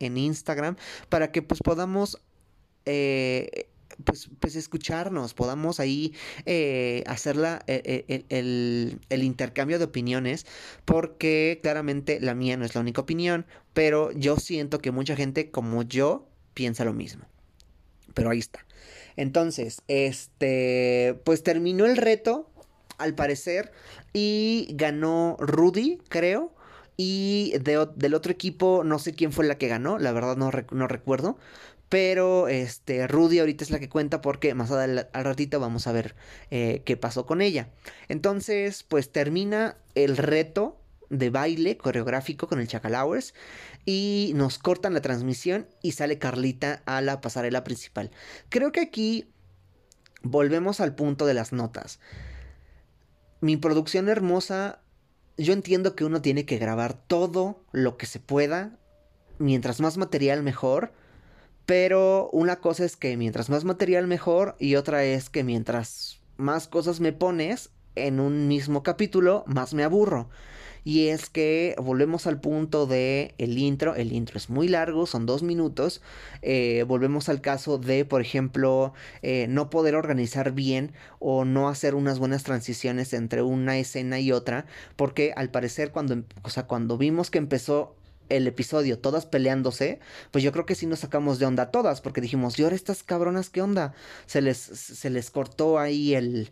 en 0.00 0.16
Instagram, 0.16 0.76
para 1.08 1.30
que 1.30 1.42
pues 1.42 1.60
podamos... 1.60 2.18
Eh, 2.86 3.68
pues, 4.04 4.28
pues 4.40 4.56
escucharnos, 4.56 5.34
podamos 5.34 5.80
ahí 5.80 6.14
eh, 6.44 7.04
hacer 7.06 7.36
eh, 7.66 8.04
eh, 8.08 8.24
el, 8.28 9.00
el, 9.08 9.22
intercambio 9.22 9.78
de 9.78 9.84
opiniones, 9.84 10.46
porque 10.84 11.60
claramente 11.62 12.20
la 12.20 12.34
mía 12.34 12.56
no 12.56 12.64
es 12.64 12.74
la 12.74 12.80
única 12.80 13.00
opinión, 13.00 13.46
pero 13.72 14.12
yo 14.12 14.36
siento 14.36 14.80
que 14.80 14.90
mucha 14.90 15.16
gente 15.16 15.50
como 15.50 15.82
yo 15.82 16.28
piensa 16.54 16.84
lo 16.84 16.92
mismo. 16.92 17.26
Pero 18.14 18.30
ahí 18.30 18.38
está. 18.38 18.66
Entonces, 19.16 19.82
este, 19.88 21.20
pues 21.24 21.42
terminó 21.42 21.86
el 21.86 21.96
reto, 21.96 22.50
al 22.98 23.14
parecer, 23.14 23.72
y 24.12 24.68
ganó 24.72 25.36
Rudy, 25.38 25.98
creo. 26.08 26.52
Y 26.98 27.52
del 27.60 28.14
otro 28.14 28.32
equipo, 28.32 28.82
no 28.82 28.98
sé 28.98 29.12
quién 29.12 29.30
fue 29.30 29.44
la 29.44 29.58
que 29.58 29.68
ganó, 29.68 29.98
la 29.98 30.12
verdad 30.12 30.36
no, 30.38 30.50
no 30.70 30.88
recuerdo. 30.88 31.36
Pero 31.88 32.48
este, 32.48 33.06
Rudy 33.06 33.38
ahorita 33.38 33.62
es 33.64 33.70
la 33.70 33.78
que 33.78 33.88
cuenta 33.88 34.20
porque 34.20 34.54
más 34.54 34.70
al, 34.72 35.08
ratito 35.12 35.60
vamos 35.60 35.86
a 35.86 35.92
ver 35.92 36.16
eh, 36.50 36.82
qué 36.84 36.96
pasó 36.96 37.26
con 37.26 37.40
ella. 37.40 37.68
Entonces, 38.08 38.82
pues 38.82 39.12
termina 39.12 39.76
el 39.94 40.16
reto 40.16 40.80
de 41.10 41.30
baile 41.30 41.76
coreográfico 41.76 42.48
con 42.48 42.60
el 42.60 42.66
Chacal 42.66 42.94
Hours 42.94 43.34
y 43.84 44.32
nos 44.34 44.58
cortan 44.58 44.94
la 44.94 45.00
transmisión 45.00 45.68
y 45.82 45.92
sale 45.92 46.18
Carlita 46.18 46.82
a 46.86 47.00
la 47.00 47.20
pasarela 47.20 47.62
principal. 47.62 48.10
Creo 48.48 48.72
que 48.72 48.80
aquí 48.80 49.30
volvemos 50.22 50.80
al 50.80 50.94
punto 50.94 51.26
de 51.26 51.34
las 51.34 51.52
notas. 51.52 52.00
Mi 53.40 53.56
producción 53.56 54.08
hermosa, 54.08 54.80
yo 55.36 55.52
entiendo 55.52 55.94
que 55.94 56.04
uno 56.04 56.22
tiene 56.22 56.46
que 56.46 56.58
grabar 56.58 56.94
todo 56.94 57.62
lo 57.70 57.96
que 57.96 58.06
se 58.06 58.18
pueda, 58.18 58.76
mientras 59.38 59.80
más 59.80 59.98
material 59.98 60.42
mejor 60.42 60.92
pero 61.66 62.30
una 62.32 62.56
cosa 62.56 62.84
es 62.84 62.96
que 62.96 63.16
mientras 63.16 63.50
más 63.50 63.64
material 63.64 64.06
mejor 64.06 64.56
y 64.58 64.76
otra 64.76 65.04
es 65.04 65.28
que 65.28 65.44
mientras 65.44 66.20
más 66.36 66.68
cosas 66.68 67.00
me 67.00 67.12
pones 67.12 67.70
en 67.96 68.20
un 68.20 68.46
mismo 68.46 68.82
capítulo, 68.82 69.44
más 69.46 69.74
me 69.74 69.82
aburro. 69.82 70.28
Y 70.84 71.08
es 71.08 71.28
que 71.28 71.74
volvemos 71.78 72.28
al 72.28 72.40
punto 72.40 72.86
de 72.86 73.34
el 73.38 73.58
intro. 73.58 73.96
El 73.96 74.12
intro 74.12 74.38
es 74.38 74.48
muy 74.48 74.68
largo, 74.68 75.06
son 75.06 75.26
dos 75.26 75.42
minutos. 75.42 76.00
Eh, 76.42 76.84
volvemos 76.86 77.28
al 77.28 77.40
caso 77.40 77.78
de, 77.78 78.04
por 78.04 78.20
ejemplo, 78.20 78.94
eh, 79.20 79.48
no 79.48 79.68
poder 79.68 79.96
organizar 79.96 80.52
bien 80.52 80.92
o 81.18 81.44
no 81.44 81.68
hacer 81.68 81.96
unas 81.96 82.20
buenas 82.20 82.44
transiciones 82.44 83.14
entre 83.14 83.42
una 83.42 83.78
escena 83.78 84.20
y 84.20 84.30
otra. 84.30 84.66
Porque 84.94 85.32
al 85.34 85.50
parecer 85.50 85.90
cuando, 85.90 86.22
o 86.42 86.50
sea, 86.50 86.68
cuando 86.68 86.96
vimos 86.96 87.30
que 87.30 87.38
empezó 87.38 87.96
el 88.28 88.46
episodio, 88.46 88.98
todas 88.98 89.26
peleándose, 89.26 90.00
pues 90.30 90.44
yo 90.44 90.52
creo 90.52 90.66
que 90.66 90.74
sí 90.74 90.86
nos 90.86 91.00
sacamos 91.00 91.38
de 91.38 91.46
onda 91.46 91.70
todas, 91.70 92.00
porque 92.00 92.20
dijimos, 92.20 92.58
¿y 92.58 92.62
ahora 92.62 92.76
estas 92.76 93.02
cabronas 93.02 93.50
qué 93.50 93.62
onda? 93.62 93.94
Se 94.26 94.40
les, 94.40 94.58
se 94.58 95.10
les 95.10 95.30
cortó 95.30 95.78
ahí 95.78 96.14
el, 96.14 96.50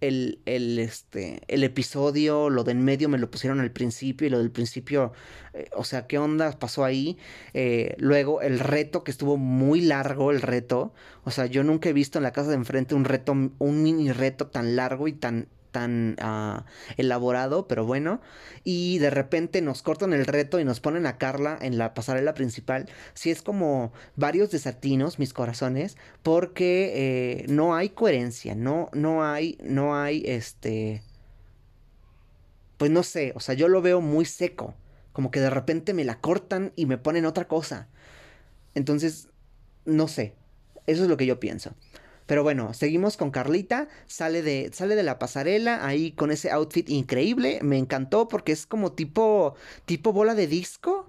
el, 0.00 0.40
el, 0.44 0.78
este, 0.78 1.40
el 1.48 1.64
episodio, 1.64 2.50
lo 2.50 2.64
de 2.64 2.72
en 2.72 2.84
medio 2.84 3.08
me 3.08 3.18
lo 3.18 3.30
pusieron 3.30 3.60
al 3.60 3.70
principio 3.70 4.26
y 4.26 4.30
lo 4.30 4.38
del 4.38 4.50
principio, 4.50 5.12
eh, 5.54 5.68
o 5.74 5.84
sea, 5.84 6.06
¿qué 6.06 6.18
onda 6.18 6.58
pasó 6.58 6.84
ahí? 6.84 7.16
Eh, 7.54 7.94
luego 7.98 8.42
el 8.42 8.58
reto, 8.58 9.04
que 9.04 9.10
estuvo 9.10 9.36
muy 9.36 9.80
largo 9.80 10.30
el 10.30 10.42
reto, 10.42 10.92
o 11.24 11.30
sea, 11.30 11.46
yo 11.46 11.64
nunca 11.64 11.88
he 11.88 11.92
visto 11.92 12.18
en 12.18 12.24
la 12.24 12.32
casa 12.32 12.50
de 12.50 12.56
enfrente 12.56 12.94
un 12.94 13.04
reto, 13.04 13.32
un 13.32 13.82
mini 13.82 14.12
reto 14.12 14.48
tan 14.48 14.76
largo 14.76 15.08
y 15.08 15.12
tan 15.12 15.48
tan 15.76 16.16
ah, 16.20 16.64
elaborado, 16.96 17.68
pero 17.68 17.84
bueno. 17.84 18.22
Y 18.64 18.98
de 18.98 19.10
repente 19.10 19.60
nos 19.60 19.82
cortan 19.82 20.14
el 20.14 20.24
reto 20.24 20.58
y 20.58 20.64
nos 20.64 20.80
ponen 20.80 21.04
a 21.04 21.18
Carla 21.18 21.58
en 21.60 21.76
la 21.76 21.92
pasarela 21.92 22.32
principal. 22.32 22.88
Si 23.12 23.30
es 23.30 23.42
como 23.42 23.92
varios 24.16 24.50
desatinos, 24.50 25.18
mis 25.18 25.34
corazones, 25.34 25.98
porque 26.22 26.92
eh, 26.94 27.44
no 27.48 27.76
hay 27.76 27.90
coherencia, 27.90 28.54
no, 28.54 28.88
no 28.94 29.22
hay, 29.22 29.58
no 29.62 29.94
hay 29.94 30.22
este. 30.24 31.02
Pues 32.78 32.90
no 32.90 33.02
sé, 33.02 33.34
o 33.34 33.40
sea, 33.40 33.54
yo 33.54 33.68
lo 33.68 33.82
veo 33.82 34.00
muy 34.00 34.24
seco. 34.24 34.74
Como 35.12 35.30
que 35.30 35.40
de 35.40 35.50
repente 35.50 35.92
me 35.92 36.04
la 36.04 36.20
cortan 36.22 36.72
y 36.74 36.86
me 36.86 36.96
ponen 36.96 37.26
otra 37.26 37.48
cosa. 37.48 37.88
Entonces, 38.74 39.28
no 39.84 40.08
sé. 40.08 40.32
Eso 40.86 41.02
es 41.02 41.08
lo 41.10 41.18
que 41.18 41.26
yo 41.26 41.38
pienso. 41.38 41.74
Pero 42.26 42.42
bueno, 42.42 42.74
seguimos 42.74 43.16
con 43.16 43.30
Carlita, 43.30 43.88
sale 44.06 44.42
de, 44.42 44.70
sale 44.72 44.96
de 44.96 45.02
la 45.02 45.18
pasarela 45.18 45.86
ahí 45.86 46.12
con 46.12 46.30
ese 46.30 46.50
outfit 46.50 46.88
increíble, 46.90 47.60
me 47.62 47.78
encantó 47.78 48.28
porque 48.28 48.52
es 48.52 48.66
como 48.66 48.92
tipo, 48.92 49.54
tipo 49.86 50.12
bola 50.12 50.34
de 50.34 50.46
disco 50.46 51.08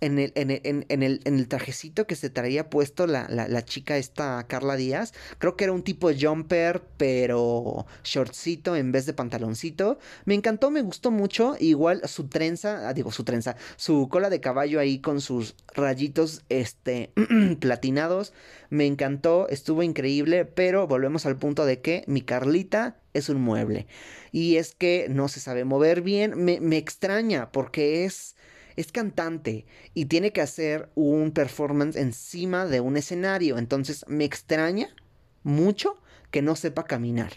en 0.00 0.18
el, 0.18 0.32
en, 0.34 0.50
el, 0.50 0.60
en, 0.62 1.02
el, 1.02 1.20
en 1.24 1.38
el 1.38 1.48
trajecito 1.48 2.06
que 2.06 2.14
se 2.14 2.30
traía 2.30 2.70
puesto 2.70 3.06
la, 3.06 3.26
la, 3.28 3.64
chica 3.64 3.96
esta 3.96 4.46
Carla 4.46 4.76
Díaz. 4.76 5.12
Creo 5.38 5.56
que 5.56 5.64
era 5.64 5.72
un 5.72 5.82
tipo 5.82 6.10
jumper, 6.18 6.82
pero 6.96 7.86
shortcito 8.04 8.76
en 8.76 8.92
vez 8.92 9.06
de 9.06 9.12
pantaloncito. 9.12 9.98
Me 10.24 10.34
encantó, 10.34 10.70
me 10.70 10.82
gustó 10.82 11.10
mucho. 11.10 11.56
Igual 11.58 12.02
su 12.06 12.28
trenza, 12.28 12.88
ah, 12.88 12.94
digo 12.94 13.10
su 13.10 13.24
trenza, 13.24 13.56
su 13.76 14.08
cola 14.08 14.30
de 14.30 14.40
caballo 14.40 14.78
ahí 14.80 15.00
con 15.00 15.20
sus 15.20 15.54
rayitos 15.74 16.42
este, 16.48 17.10
platinados. 17.60 18.32
Me 18.70 18.86
encantó, 18.86 19.48
estuvo 19.48 19.82
increíble, 19.82 20.44
pero 20.44 20.86
volvemos 20.86 21.26
al 21.26 21.36
punto 21.36 21.64
de 21.64 21.80
que 21.80 22.04
mi 22.06 22.20
Carlita 22.20 22.96
es 23.14 23.28
un 23.28 23.40
mueble. 23.40 23.86
Y 24.30 24.56
es 24.56 24.74
que 24.74 25.06
no 25.10 25.28
se 25.28 25.40
sabe 25.40 25.64
mover 25.64 26.02
bien. 26.02 26.34
Me, 26.36 26.60
me 26.60 26.76
extraña 26.76 27.50
porque 27.50 28.04
es 28.04 28.36
es 28.78 28.92
cantante 28.92 29.66
y 29.92 30.04
tiene 30.04 30.32
que 30.32 30.40
hacer 30.40 30.88
un 30.94 31.32
performance 31.32 31.96
encima 31.96 32.64
de 32.64 32.78
un 32.78 32.96
escenario. 32.96 33.58
Entonces 33.58 34.04
me 34.06 34.24
extraña 34.24 34.94
mucho 35.42 36.00
que 36.30 36.42
no 36.42 36.54
sepa 36.54 36.84
caminar. 36.84 37.32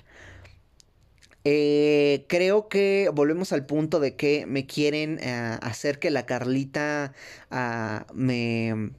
Eh, 1.43 2.25
creo 2.30 2.69
que 2.69 3.10
volvemos 3.12 3.54
al 3.54 3.65
punto 3.65 3.99
de 3.99 4.15
que 4.15 4.45
me 4.45 4.67
quieren 4.67 5.17
eh, 5.19 5.58
hacer 5.63 5.97
que 5.97 6.12
la 6.12 6.27
Carlita 6.27 7.13
ah, 7.49 8.06
me, 8.13 8.91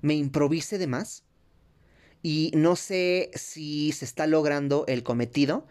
me 0.00 0.14
improvise 0.14 0.78
de 0.78 0.86
más. 0.86 1.24
Y 2.22 2.52
no 2.54 2.76
sé 2.76 3.32
si 3.34 3.90
se 3.90 4.04
está 4.04 4.28
logrando 4.28 4.84
el 4.86 5.02
cometido. 5.02 5.66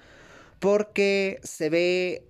Porque 0.60 1.40
se 1.44 1.70
ve 1.70 2.28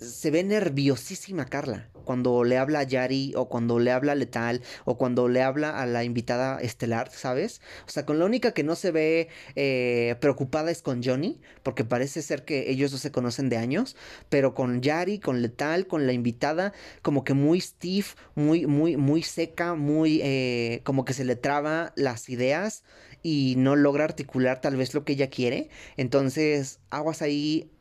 se 0.00 0.30
ve 0.30 0.44
nerviosísima 0.44 1.46
Carla 1.46 1.88
cuando 2.06 2.44
le 2.44 2.56
habla 2.56 2.78
a 2.78 2.82
Yari 2.84 3.32
o 3.36 3.48
cuando 3.48 3.78
le 3.78 3.90
habla 3.90 4.12
a 4.12 4.14
Letal 4.14 4.62
o 4.84 4.96
cuando 4.96 5.28
le 5.28 5.42
habla 5.42 5.78
a 5.80 5.86
la 5.86 6.04
invitada 6.04 6.58
estelar, 6.60 7.10
¿sabes? 7.10 7.60
O 7.86 7.90
sea, 7.90 8.06
con 8.06 8.18
la 8.18 8.24
única 8.24 8.52
que 8.52 8.62
no 8.62 8.76
se 8.76 8.92
ve 8.92 9.28
eh, 9.56 10.14
preocupada 10.20 10.70
es 10.70 10.82
con 10.82 11.02
Johnny, 11.02 11.40
porque 11.64 11.84
parece 11.84 12.22
ser 12.22 12.44
que 12.44 12.70
ellos 12.70 12.92
no 12.92 12.98
se 12.98 13.10
conocen 13.10 13.48
de 13.48 13.56
años, 13.56 13.96
pero 14.28 14.54
con 14.54 14.80
Yari, 14.80 15.18
con 15.18 15.42
Letal, 15.42 15.88
con 15.88 16.06
la 16.06 16.12
invitada, 16.12 16.72
como 17.02 17.24
que 17.24 17.34
muy 17.34 17.60
stiff, 17.60 18.14
muy, 18.36 18.66
muy, 18.66 18.96
muy 18.96 19.22
seca, 19.22 19.74
muy, 19.74 20.20
eh, 20.22 20.82
como 20.84 21.04
que 21.04 21.12
se 21.12 21.24
le 21.24 21.34
traba 21.34 21.92
las 21.96 22.28
ideas 22.28 22.84
y 23.22 23.54
no 23.58 23.74
logra 23.74 24.04
articular 24.04 24.60
tal 24.60 24.76
vez 24.76 24.94
lo 24.94 25.04
que 25.04 25.14
ella 25.14 25.28
quiere. 25.28 25.70
Entonces, 25.96 26.78
aguas 26.90 27.20
ahí 27.20 27.72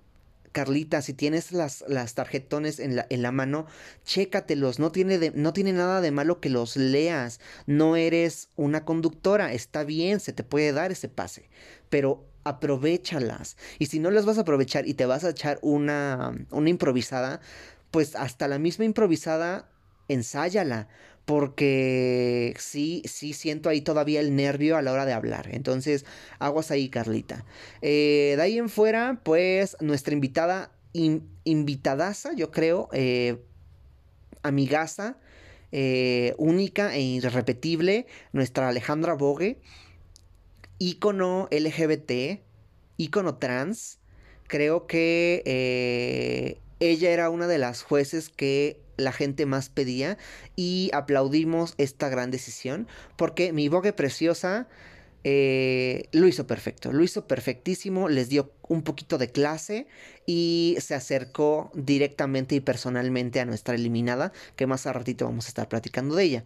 Carlita, 0.55 1.01
si 1.01 1.11
tienes 1.11 1.51
las, 1.51 1.83
las 1.89 2.13
tarjetones 2.13 2.79
en 2.79 2.95
la, 2.95 3.05
en 3.09 3.21
la, 3.21 3.33
mano, 3.33 3.65
chécatelos. 4.05 4.79
No 4.79 4.89
tiene, 4.89 5.33
no 5.35 5.51
tiene 5.51 5.73
nada 5.73 5.99
de 5.99 6.11
malo 6.11 6.39
que 6.39 6.49
los 6.49 6.77
leas. 6.77 7.41
No 7.65 7.97
eres 7.97 8.47
una 8.55 8.85
conductora. 8.85 9.51
Está 9.51 9.83
bien, 9.83 10.21
se 10.21 10.31
te 10.31 10.45
puede 10.45 10.71
dar 10.71 10.93
ese 10.93 11.09
pase. 11.09 11.49
Pero 11.89 12.23
aprovechalas. 12.45 13.57
Y 13.79 13.87
si 13.87 13.99
no 13.99 14.11
las 14.11 14.25
vas 14.25 14.37
a 14.37 14.41
aprovechar 14.41 14.87
y 14.87 14.93
te 14.93 15.05
vas 15.05 15.25
a 15.25 15.31
echar 15.31 15.59
una, 15.61 16.33
una 16.51 16.69
improvisada, 16.69 17.41
pues 17.91 18.15
hasta 18.15 18.47
la 18.47 18.57
misma 18.57 18.85
improvisada, 18.85 19.67
ensáyala 20.07 20.87
porque 21.25 22.53
sí, 22.59 23.01
sí 23.05 23.33
siento 23.33 23.69
ahí 23.69 23.81
todavía 23.81 24.19
el 24.19 24.35
nervio 24.35 24.77
a 24.77 24.81
la 24.83 24.93
hora 24.93 25.05
de 25.05 25.13
hablar. 25.13 25.49
Entonces, 25.51 26.05
aguas 26.37 26.69
ahí, 26.69 26.87
Carlita. 26.89 27.45
Eh, 27.81 28.33
de 28.37 28.41
ahí 28.41 28.57
en 28.59 28.69
fuera, 28.69 29.19
pues 29.23 29.75
nuestra 29.81 30.13
invitada, 30.13 30.71
invitadaza, 30.93 32.33
yo 32.35 32.51
creo, 32.51 32.89
eh, 32.93 33.41
amigaza, 34.43 35.17
eh, 35.71 36.35
única 36.37 36.95
e 36.95 37.01
irrepetible, 37.01 38.05
nuestra 38.31 38.69
Alejandra 38.69 39.15
Bogue, 39.15 39.59
ícono 40.77 41.47
LGBT, 41.49 42.43
ícono 42.97 43.37
trans. 43.37 43.97
Creo 44.47 44.85
que 44.85 45.41
ella 46.79 47.09
era 47.09 47.31
una 47.31 47.47
de 47.47 47.57
las 47.57 47.81
jueces 47.81 48.29
que 48.29 48.84
la 48.97 49.11
gente 49.11 49.45
más 49.45 49.69
pedía 49.69 50.17
y 50.55 50.89
aplaudimos 50.93 51.73
esta 51.77 52.09
gran 52.09 52.31
decisión 52.31 52.87
porque 53.17 53.53
mi 53.53 53.69
bogue 53.69 53.93
preciosa 53.93 54.67
eh, 55.27 56.07
lo 56.11 56.27
hizo 56.27 56.45
perfecto, 56.45 56.93
lo 56.93 57.03
hizo 57.03 57.27
perfectísimo, 57.27 58.09
les 58.09 58.29
dio 58.29 58.51
un 58.67 58.83
poquito 58.83 59.17
de 59.17 59.31
clase 59.31 59.87
y 60.27 60.77
se 60.79 60.93
acercó 60.93 61.71
directamente 61.73 62.53
y 62.53 62.59
personalmente 62.59 63.39
a 63.39 63.45
nuestra 63.45 63.73
eliminada, 63.73 64.33
que 64.55 64.67
más 64.67 64.85
a 64.85 64.93
ratito 64.93 65.25
vamos 65.25 65.45
a 65.45 65.47
estar 65.47 65.67
platicando 65.67 66.13
de 66.15 66.23
ella. 66.25 66.45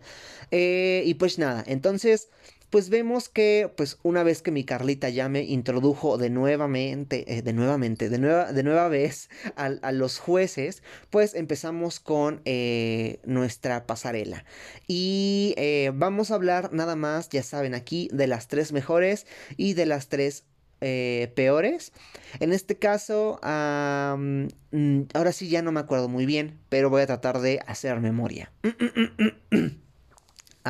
Eh, 0.52 1.04
y 1.06 1.16
pues 1.16 1.38
nada, 1.40 1.62
entonces 1.68 2.30
pues 2.70 2.90
vemos 2.90 3.30
que 3.30 3.72
pues 3.76 3.98
una 4.04 4.24
vez 4.24 4.42
que 4.42 4.52
mi 4.52 4.64
Carlita 4.64 5.10
ya 5.10 5.30
me 5.30 5.44
introdujo 5.44 6.18
de 6.18 6.30
nuevamente, 6.30 7.38
eh, 7.38 7.42
de 7.42 7.54
nuevamente, 7.54 8.10
de 8.10 8.20
nueva, 8.20 8.52
de 8.52 8.64
nueva 8.64 8.88
vez 8.88 9.30
a, 9.56 9.92
los 9.92 10.20
jueces, 10.20 10.84
pues 11.10 11.34
empezamos 11.34 12.00
con 12.00 12.42
eh, 12.46 13.20
nuestra 13.26 13.86
pasarela. 13.86 14.46
Y 14.88 15.54
eh, 15.58 15.92
vamos 15.94 16.32
a 16.32 16.36
hablar 16.36 16.74
nada 16.74 16.96
más, 16.96 17.30
ya 17.30 17.44
saben, 17.44 17.74
aquí 17.74 18.10
de 18.12 18.28
las 18.28 18.48
tres 18.48 18.72
mejores 18.72 19.26
y 19.58 19.74
de 19.74 19.86
las 19.86 20.08
tres 20.08 20.46
peores. 20.80 21.92
En 22.40 22.54
este 22.54 22.78
caso, 22.78 23.38
mm, 23.44 25.02
ahora 25.14 25.34
sí 25.34 25.50
ya 25.50 25.62
no 25.62 25.74
me 25.74 25.82
acuerdo 25.82 26.08
muy 26.08 26.26
bien, 26.26 26.58
pero 26.70 26.90
voy 26.90 27.02
a 27.02 27.08
tratar 27.08 27.42
de 27.42 27.60
hacer 27.68 28.00
memoria. 28.00 28.50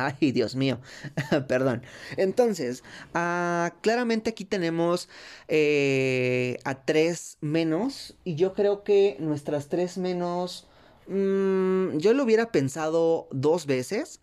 Ay, 0.00 0.32
Dios 0.32 0.56
mío, 0.56 0.78
perdón. 1.48 1.82
Entonces, 2.16 2.82
ah, 3.14 3.74
claramente 3.82 4.30
aquí 4.30 4.44
tenemos 4.44 5.08
eh, 5.48 6.58
a 6.64 6.74
tres 6.84 7.36
menos 7.40 8.14
y 8.24 8.34
yo 8.34 8.54
creo 8.54 8.82
que 8.82 9.16
nuestras 9.20 9.68
tres 9.68 9.98
menos, 9.98 10.66
mm, 11.06 11.98
yo 11.98 12.14
lo 12.14 12.24
hubiera 12.24 12.50
pensado 12.50 13.28
dos 13.30 13.66
veces, 13.66 14.20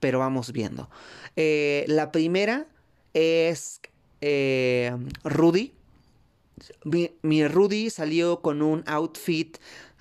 pero 0.00 0.18
vamos 0.18 0.52
viendo. 0.52 0.88
Eh, 1.36 1.84
la 1.88 2.12
primera 2.12 2.66
es 3.14 3.80
eh, 4.20 4.96
Rudy. 5.24 5.72
Mi, 6.84 7.10
mi, 7.22 7.46
Rudy 7.46 7.90
salió 7.90 8.40
con 8.40 8.62
un 8.62 8.84
outfit 8.86 9.58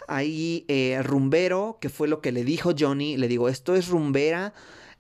ahí 0.08 0.66
rumbero, 1.02 1.78
que 1.82 1.90
fue 1.90 2.08
lo 2.08 2.22
que 2.22 2.32
le 2.32 2.44
dijo 2.44 2.74
Johnny. 2.78 3.18
Le 3.18 3.28
digo, 3.28 3.50
esto 3.50 3.76
es 3.76 3.88
rumbera 3.88 4.54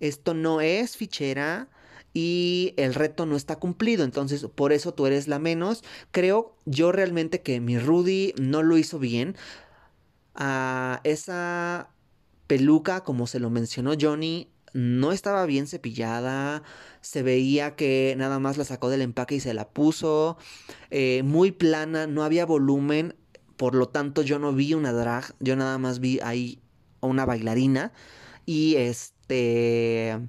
esto 0.07 0.33
no 0.33 0.61
es 0.61 0.97
fichera 0.97 1.69
y 2.13 2.73
el 2.77 2.93
reto 2.93 3.25
no 3.25 3.35
está 3.35 3.55
cumplido, 3.57 4.03
entonces 4.03 4.45
por 4.55 4.73
eso 4.73 4.93
tú 4.93 5.07
eres 5.07 5.27
la 5.27 5.39
menos. 5.39 5.83
Creo 6.11 6.57
yo 6.65 6.91
realmente 6.91 7.41
que 7.41 7.59
mi 7.59 7.79
Rudy 7.79 8.33
no 8.39 8.63
lo 8.63 8.77
hizo 8.77 8.99
bien. 8.99 9.35
a 10.35 11.01
esa 11.03 11.89
peluca, 12.47 13.01
como 13.03 13.27
se 13.27 13.39
lo 13.39 13.49
mencionó 13.49 13.93
Johnny, 13.99 14.49
no 14.73 15.11
estaba 15.11 15.45
bien 15.45 15.67
cepillada, 15.67 16.63
se 17.01 17.21
veía 17.23 17.75
que 17.75 18.15
nada 18.17 18.39
más 18.39 18.57
la 18.57 18.63
sacó 18.65 18.89
del 18.89 19.01
empaque 19.01 19.35
y 19.35 19.39
se 19.39 19.53
la 19.53 19.69
puso, 19.69 20.37
eh, 20.89 21.21
muy 21.23 21.51
plana, 21.51 22.07
no 22.07 22.23
había 22.23 22.45
volumen, 22.45 23.15
por 23.57 23.75
lo 23.75 23.87
tanto 23.89 24.23
yo 24.23 24.39
no 24.39 24.53
vi 24.53 24.73
una 24.73 24.91
drag, 24.91 25.35
yo 25.39 25.55
nada 25.55 25.77
más 25.77 25.99
vi 25.99 26.19
ahí 26.23 26.59
una 27.01 27.25
bailarina 27.25 27.91
y 28.45 28.75
este 28.75 29.22
este, 29.33 30.19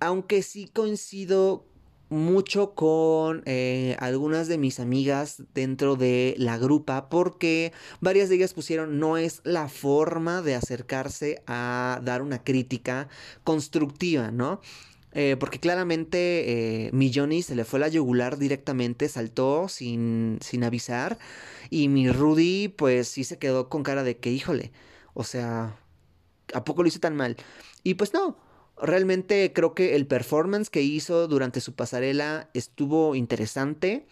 aunque 0.00 0.42
sí 0.42 0.68
coincido 0.72 1.64
mucho 2.08 2.74
con 2.74 3.42
eh, 3.46 3.96
algunas 3.98 4.46
de 4.46 4.58
mis 4.58 4.78
amigas 4.78 5.42
dentro 5.54 5.96
de 5.96 6.34
la 6.38 6.56
grupa 6.58 7.08
porque 7.08 7.72
varias 8.00 8.28
de 8.28 8.36
ellas 8.36 8.54
pusieron 8.54 9.00
no 9.00 9.16
es 9.16 9.40
la 9.44 9.68
forma 9.68 10.42
de 10.42 10.54
acercarse 10.54 11.42
a 11.46 12.00
dar 12.04 12.22
una 12.22 12.44
crítica 12.44 13.08
constructiva, 13.42 14.30
¿no? 14.30 14.60
Eh, 15.12 15.36
porque 15.40 15.58
claramente 15.58 16.86
eh, 16.86 16.90
mi 16.92 17.10
Johnny 17.12 17.42
se 17.42 17.56
le 17.56 17.64
fue 17.64 17.80
la 17.80 17.88
yugular 17.88 18.36
directamente, 18.36 19.08
saltó 19.08 19.68
sin, 19.68 20.38
sin 20.42 20.62
avisar. 20.62 21.18
Y 21.70 21.88
mi 21.88 22.10
Rudy, 22.12 22.68
pues 22.68 23.08
sí 23.08 23.24
se 23.24 23.38
quedó 23.38 23.70
con 23.70 23.82
cara 23.82 24.04
de 24.04 24.18
que, 24.18 24.30
híjole, 24.30 24.72
o 25.14 25.24
sea, 25.24 25.74
¿a 26.54 26.64
poco 26.64 26.82
lo 26.82 26.88
hice 26.88 26.98
tan 26.98 27.16
mal? 27.16 27.36
Y 27.82 27.94
pues 27.94 28.12
no, 28.12 28.36
realmente 28.80 29.52
creo 29.54 29.74
que 29.74 29.96
el 29.96 30.06
performance 30.06 30.70
que 30.70 30.82
hizo 30.82 31.28
durante 31.28 31.60
su 31.60 31.74
pasarela 31.74 32.50
estuvo 32.54 33.14
interesante. 33.14 34.06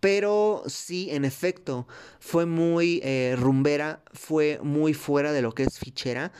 Pero 0.00 0.64
sí, 0.66 1.10
en 1.12 1.24
efecto, 1.24 1.86
fue 2.18 2.44
muy 2.44 3.00
eh, 3.04 3.36
rumbera, 3.38 4.02
fue 4.12 4.58
muy 4.60 4.94
fuera 4.94 5.32
de 5.32 5.42
lo 5.42 5.52
que 5.52 5.62
es 5.62 5.78
fichera. 5.78 6.32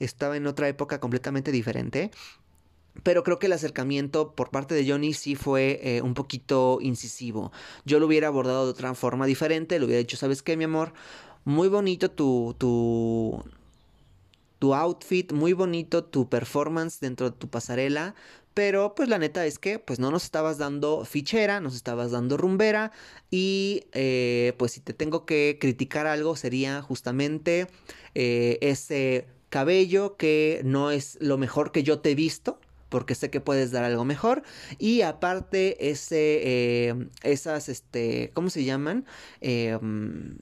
Estaba 0.00 0.36
en 0.36 0.46
otra 0.46 0.68
época 0.68 1.00
completamente 1.00 1.50
diferente. 1.50 2.10
Pero 3.02 3.22
creo 3.24 3.38
que 3.38 3.46
el 3.46 3.54
acercamiento 3.54 4.34
por 4.34 4.50
parte 4.50 4.74
de 4.74 4.86
Johnny 4.86 5.14
sí 5.14 5.34
fue 5.34 5.80
eh, 5.82 6.02
un 6.02 6.12
poquito 6.12 6.78
incisivo. 6.82 7.52
Yo 7.86 8.00
lo 8.00 8.06
hubiera 8.06 8.28
abordado 8.28 8.66
de 8.66 8.72
otra 8.72 8.92
forma 8.94 9.24
diferente. 9.24 9.78
Le 9.78 9.86
hubiera 9.86 9.98
dicho, 9.98 10.18
¿sabes 10.18 10.42
qué, 10.42 10.58
mi 10.58 10.64
amor? 10.64 10.92
Muy 11.44 11.68
bonito 11.68 12.10
tu, 12.10 12.54
tu, 12.58 13.42
tu 14.58 14.74
outfit, 14.74 15.32
muy 15.32 15.52
bonito 15.52 16.04
tu 16.04 16.28
performance 16.28 17.00
dentro 17.00 17.30
de 17.30 17.36
tu 17.36 17.48
pasarela, 17.48 18.14
pero 18.56 18.94
pues 18.94 19.10
la 19.10 19.18
neta 19.18 19.44
es 19.44 19.58
que 19.58 19.78
pues 19.78 19.98
no 19.98 20.10
nos 20.10 20.24
estabas 20.24 20.56
dando 20.56 21.04
fichera, 21.04 21.60
nos 21.60 21.74
estabas 21.74 22.10
dando 22.10 22.38
rumbera 22.38 22.90
y 23.30 23.84
eh, 23.92 24.54
pues 24.56 24.72
si 24.72 24.80
te 24.80 24.94
tengo 24.94 25.26
que 25.26 25.58
criticar 25.60 26.06
algo 26.06 26.36
sería 26.36 26.80
justamente 26.80 27.66
eh, 28.14 28.56
ese 28.62 29.26
cabello 29.50 30.16
que 30.16 30.62
no 30.64 30.90
es 30.90 31.18
lo 31.20 31.36
mejor 31.36 31.70
que 31.70 31.82
yo 31.82 31.98
te 31.98 32.12
he 32.12 32.14
visto 32.14 32.58
porque 32.88 33.14
sé 33.14 33.28
que 33.28 33.42
puedes 33.42 33.72
dar 33.72 33.84
algo 33.84 34.06
mejor 34.06 34.42
y 34.78 35.02
aparte 35.02 35.90
ese 35.90 36.40
eh, 36.42 37.08
esas 37.24 37.68
este 37.68 38.30
cómo 38.32 38.48
se 38.48 38.64
llaman 38.64 39.04
em, 39.42 40.38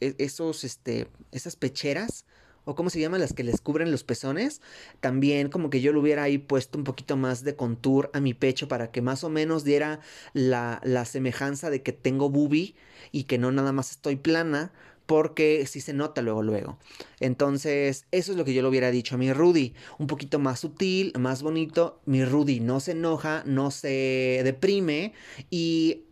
e-, 0.00 0.16
esos 0.18 0.64
este 0.64 1.08
esas 1.30 1.56
pecheras 1.56 2.26
o 2.64 2.74
cómo 2.74 2.90
se 2.90 3.00
llaman 3.00 3.20
las 3.20 3.32
que 3.32 3.44
les 3.44 3.60
cubren 3.60 3.90
los 3.90 4.04
pezones, 4.04 4.60
también 5.00 5.48
como 5.48 5.70
que 5.70 5.80
yo 5.80 5.92
le 5.92 5.98
hubiera 5.98 6.24
ahí 6.24 6.38
puesto 6.38 6.78
un 6.78 6.84
poquito 6.84 7.16
más 7.16 7.44
de 7.44 7.56
contour 7.56 8.10
a 8.12 8.20
mi 8.20 8.34
pecho 8.34 8.68
para 8.68 8.90
que 8.90 9.02
más 9.02 9.24
o 9.24 9.30
menos 9.30 9.64
diera 9.64 10.00
la, 10.32 10.80
la 10.84 11.04
semejanza 11.04 11.70
de 11.70 11.82
que 11.82 11.92
tengo 11.92 12.30
boobie 12.30 12.74
y 13.10 13.24
que 13.24 13.38
no 13.38 13.52
nada 13.52 13.72
más 13.72 13.90
estoy 13.90 14.16
plana, 14.16 14.72
porque 15.06 15.66
sí 15.66 15.80
se 15.80 15.92
nota 15.92 16.22
luego, 16.22 16.42
luego. 16.42 16.78
Entonces, 17.20 18.06
eso 18.12 18.32
es 18.32 18.38
lo 18.38 18.44
que 18.44 18.54
yo 18.54 18.62
le 18.62 18.68
hubiera 18.68 18.90
dicho 18.90 19.14
a 19.14 19.18
mi 19.18 19.32
Rudy. 19.32 19.74
Un 19.98 20.06
poquito 20.06 20.38
más 20.38 20.60
sutil, 20.60 21.12
más 21.18 21.42
bonito. 21.42 22.00
Mi 22.06 22.24
Rudy 22.24 22.60
no 22.60 22.80
se 22.80 22.92
enoja, 22.92 23.42
no 23.44 23.70
se 23.70 24.40
deprime 24.44 25.12
y 25.50 26.04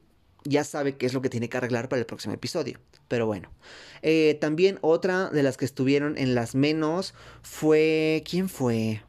ya 0.44 0.64
sabe 0.64 0.96
qué 0.96 1.07
es 1.07 1.14
lo 1.14 1.22
que 1.22 1.31
tiene 1.31 1.48
que 1.48 1.57
arreglar 1.57 1.88
para 1.88 2.00
el 2.00 2.07
próximo 2.07 2.35
episodio. 2.35 2.79
Pero 3.09 3.26
bueno. 3.26 3.50
Eh, 4.03 4.38
también 4.40 4.79
otra 4.81 5.31
de 5.31 5.42
las 5.42 5.57
que 5.57 5.64
estuvieron 5.64 6.16
en 6.16 6.35
las 6.35 6.55
menos 6.55 7.14
fue... 7.42 8.22
¿Quién 8.29 8.48
fue? 8.48 9.03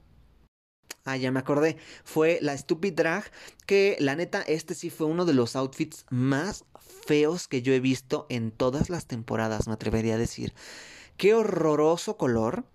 Ah, 1.05 1.17
ya 1.17 1.31
me 1.31 1.39
acordé. 1.39 1.77
Fue 2.03 2.39
la 2.41 2.57
Stupid 2.57 2.93
Drag. 2.93 3.23
Que 3.65 3.97
la 3.99 4.15
neta, 4.15 4.41
este 4.41 4.75
sí 4.75 4.89
fue 4.89 5.07
uno 5.07 5.25
de 5.25 5.33
los 5.33 5.55
outfits 5.55 6.05
más 6.09 6.65
feos 7.05 7.47
que 7.47 7.61
yo 7.61 7.73
he 7.73 7.79
visto 7.79 8.25
en 8.29 8.51
todas 8.51 8.89
las 8.89 9.07
temporadas, 9.07 9.67
me 9.67 9.73
atrevería 9.73 10.15
a 10.15 10.19
decir. 10.19 10.53
Qué 11.17 11.33
horroroso 11.33 12.17
color. 12.17 12.65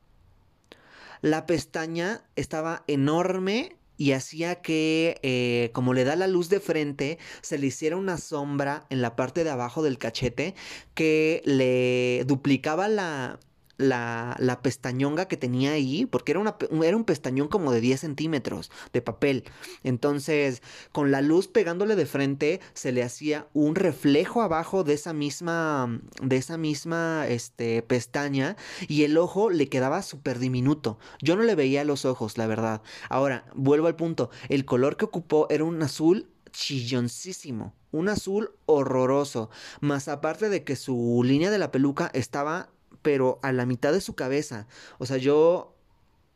La 1.23 1.47
pestaña 1.47 2.23
estaba 2.37 2.85
enorme 2.87 3.77
y 3.97 4.13
hacía 4.13 4.57
que, 4.57 5.19
eh, 5.23 5.71
como 5.73 5.95
le 5.95 6.05
da 6.05 6.17
la 6.17 6.27
luz 6.27 6.49
de 6.49 6.61
frente, 6.61 7.19
se 7.43 7.59
le 7.59 7.69
hiciera 7.69 7.97
una 7.97 8.19
sombra 8.19 8.87
en 8.91 9.03
la 9.03 9.17
parte 9.17 9.45
de 9.45 9.51
abajo 9.51 9.83
del 9.83 9.99
cachete 9.99 10.55
que 10.95 11.43
le 11.45 12.25
duplicaba 12.27 12.89
la, 12.89 13.39
la, 13.79 14.37
la 14.39 14.63
pestañonga 14.63 15.27
que 15.27 15.37
tenía 15.37 15.73
ahí, 15.73 16.07
porque 16.07 16.33
era, 16.33 16.41
una, 16.41 16.57
era 16.83 16.97
un 16.97 17.05
pestañón 17.05 17.49
como 17.49 17.73
de 17.73 17.81
10 17.81 18.01
centímetros 18.01 18.71
de 18.93 19.03
papel. 19.03 19.45
Entonces, 19.83 20.63
con 20.93 21.11
la 21.11 21.23
luz 21.23 21.49
pegándole 21.49 21.97
de 21.97 22.07
frente, 22.07 22.61
se 22.75 22.93
le 22.93 23.03
hacía 23.03 23.49
un 23.53 23.75
reflejo 23.75 24.43
abajo 24.43 24.85
de 24.85 24.95
esa 24.95 25.13
misma, 25.13 26.01
de 26.23 26.37
esa 26.37 26.57
misma 26.57 27.27
este, 27.29 27.83
pestaña 27.83 28.57
y 28.89 29.05
el 29.05 29.19
ojo 29.19 29.51
le 29.51 29.69
quedaba 29.69 30.03
súper 30.03 30.39
diminuto. 30.39 30.99
Yo 31.23 31.37
no 31.37 31.43
le 31.43 31.55
veía 31.55 31.85
los 31.85 32.05
ojos, 32.05 32.39
la 32.39 32.47
verdad. 32.47 32.83
Ahora, 33.09 33.47
vuelvo 33.55 33.87
al 33.87 33.97
punto, 33.97 34.31
el 34.49 34.65
color 34.65 34.97
que 34.97 35.05
ocupó 35.05 35.47
era 35.51 35.65
un 35.65 35.83
azul 35.83 36.29
chilloncísimo. 36.53 37.75
Un 37.93 38.09
azul 38.09 38.51
horroroso. 38.67 39.51
Más 39.81 40.09
aparte 40.09 40.49
de 40.49 40.65
que 40.65 40.77
su 40.77 41.23
línea 41.25 41.51
de 41.51 41.59
la 41.59 41.71
peluca 41.71 42.11
estaba 42.15 42.71
pero 43.07 43.39
a 43.45 43.53
la 43.53 43.67
mitad 43.67 43.93
de 43.93 44.01
su 44.01 44.17
cabeza. 44.17 44.67
O 44.99 45.07
sea, 45.07 45.17
yo 45.17 45.77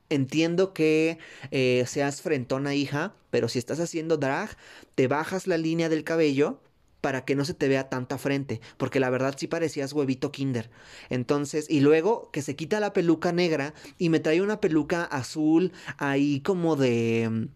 entiendo 0.09 0.72
que 0.72 1.18
eh, 1.50 1.83
seas 1.88 2.22
frentona 2.22 2.76
hija, 2.76 3.12
pero 3.30 3.48
si 3.48 3.59
estás 3.59 3.80
haciendo 3.80 4.18
drag, 4.18 4.56
te 4.94 5.09
bajas 5.09 5.48
la 5.48 5.59
línea 5.59 5.88
del 5.88 6.04
cabello 6.04 6.61
para 7.00 7.24
que 7.24 7.35
no 7.35 7.44
se 7.44 7.54
te 7.54 7.66
vea 7.66 7.88
tanta 7.88 8.18
frente, 8.18 8.61
porque 8.76 9.00
la 9.00 9.11
verdad 9.11 9.35
sí 9.37 9.48
parecías 9.48 9.92
huevito 9.92 10.30
kinder. 10.30 10.70
Entonces, 11.09 11.66
y 11.68 11.80
luego 11.80 12.30
que 12.30 12.40
se 12.40 12.54
quita 12.54 12.78
la 12.78 12.92
peluca 12.92 13.33
negra 13.33 13.74
y 13.98 14.09
me 14.09 14.20
trae 14.20 14.40
una 14.40 14.61
peluca 14.61 15.02
azul 15.02 15.72
ahí 15.98 16.40
como 16.40 16.76
de 16.76 17.48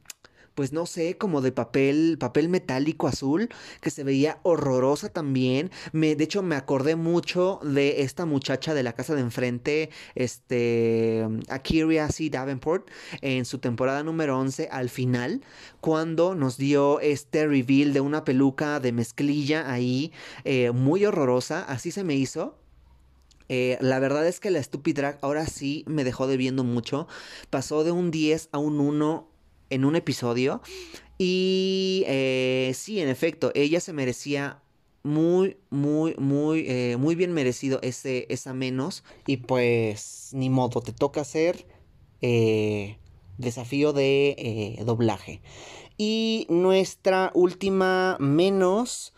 pues 0.54 0.72
no 0.72 0.86
sé, 0.86 1.16
como 1.16 1.40
de 1.40 1.52
papel, 1.52 2.16
papel 2.18 2.48
metálico 2.48 3.08
azul, 3.08 3.48
que 3.80 3.90
se 3.90 4.04
veía 4.04 4.38
horrorosa 4.42 5.08
también. 5.08 5.70
Me, 5.92 6.16
de 6.16 6.24
hecho, 6.24 6.42
me 6.42 6.56
acordé 6.56 6.96
mucho 6.96 7.60
de 7.62 8.02
esta 8.02 8.26
muchacha 8.26 8.74
de 8.74 8.82
la 8.82 8.94
casa 8.94 9.14
de 9.14 9.20
enfrente, 9.20 9.90
este, 10.14 11.26
Akiria 11.48 12.08
C. 12.08 12.30
Davenport, 12.30 12.88
en 13.20 13.44
su 13.44 13.58
temporada 13.58 14.02
número 14.02 14.38
11, 14.38 14.68
al 14.70 14.90
final, 14.90 15.42
cuando 15.80 16.34
nos 16.34 16.56
dio 16.56 17.00
este 17.00 17.46
reveal 17.46 17.92
de 17.92 18.00
una 18.00 18.24
peluca 18.24 18.80
de 18.80 18.92
mezclilla 18.92 19.70
ahí, 19.72 20.12
eh, 20.44 20.70
muy 20.70 21.04
horrorosa, 21.04 21.64
así 21.64 21.90
se 21.90 22.04
me 22.04 22.14
hizo. 22.14 22.56
Eh, 23.48 23.76
la 23.80 23.98
verdad 23.98 24.26
es 24.26 24.40
que 24.40 24.50
la 24.50 24.62
Stupid 24.62 24.96
Drag 24.96 25.18
ahora 25.20 25.46
sí 25.46 25.84
me 25.86 26.04
dejó 26.04 26.26
debiendo 26.26 26.64
mucho. 26.64 27.06
Pasó 27.50 27.84
de 27.84 27.90
un 27.90 28.10
10 28.10 28.48
a 28.52 28.58
un 28.58 28.80
1 28.80 29.28
en 29.74 29.84
un 29.84 29.96
episodio. 29.96 30.62
Y 31.18 32.04
eh, 32.06 32.72
sí, 32.74 33.00
en 33.00 33.08
efecto, 33.08 33.52
ella 33.54 33.80
se 33.80 33.92
merecía 33.92 34.62
muy, 35.02 35.58
muy, 35.70 36.14
muy, 36.18 36.64
eh, 36.68 36.96
muy 36.98 37.14
bien 37.14 37.32
merecido 37.32 37.78
ese, 37.82 38.26
esa 38.30 38.54
menos. 38.54 39.04
Y 39.26 39.38
pues, 39.38 40.30
ni 40.32 40.50
modo, 40.50 40.80
te 40.80 40.92
toca 40.92 41.20
hacer 41.20 41.66
eh, 42.20 42.98
desafío 43.38 43.92
de 43.92 44.80
doblaje. 44.84 45.40
Y 45.96 46.46
nuestra 46.48 47.30
última 47.34 48.16
menos, 48.18 49.12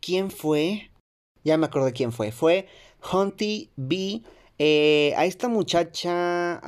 ¿quién 0.00 0.30
fue? 0.30 0.90
Ya 1.44 1.56
me 1.56 1.66
acuerdo 1.66 1.90
quién 1.94 2.12
fue. 2.12 2.32
Fue 2.32 2.66
Hunty 3.10 3.70
B. 3.76 4.22
a 5.16 5.24
esta 5.24 5.48
muchacha 5.48 6.60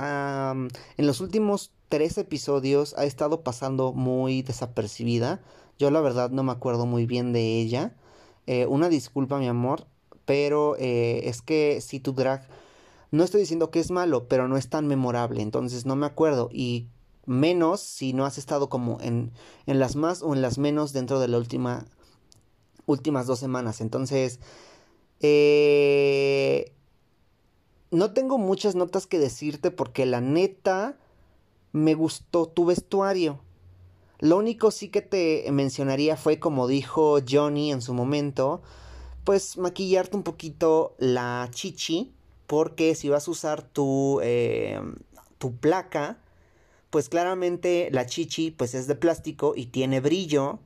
en 0.96 1.06
los 1.06 1.20
últimos 1.20 1.72
tres 1.92 2.16
episodios 2.16 2.94
ha 2.96 3.04
estado 3.04 3.42
pasando 3.42 3.92
muy 3.92 4.40
desapercibida. 4.40 5.42
Yo 5.78 5.90
la 5.90 6.00
verdad 6.00 6.30
no 6.30 6.42
me 6.42 6.52
acuerdo 6.52 6.86
muy 6.86 7.04
bien 7.04 7.34
de 7.34 7.60
ella. 7.60 7.94
Eh, 8.46 8.64
una 8.64 8.88
disculpa, 8.88 9.38
mi 9.38 9.46
amor, 9.46 9.86
pero 10.24 10.74
eh, 10.78 11.28
es 11.28 11.42
que 11.42 11.82
si 11.82 12.00
tu 12.00 12.14
drag, 12.14 12.48
no 13.10 13.22
estoy 13.22 13.42
diciendo 13.42 13.70
que 13.70 13.78
es 13.78 13.90
malo, 13.90 14.26
pero 14.26 14.48
no 14.48 14.56
es 14.56 14.70
tan 14.70 14.86
memorable, 14.86 15.42
entonces 15.42 15.84
no 15.84 15.94
me 15.94 16.06
acuerdo. 16.06 16.48
Y 16.50 16.88
menos 17.26 17.80
si 17.80 18.14
no 18.14 18.24
has 18.24 18.38
estado 18.38 18.70
como 18.70 18.98
en, 19.02 19.30
en 19.66 19.78
las 19.78 19.94
más 19.94 20.22
o 20.22 20.32
en 20.32 20.40
las 20.40 20.56
menos 20.56 20.94
dentro 20.94 21.20
de 21.20 21.28
la 21.28 21.36
última, 21.36 21.84
últimas 22.86 23.26
dos 23.26 23.38
semanas. 23.38 23.82
Entonces, 23.82 24.40
eh, 25.20 26.72
no 27.90 28.14
tengo 28.14 28.38
muchas 28.38 28.76
notas 28.76 29.06
que 29.06 29.18
decirte 29.18 29.70
porque 29.70 30.06
la 30.06 30.22
neta 30.22 30.96
me 31.72 31.94
gustó 31.94 32.46
tu 32.46 32.64
vestuario. 32.66 33.40
Lo 34.18 34.36
único 34.36 34.70
sí 34.70 34.88
que 34.88 35.02
te 35.02 35.50
mencionaría 35.50 36.16
fue, 36.16 36.38
como 36.38 36.68
dijo 36.68 37.18
Johnny 37.28 37.72
en 37.72 37.82
su 37.82 37.92
momento, 37.92 38.62
pues 39.24 39.58
maquillarte 39.58 40.16
un 40.16 40.22
poquito 40.22 40.94
la 40.98 41.48
chichi, 41.50 42.12
porque 42.46 42.94
si 42.94 43.08
vas 43.08 43.26
a 43.26 43.30
usar 43.30 43.62
tu, 43.62 44.20
eh, 44.22 44.80
tu 45.38 45.56
placa, 45.56 46.18
pues 46.90 47.08
claramente 47.08 47.88
la 47.90 48.06
chichi 48.06 48.50
pues 48.50 48.74
es 48.74 48.86
de 48.86 48.94
plástico 48.94 49.54
y 49.56 49.66
tiene 49.66 50.00
brillo 50.00 50.60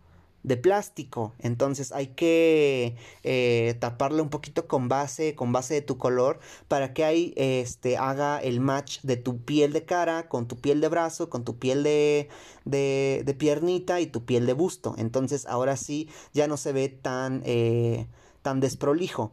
de 0.47 0.57
plástico. 0.57 1.35
Entonces 1.41 1.91
hay 1.93 2.07
que 2.07 2.97
eh, 3.25 3.77
taparle 3.81 4.23
un 4.23 4.31
poquito 4.31 4.69
con 4.69 4.89
base, 4.89 5.35
con 5.35 5.53
base 5.53 5.75
de 5.75 5.83
tu 5.83 5.99
color, 5.99 6.39
para 6.69 6.95
que 6.95 7.05
ahí 7.05 7.35
este, 7.37 7.97
haga 7.97 8.39
el 8.39 8.61
match 8.61 9.01
de 9.03 9.17
tu 9.17 9.43
piel 9.45 9.73
de 9.73 9.85
cara, 9.85 10.29
con 10.29 10.47
tu 10.47 10.57
piel 10.57 10.81
de 10.81 10.89
brazo, 10.89 11.29
con 11.29 11.45
tu 11.45 11.59
piel 11.59 11.83
de, 11.83 12.29
de, 12.65 13.37
piernita 13.37 14.01
y 14.01 14.07
tu 14.07 14.25
piel 14.25 14.47
de 14.47 14.53
busto. 14.53 14.95
Entonces 14.99 15.47
ahora 15.47 15.77
sí 15.77 16.09
ya 16.33 16.47
no 16.47 16.57
se 16.57 16.73
ve 16.73 16.89
tan, 16.89 17.43
eh, 17.45 18.07
tan 18.43 18.61
desprolijo. 18.61 19.33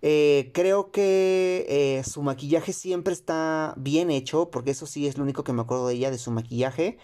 Eh, 0.00 0.50
creo 0.54 0.92
que 0.92 2.02
su 2.06 2.22
maquillaje 2.22 2.72
siempre 2.72 3.12
está 3.12 3.74
bien 3.76 4.10
hecho, 4.10 4.50
porque 4.50 4.70
eso 4.70 4.86
sí 4.86 5.06
es 5.06 5.18
lo 5.18 5.24
único 5.24 5.44
que 5.44 5.52
me 5.52 5.60
acuerdo 5.60 5.88
de 5.88 5.94
ella, 5.94 6.10
de 6.10 6.18
su 6.18 6.30
maquillaje 6.30 6.96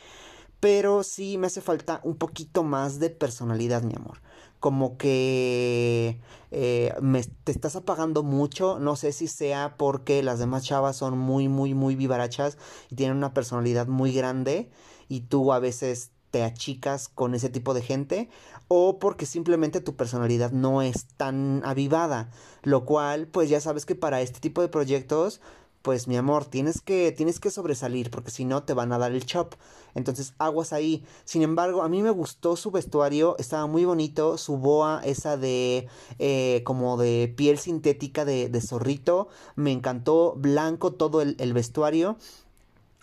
pero 0.61 1.03
sí 1.03 1.39
me 1.39 1.47
hace 1.47 1.61
falta 1.61 2.01
un 2.05 2.17
poquito 2.17 2.63
más 2.63 2.99
de 2.99 3.11
personalidad, 3.11 3.83
mi 3.83 3.95
amor. 3.97 4.21
Como 4.61 4.97
que 4.97 6.21
eh, 6.51 6.95
me, 7.03 7.23
te 7.23 7.53
estás 7.53 7.77
apagando 7.77 8.23
mucho, 8.23 8.79
no 8.79 8.97
sé 8.97 9.13
si 9.13 9.29
sea 9.29 9.77
porque 9.77 10.23
las 10.23 10.39
demás 10.39 10.65
chavas 10.65 10.97
son 10.97 11.19
muy, 11.19 11.49
muy, 11.49 11.75
muy 11.75 11.97
vivarachas 11.97 12.57
y 12.91 12.95
tienen 12.97 13.17
una 13.17 13.35
personalidad 13.35 13.87
muy 13.89 14.13
grande 14.13 14.71
y 15.09 15.21
tú 15.21 15.53
a 15.53 15.59
veces 15.59 16.11
te 16.31 16.43
achicas 16.43 17.09
con 17.09 17.35
ese 17.35 17.49
tipo 17.49 17.75
de 17.75 17.83
gente 17.83 18.29
o 18.67 18.99
porque 18.99 19.25
simplemente 19.25 19.81
tu 19.81 19.95
personalidad 19.95 20.51
no 20.51 20.83
es 20.83 21.07
tan 21.17 21.63
avivada, 21.65 22.31
lo 22.63 22.85
cual 22.85 23.29
pues 23.29 23.49
ya 23.49 23.61
sabes 23.61 23.87
que 23.87 23.95
para 23.95 24.21
este 24.21 24.41
tipo 24.41 24.61
de 24.61 24.69
proyectos 24.69 25.41
pues 25.85 26.09
mi 26.09 26.17
amor, 26.17 26.47
tienes 26.47 26.81
que, 26.81 27.13
tienes 27.13 27.39
que 27.41 27.51
sobresalir 27.51 28.11
porque 28.11 28.31
si 28.31 28.47
no 28.47 28.63
te 28.63 28.73
van 28.73 28.91
a 28.95 28.99
dar 28.99 29.13
el 29.13 29.27
chop. 29.27 29.53
Entonces 29.95 30.33
aguas 30.39 30.73
ahí. 30.73 31.05
Sin 31.27 31.43
embargo, 31.43 31.83
a 31.83 31.91
mí 31.91 32.01
me 32.01 32.09
gustó 32.09 32.57
su 32.57 32.71
vestuario, 32.71 33.37
estaba 33.39 33.67
muy 33.67 33.85
bonito, 33.85 34.39
su 34.39 34.57
boa 34.57 35.03
esa 35.05 35.37
de 35.37 35.87
eh, 36.19 36.63
como 36.65 36.97
de 36.97 37.31
piel 37.37 37.59
sintética 37.59 38.25
de, 38.25 38.61
zorrito, 38.63 39.29
me 39.57 39.73
encantó, 39.73 40.33
blanco 40.39 40.95
todo 40.95 41.21
el, 41.21 41.37
el 41.39 41.53
vestuario. 41.53 42.17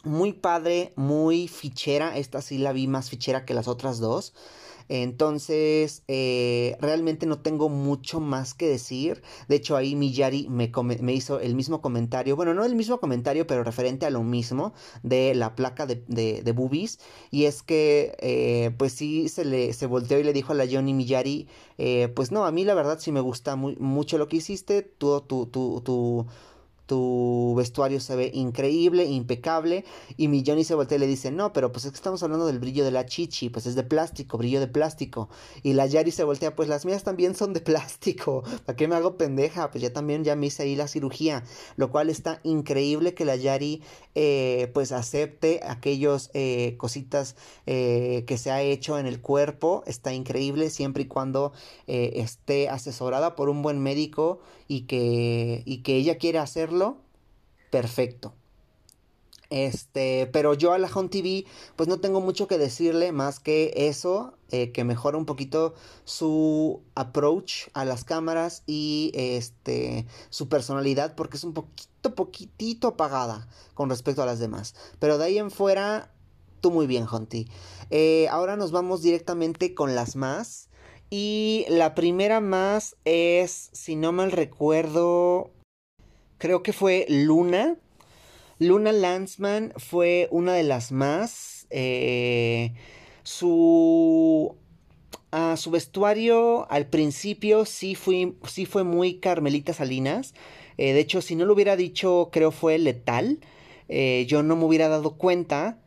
Muy 0.03 0.33
padre, 0.33 0.91
muy 0.95 1.47
fichera, 1.47 2.17
esta 2.17 2.41
sí 2.41 2.57
la 2.57 2.73
vi 2.73 2.87
más 2.87 3.11
fichera 3.11 3.45
que 3.45 3.53
las 3.53 3.67
otras 3.67 3.99
dos. 3.99 4.33
Entonces, 4.93 6.03
eh, 6.09 6.75
realmente 6.81 7.25
no 7.25 7.39
tengo 7.39 7.69
mucho 7.69 8.19
más 8.19 8.53
que 8.53 8.67
decir. 8.67 9.23
De 9.47 9.55
hecho, 9.55 9.77
ahí 9.77 9.95
Miyari 9.95 10.49
me, 10.49 10.69
hizo 11.13 11.39
el 11.39 11.55
mismo 11.55 11.81
comentario. 11.81 12.35
Bueno, 12.35 12.53
no 12.53 12.65
el 12.65 12.75
mismo 12.75 12.99
comentario, 12.99 13.47
pero 13.47 13.63
referente 13.63 14.05
a 14.05 14.09
lo 14.09 14.21
mismo 14.21 14.73
de 15.01 15.33
la 15.33 15.55
placa 15.55 15.85
de, 15.85 16.03
de, 16.05 16.51
boobies. 16.51 16.99
Y 17.29 17.45
es 17.45 17.63
que, 17.63 18.17
eh, 18.19 18.71
pues 18.77 18.91
sí, 18.91 19.29
se 19.29 19.45
le 19.45 19.71
se 19.71 19.85
volteó 19.85 20.19
y 20.19 20.23
le 20.23 20.33
dijo 20.33 20.51
a 20.51 20.55
la 20.55 20.67
Johnny 20.69 20.93
Miyari, 20.93 21.47
eh, 21.77 22.09
pues 22.13 22.33
no, 22.33 22.43
a 22.45 22.51
mí 22.51 22.65
la 22.65 22.73
verdad 22.73 22.99
sí 22.99 23.13
me 23.13 23.21
gusta 23.21 23.55
mucho 23.55 24.17
lo 24.17 24.27
que 24.27 24.37
hiciste. 24.37 24.81
Tu, 24.81 25.21
tu, 25.21 25.45
tu, 25.45 25.79
tu 25.85 26.27
tu 26.91 27.53
vestuario 27.55 28.01
se 28.01 28.17
ve 28.17 28.31
increíble, 28.33 29.05
impecable. 29.05 29.85
Y 30.17 30.27
mi 30.27 30.43
Johnny 30.45 30.65
se 30.65 30.75
voltea 30.75 30.97
y 30.97 30.99
le 30.99 31.07
dice, 31.07 31.31
no, 31.31 31.53
pero 31.53 31.71
pues 31.71 31.85
es 31.85 31.91
que 31.91 31.95
estamos 31.95 32.21
hablando 32.21 32.45
del 32.47 32.59
brillo 32.59 32.83
de 32.83 32.91
la 32.91 33.05
chichi, 33.05 33.47
pues 33.47 33.65
es 33.65 33.75
de 33.75 33.83
plástico, 33.83 34.37
brillo 34.37 34.59
de 34.59 34.67
plástico. 34.67 35.29
Y 35.63 35.71
la 35.71 35.85
Yari 35.85 36.11
se 36.11 36.25
voltea, 36.25 36.53
pues 36.53 36.67
las 36.67 36.85
mías 36.85 37.05
también 37.05 37.33
son 37.33 37.53
de 37.53 37.61
plástico. 37.61 38.43
¿Para 38.65 38.75
qué 38.75 38.89
me 38.89 38.95
hago 38.95 39.15
pendeja? 39.15 39.71
Pues 39.71 39.81
ya 39.81 39.93
también 39.93 40.25
ya 40.25 40.35
me 40.35 40.47
hice 40.47 40.63
ahí 40.63 40.75
la 40.75 40.89
cirugía. 40.89 41.45
Lo 41.77 41.91
cual 41.91 42.09
está 42.09 42.41
increíble 42.43 43.13
que 43.13 43.23
la 43.23 43.37
Yari 43.37 43.81
eh, 44.13 44.69
pues 44.73 44.91
acepte 44.91 45.61
aquellos 45.63 46.29
eh, 46.33 46.75
cositas 46.77 47.37
eh, 47.67 48.25
que 48.27 48.37
se 48.37 48.51
ha 48.51 48.61
hecho 48.61 48.99
en 48.99 49.05
el 49.05 49.21
cuerpo. 49.21 49.81
Está 49.87 50.13
increíble 50.13 50.69
siempre 50.69 51.03
y 51.03 51.05
cuando 51.05 51.53
esté 51.87 52.69
asesorada 52.69 53.35
por 53.35 53.49
un 53.49 53.61
buen 53.61 53.79
médico 53.79 54.39
y 54.71 54.83
que, 54.83 55.63
y 55.65 55.79
que 55.79 55.97
ella 55.97 56.17
quiera 56.17 56.41
hacerlo, 56.41 56.80
perfecto. 57.69 58.33
Este, 59.51 60.29
pero 60.31 60.53
yo 60.53 60.71
a 60.71 60.77
la 60.77 60.87
Home 60.87 61.09
TV, 61.09 61.45
pues 61.75 61.89
no 61.89 61.99
tengo 61.99 62.21
mucho 62.21 62.47
que 62.47 62.57
decirle 62.57 63.11
más 63.11 63.41
que 63.41 63.73
eso, 63.75 64.33
eh, 64.49 64.71
que 64.71 64.85
mejora 64.85 65.17
un 65.17 65.25
poquito 65.25 65.73
su 66.05 66.81
approach 66.95 67.67
a 67.73 67.83
las 67.83 68.05
cámaras 68.05 68.63
y 68.65 69.11
este, 69.13 70.07
su 70.29 70.47
personalidad, 70.47 71.15
porque 71.15 71.35
es 71.35 71.43
un 71.43 71.53
poquito, 71.53 72.15
poquitito 72.15 72.87
apagada 72.87 73.49
con 73.73 73.89
respecto 73.89 74.23
a 74.23 74.25
las 74.25 74.39
demás. 74.39 74.73
Pero 74.99 75.17
de 75.17 75.25
ahí 75.25 75.37
en 75.37 75.51
fuera, 75.51 76.13
tú 76.61 76.71
muy 76.71 76.87
bien, 76.87 77.05
Hunty. 77.11 77.49
Eh, 77.89 78.29
ahora 78.29 78.55
nos 78.55 78.71
vamos 78.71 79.01
directamente 79.01 79.75
con 79.75 79.95
las 79.95 80.15
más. 80.15 80.69
Y 81.09 81.65
la 81.67 81.93
primera 81.93 82.39
más 82.39 82.95
es, 83.03 83.69
si 83.73 83.97
no 83.97 84.13
mal 84.13 84.31
recuerdo, 84.31 85.51
creo 86.41 86.63
que 86.63 86.73
fue 86.73 87.05
Luna. 87.07 87.75
Luna 88.57 88.91
Landsman 88.91 89.73
fue 89.77 90.27
una 90.31 90.53
de 90.53 90.63
las 90.63 90.91
más. 90.91 91.67
Eh, 91.69 92.73
su, 93.21 94.55
uh, 95.31 95.55
su 95.55 95.69
vestuario 95.69 96.69
al 96.71 96.87
principio 96.87 97.65
sí, 97.65 97.95
sí 98.47 98.65
fue 98.65 98.83
muy 98.83 99.19
Carmelita 99.19 99.71
Salinas. 99.71 100.33
Eh, 100.79 100.93
de 100.93 100.99
hecho, 100.99 101.21
si 101.21 101.35
no 101.35 101.45
lo 101.45 101.53
hubiera 101.53 101.75
dicho, 101.75 102.29
creo 102.31 102.49
fue 102.49 102.79
letal. 102.79 103.37
Eh, 103.87 104.25
yo 104.27 104.41
no 104.41 104.55
me 104.55 104.65
hubiera 104.65 104.87
dado 104.89 105.17
cuenta 105.17 105.77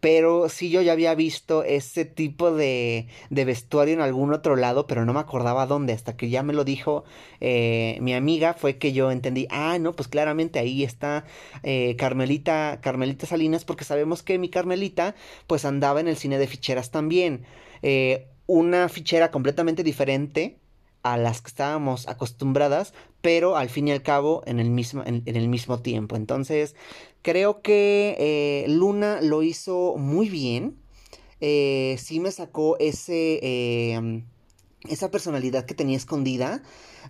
pero 0.00 0.48
sí 0.48 0.70
yo 0.70 0.82
ya 0.82 0.92
había 0.92 1.14
visto 1.14 1.64
ese 1.64 2.04
tipo 2.04 2.52
de, 2.52 3.08
de, 3.30 3.44
vestuario 3.44 3.94
en 3.94 4.00
algún 4.00 4.32
otro 4.32 4.56
lado, 4.56 4.86
pero 4.86 5.04
no 5.04 5.12
me 5.12 5.20
acordaba 5.20 5.66
dónde, 5.66 5.92
hasta 5.92 6.16
que 6.16 6.28
ya 6.30 6.42
me 6.42 6.52
lo 6.52 6.64
dijo 6.64 7.04
eh, 7.40 7.98
mi 8.00 8.14
amiga, 8.14 8.54
fue 8.54 8.78
que 8.78 8.92
yo 8.92 9.10
entendí, 9.10 9.46
ah, 9.50 9.78
no, 9.78 9.94
pues 9.94 10.08
claramente 10.08 10.58
ahí 10.58 10.84
está 10.84 11.24
eh, 11.62 11.96
Carmelita, 11.96 12.80
Carmelita 12.80 13.26
Salinas, 13.26 13.64
porque 13.64 13.84
sabemos 13.84 14.22
que 14.22 14.38
mi 14.38 14.48
Carmelita, 14.48 15.14
pues 15.46 15.64
andaba 15.64 16.00
en 16.00 16.08
el 16.08 16.16
cine 16.16 16.38
de 16.38 16.46
ficheras 16.46 16.90
también. 16.90 17.44
Eh, 17.82 18.28
una 18.46 18.88
fichera 18.88 19.30
completamente 19.30 19.82
diferente 19.82 20.58
a 21.02 21.16
las 21.16 21.40
que 21.40 21.48
estábamos 21.48 22.08
acostumbradas, 22.08 22.92
pero 23.20 23.56
al 23.56 23.68
fin 23.68 23.88
y 23.88 23.92
al 23.92 24.02
cabo 24.02 24.42
en 24.46 24.60
el 24.60 24.70
mismo, 24.70 25.02
en, 25.04 25.22
el 25.26 25.48
mismo 25.48 25.80
tiempo. 25.80 26.16
Entonces, 26.16 26.74
creo 27.22 27.62
que 27.62 28.16
eh, 28.18 28.68
Luna 28.68 29.20
lo 29.20 29.42
hizo 29.42 29.96
muy 29.96 30.28
bien. 30.28 30.76
Eh, 31.40 31.96
sí 31.98 32.20
me 32.20 32.30
sacó 32.32 32.76
ese, 32.78 33.40
em, 33.94 34.24
esa 34.88 35.10
personalidad 35.10 35.66
que 35.66 35.74
tenía 35.74 35.96
escondida. 35.96 36.62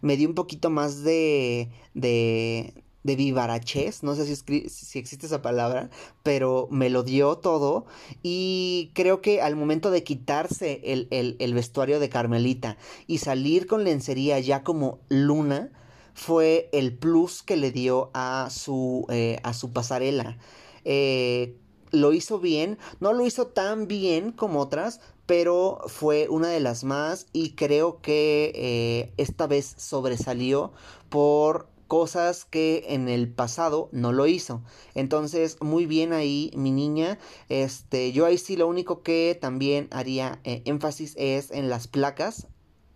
Me 0.02 0.16
dio 0.16 0.28
un 0.28 0.34
poquito 0.34 0.70
más 0.70 1.02
de, 1.02 1.70
de, 1.94 2.74
de 3.08 3.16
vivarachez, 3.16 4.02
no 4.02 4.14
sé 4.14 4.26
si, 4.26 4.68
si, 4.68 4.98
existe 4.98 5.26
esa 5.26 5.40
palabra, 5.40 5.88
pero 6.22 6.68
me 6.70 6.90
lo 6.90 7.02
dio 7.02 7.38
todo 7.38 7.86
y 8.22 8.90
creo 8.94 9.22
que 9.22 9.40
al 9.40 9.56
momento 9.56 9.90
de 9.90 10.04
quitarse 10.04 10.82
el, 10.84 11.08
el, 11.10 11.54
vestuario 11.54 12.00
de 12.00 12.08
Carmelita 12.08 12.76
y 13.06 13.18
salir 13.18 13.66
con 13.66 13.84
lencería 13.84 14.38
ya 14.40 14.62
como 14.62 15.00
luna, 15.08 15.70
fue 16.18 16.68
el 16.72 16.98
plus 16.98 17.44
que 17.44 17.56
le 17.56 17.70
dio 17.70 18.10
a 18.12 18.48
su, 18.50 19.06
eh, 19.08 19.38
a 19.44 19.54
su 19.54 19.72
pasarela. 19.72 20.36
Eh, 20.84 21.56
lo 21.92 22.12
hizo 22.12 22.40
bien, 22.40 22.76
no 22.98 23.12
lo 23.12 23.24
hizo 23.24 23.46
tan 23.46 23.86
bien 23.86 24.32
como 24.32 24.58
otras, 24.58 25.00
pero 25.26 25.78
fue 25.86 26.28
una 26.28 26.48
de 26.48 26.58
las 26.58 26.82
más 26.82 27.28
y 27.32 27.52
creo 27.52 28.00
que 28.00 28.50
eh, 28.56 29.12
esta 29.16 29.46
vez 29.46 29.74
sobresalió 29.78 30.72
por 31.08 31.68
cosas 31.86 32.44
que 32.44 32.86
en 32.88 33.08
el 33.08 33.32
pasado 33.32 33.88
no 33.92 34.12
lo 34.12 34.26
hizo. 34.26 34.60
Entonces, 34.96 35.56
muy 35.60 35.86
bien 35.86 36.12
ahí, 36.12 36.50
mi 36.56 36.72
niña. 36.72 37.20
Este, 37.48 38.10
yo 38.10 38.26
ahí 38.26 38.38
sí 38.38 38.56
lo 38.56 38.66
único 38.66 39.02
que 39.02 39.38
también 39.40 39.86
haría 39.92 40.40
énfasis 40.42 41.14
es 41.16 41.52
en 41.52 41.70
las 41.70 41.86
placas, 41.86 42.48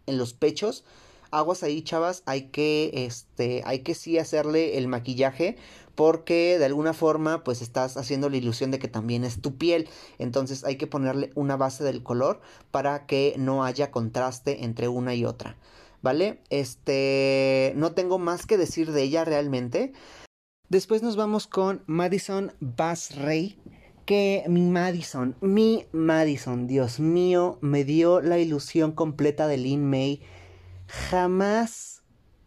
en 0.06 0.18
los 0.18 0.34
pechos. 0.34 0.84
Aguas 1.32 1.62
ahí, 1.62 1.82
chavas, 1.82 2.22
hay 2.26 2.48
que, 2.50 2.90
este, 2.94 3.62
hay 3.64 3.80
que 3.80 3.94
sí 3.94 4.18
hacerle 4.18 4.78
el 4.78 4.86
maquillaje 4.86 5.56
porque 5.94 6.58
de 6.58 6.64
alguna 6.64 6.92
forma 6.92 7.42
pues 7.42 7.60
estás 7.60 7.96
haciendo 7.96 8.30
la 8.30 8.36
ilusión 8.36 8.70
de 8.70 8.78
que 8.78 8.88
también 8.88 9.24
es 9.24 9.40
tu 9.40 9.56
piel. 9.56 9.88
Entonces 10.18 10.64
hay 10.64 10.76
que 10.76 10.86
ponerle 10.86 11.32
una 11.34 11.56
base 11.56 11.82
del 11.82 12.02
color 12.02 12.40
para 12.70 13.06
que 13.06 13.34
no 13.38 13.64
haya 13.64 13.90
contraste 13.90 14.64
entre 14.64 14.88
una 14.88 15.14
y 15.14 15.24
otra. 15.24 15.56
¿vale? 16.02 16.40
Este, 16.50 17.72
no 17.76 17.92
tengo 17.92 18.18
más 18.18 18.44
que 18.44 18.58
decir 18.58 18.92
de 18.92 19.02
ella 19.02 19.24
realmente. 19.24 19.92
Después 20.68 21.02
nos 21.02 21.16
vamos 21.16 21.46
con 21.46 21.82
Madison 21.86 22.52
Bass 22.60 23.16
Ray. 23.16 23.58
Que 24.04 24.42
mi 24.48 24.62
Madison, 24.62 25.36
mi 25.40 25.86
Madison, 25.92 26.66
Dios 26.66 26.98
mío, 26.98 27.58
me 27.60 27.84
dio 27.84 28.20
la 28.20 28.40
ilusión 28.40 28.90
completa 28.90 29.46
de 29.46 29.58
Lin 29.58 29.88
May. 29.88 30.20
Jamás 30.92 32.02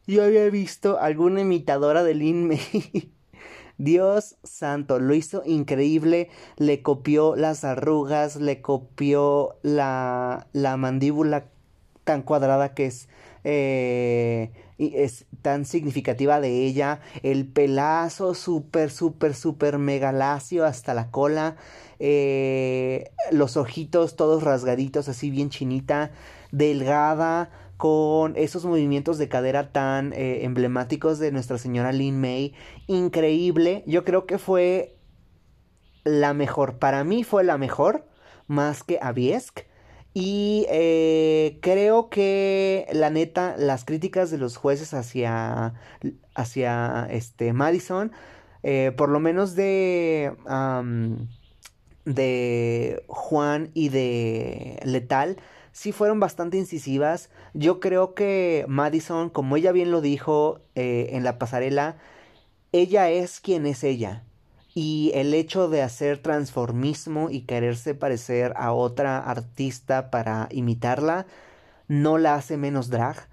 yo 0.06 0.24
había 0.24 0.48
visto 0.52 1.00
alguna 1.00 1.42
imitadora 1.42 2.04
de 2.04 2.14
Lin 2.14 2.48
May. 2.48 3.12
Dios 3.80 4.38
santo, 4.44 5.00
lo 5.00 5.16
hizo 5.16 5.42
increíble, 5.46 6.30
le 6.58 6.84
copió 6.84 7.36
las 7.36 7.64
arrugas, 7.64 8.36
le 8.36 8.62
copió 8.62 9.58
la, 9.64 10.48
la 10.54 10.78
mandíbula 10.78 11.46
tan 12.04 12.22
cuadrada 12.22 12.76
que 12.76 12.86
es 12.86 13.10
eh, 13.44 14.52
es 14.78 15.26
tan 15.42 15.66
significativa 15.66 16.40
de 16.40 16.66
ella. 16.66 17.00
El 17.24 17.48
pelazo 17.48 18.34
súper, 18.34 18.92
súper, 18.92 19.34
súper 19.34 19.78
mega 19.78 20.12
lacio 20.12 20.66
hasta 20.66 20.94
la 20.94 21.12
cola. 21.12 21.56
Eh, 22.00 23.12
los 23.32 23.58
ojitos 23.58 24.16
todos 24.16 24.44
rasgaditos, 24.44 25.08
así 25.10 25.30
bien 25.30 25.50
chinita. 25.50 26.12
Delgada, 26.52 27.50
con 27.78 28.36
esos 28.36 28.66
movimientos 28.66 29.18
de 29.18 29.28
cadera 29.28 29.72
tan 29.72 30.14
eh, 30.14 30.46
emblemáticos 30.46 31.20
de 31.20 31.32
Nuestra 31.32 31.58
Señora 31.58 31.92
Lin 31.92 32.20
May. 32.20 32.54
Increíble. 32.88 33.84
Yo 33.86 34.04
creo 34.04 34.26
que 34.26 34.38
fue 34.38 34.98
la 36.04 36.34
mejor. 36.34 36.78
Para 36.80 37.04
mí 37.04 37.24
fue 37.24 37.44
la 37.44 37.58
mejor. 37.58 38.08
Más 38.48 38.84
que 38.84 39.00
Aviesk. 39.02 39.62
Y 40.14 40.66
eh, 40.70 41.60
creo 41.62 42.10
que 42.10 42.88
la 42.94 43.10
neta, 43.10 43.56
las 43.58 43.84
críticas 43.84 44.32
de 44.32 44.38
los 44.38 44.56
jueces 44.56 44.94
hacia, 44.94 45.74
hacia 46.36 47.06
este 47.10 47.52
Madison, 47.52 48.14
eh, 48.64 48.94
por 48.96 49.10
lo 49.10 49.20
menos 49.20 49.56
de, 49.56 50.32
de 52.06 53.04
Juan 53.08 53.72
y 53.74 53.90
de 53.90 54.80
Letal, 54.86 55.36
sí 55.76 55.92
fueron 55.92 56.22
bastante 56.22 56.58
incisivas. 56.58 57.30
Yo 57.54 57.82
creo 57.82 58.14
que 58.14 58.66
Madison, 58.70 59.30
como 59.30 59.58
ella 59.58 59.74
bien 59.74 59.92
lo 59.92 60.00
dijo 60.00 60.62
eh, 60.74 61.10
en 61.12 61.26
la 61.26 61.38
pasarela, 61.38 61.98
ella 62.72 63.10
es 63.10 63.42
quien 63.42 63.66
es 63.66 63.84
ella. 63.84 64.24
Y 64.74 65.12
el 65.16 65.34
hecho 65.34 65.68
de 65.68 65.82
hacer 65.82 66.20
transformismo 66.20 67.30
y 67.30 67.42
quererse 67.42 67.94
parecer 67.94 68.54
a 68.56 68.72
otra 68.72 69.20
artista 69.20 70.12
para 70.12 70.48
imitarla 70.50 71.26
no 71.90 72.18
la 72.18 72.36
hace 72.36 72.56
menos 72.56 72.90
drag 72.90 73.28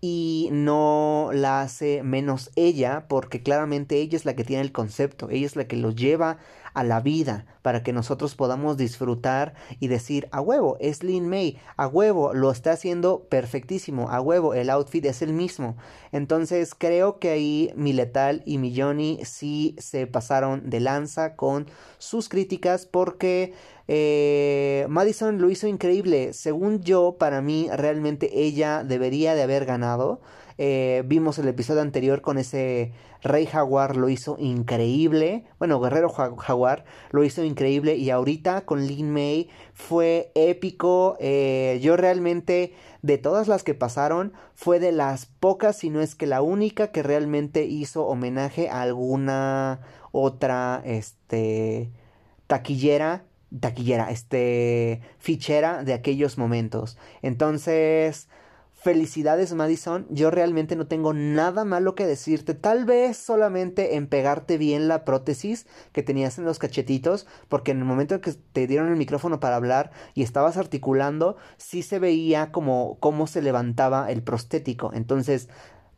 y 0.00 0.50
no 0.52 1.30
la 1.32 1.62
hace 1.62 2.04
menos 2.04 2.50
ella 2.54 3.06
porque 3.08 3.42
claramente 3.42 3.96
ella 3.96 4.16
es 4.16 4.24
la 4.24 4.36
que 4.36 4.44
tiene 4.44 4.62
el 4.62 4.70
concepto, 4.70 5.30
ella 5.30 5.46
es 5.46 5.56
la 5.56 5.66
que 5.66 5.76
lo 5.76 5.90
lleva 5.90 6.38
a 6.78 6.84
la 6.84 7.00
vida 7.00 7.44
para 7.62 7.82
que 7.82 7.92
nosotros 7.92 8.36
podamos 8.36 8.76
disfrutar 8.76 9.54
y 9.80 9.88
decir 9.88 10.28
a 10.30 10.40
huevo, 10.40 10.76
es 10.78 11.02
Lin 11.02 11.28
May, 11.28 11.58
a 11.76 11.88
huevo, 11.88 12.32
lo 12.34 12.52
está 12.52 12.70
haciendo 12.70 13.24
perfectísimo, 13.24 14.10
a 14.10 14.20
huevo, 14.20 14.54
el 14.54 14.70
outfit 14.70 15.04
es 15.06 15.20
el 15.20 15.32
mismo. 15.32 15.76
Entonces 16.12 16.76
creo 16.78 17.18
que 17.18 17.30
ahí 17.30 17.72
mi 17.74 17.92
Letal 17.92 18.42
y 18.46 18.58
mi 18.58 18.80
Johnny 18.80 19.18
sí 19.24 19.74
se 19.78 20.06
pasaron 20.06 20.70
de 20.70 20.78
lanza 20.78 21.34
con 21.34 21.66
sus 21.98 22.28
críticas 22.28 22.86
porque 22.86 23.54
eh, 23.88 24.86
Madison 24.88 25.40
lo 25.40 25.50
hizo 25.50 25.66
increíble. 25.66 26.34
Según 26.34 26.84
yo, 26.84 27.16
para 27.18 27.42
mí, 27.42 27.68
realmente 27.72 28.30
ella 28.40 28.84
debería 28.84 29.34
de 29.34 29.42
haber 29.42 29.64
ganado. 29.64 30.20
Eh, 30.58 31.04
vimos 31.06 31.38
el 31.38 31.46
episodio 31.46 31.82
anterior 31.82 32.20
con 32.20 32.36
ese 32.36 32.92
Rey 33.22 33.46
Jaguar, 33.46 33.96
lo 33.96 34.08
hizo 34.08 34.36
increíble. 34.38 35.44
Bueno, 35.58 35.80
Guerrero 35.80 36.08
Jaguar 36.10 36.84
lo 37.10 37.24
hizo 37.24 37.44
increíble. 37.44 37.94
Y 37.94 38.10
ahorita 38.10 38.62
con 38.62 38.86
Lin 38.86 39.10
May 39.10 39.48
fue 39.72 40.32
épico. 40.34 41.16
Eh, 41.20 41.78
yo 41.80 41.96
realmente, 41.96 42.74
de 43.02 43.18
todas 43.18 43.46
las 43.46 43.62
que 43.62 43.74
pasaron, 43.74 44.32
fue 44.54 44.80
de 44.80 44.92
las 44.92 45.26
pocas, 45.26 45.76
si 45.78 45.90
no 45.90 46.00
es 46.00 46.14
que 46.14 46.26
la 46.26 46.42
única 46.42 46.90
que 46.90 47.02
realmente 47.02 47.64
hizo 47.64 48.06
homenaje 48.06 48.68
a 48.68 48.82
alguna 48.82 49.80
otra, 50.12 50.82
este, 50.84 51.90
taquillera 52.48 53.24
taquillera, 53.60 54.10
este, 54.10 55.00
fichera 55.18 55.82
de 55.84 55.94
aquellos 55.94 56.38
momentos. 56.38 56.98
Entonces, 57.22 58.28
felicidades 58.80 59.52
Madison, 59.54 60.06
yo 60.08 60.30
realmente 60.30 60.76
no 60.76 60.86
tengo 60.86 61.12
nada 61.12 61.64
malo 61.64 61.96
que 61.96 62.06
decirte, 62.06 62.54
tal 62.54 62.84
vez 62.84 63.16
solamente 63.16 63.96
en 63.96 64.06
pegarte 64.06 64.56
bien 64.56 64.86
la 64.86 65.04
prótesis 65.04 65.66
que 65.92 66.04
tenías 66.04 66.38
en 66.38 66.44
los 66.44 66.60
cachetitos, 66.60 67.26
porque 67.48 67.72
en 67.72 67.78
el 67.78 67.84
momento 67.84 68.14
en 68.14 68.20
que 68.20 68.32
te 68.32 68.68
dieron 68.68 68.88
el 68.88 68.96
micrófono 68.96 69.40
para 69.40 69.56
hablar 69.56 69.90
y 70.14 70.22
estabas 70.22 70.56
articulando, 70.56 71.36
sí 71.56 71.82
se 71.82 71.98
veía 71.98 72.52
como 72.52 72.98
cómo 73.00 73.26
se 73.26 73.42
levantaba 73.42 74.10
el 74.12 74.22
prostético. 74.22 74.92
Entonces, 74.94 75.48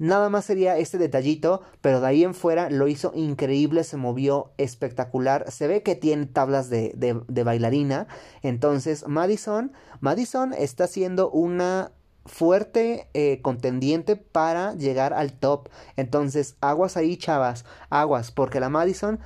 Nada 0.00 0.30
más 0.30 0.46
sería 0.46 0.78
este 0.78 0.96
detallito, 0.96 1.60
pero 1.82 2.00
de 2.00 2.06
ahí 2.06 2.24
en 2.24 2.32
fuera 2.32 2.70
lo 2.70 2.88
hizo 2.88 3.12
increíble, 3.14 3.84
se 3.84 3.98
movió 3.98 4.50
espectacular. 4.56 5.50
Se 5.50 5.66
ve 5.66 5.82
que 5.82 5.94
tiene 5.94 6.24
tablas 6.24 6.70
de, 6.70 6.94
de, 6.96 7.42
bailarina. 7.44 8.06
Entonces, 8.40 9.06
Madison, 9.06 9.72
Madison 10.00 10.54
está 10.54 10.86
siendo 10.86 11.30
una 11.30 11.92
fuerte 12.26 13.08
eh, 13.14 13.40
contendiente 13.42 14.16
para 14.16 14.74
llegar 14.74 15.12
al 15.12 15.32
top. 15.32 15.68
Entonces, 15.96 16.56
aguas 16.60 16.96
ahí, 16.96 17.16
chavas, 17.16 17.64
aguas, 17.88 18.30
porque 18.30 18.60
la 18.60 18.68
Madison 18.68 19.20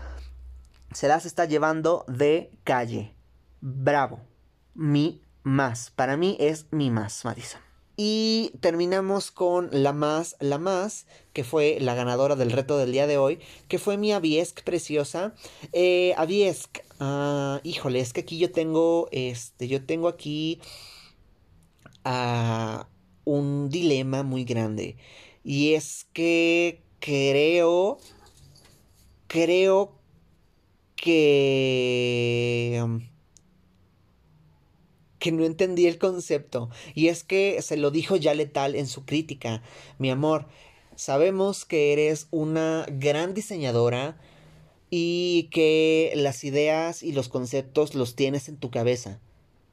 se 0.92 1.08
las 1.08 1.26
está 1.26 1.44
llevando 1.44 2.04
de 2.08 2.50
calle. 2.64 3.14
Bravo. 3.60 4.20
Mi 4.74 5.22
más. 5.42 5.90
Para 5.90 6.16
mí 6.16 6.36
es 6.40 6.66
mi 6.70 6.90
más, 6.90 7.24
Madison. 7.24 7.60
Y 7.96 8.52
terminamos 8.60 9.30
con 9.30 9.68
la 9.70 9.92
más, 9.92 10.36
la 10.40 10.58
más, 10.58 11.06
que 11.32 11.44
fue 11.44 11.78
la 11.80 11.94
ganadora 11.94 12.34
del 12.34 12.50
reto 12.50 12.76
del 12.76 12.90
día 12.90 13.06
de 13.06 13.18
hoy, 13.18 13.38
que 13.68 13.78
fue 13.78 13.96
mi 13.96 14.12
Aviesk 14.12 14.64
preciosa. 14.64 15.32
Eh, 15.72 16.12
Aviesk, 16.16 16.80
ah, 16.98 17.60
híjole, 17.62 18.00
es 18.00 18.12
que 18.12 18.22
aquí 18.22 18.38
yo 18.38 18.50
tengo, 18.50 19.08
este, 19.12 19.68
yo 19.68 19.84
tengo 19.84 20.08
aquí 20.08 20.60
ah, 22.04 22.88
un 23.24 23.70
dilema 23.70 24.22
muy 24.22 24.44
grande. 24.44 24.96
Y 25.42 25.74
es 25.74 26.06
que 26.12 26.82
creo, 27.00 27.98
creo 29.26 29.98
que 30.96 32.80
que 35.24 35.32
no 35.32 35.46
entendí 35.46 35.86
el 35.86 35.98
concepto. 35.98 36.68
Y 36.94 37.08
es 37.08 37.24
que 37.24 37.62
se 37.62 37.78
lo 37.78 37.90
dijo 37.90 38.16
ya 38.16 38.34
letal 38.34 38.74
en 38.74 38.86
su 38.86 39.06
crítica. 39.06 39.62
Mi 39.98 40.10
amor, 40.10 40.46
sabemos 40.96 41.64
que 41.64 41.94
eres 41.94 42.28
una 42.30 42.84
gran 42.90 43.32
diseñadora 43.32 44.20
y 44.90 45.48
que 45.50 46.12
las 46.14 46.44
ideas 46.44 47.02
y 47.02 47.12
los 47.12 47.30
conceptos 47.30 47.94
los 47.94 48.16
tienes 48.16 48.50
en 48.50 48.58
tu 48.58 48.70
cabeza. 48.70 49.18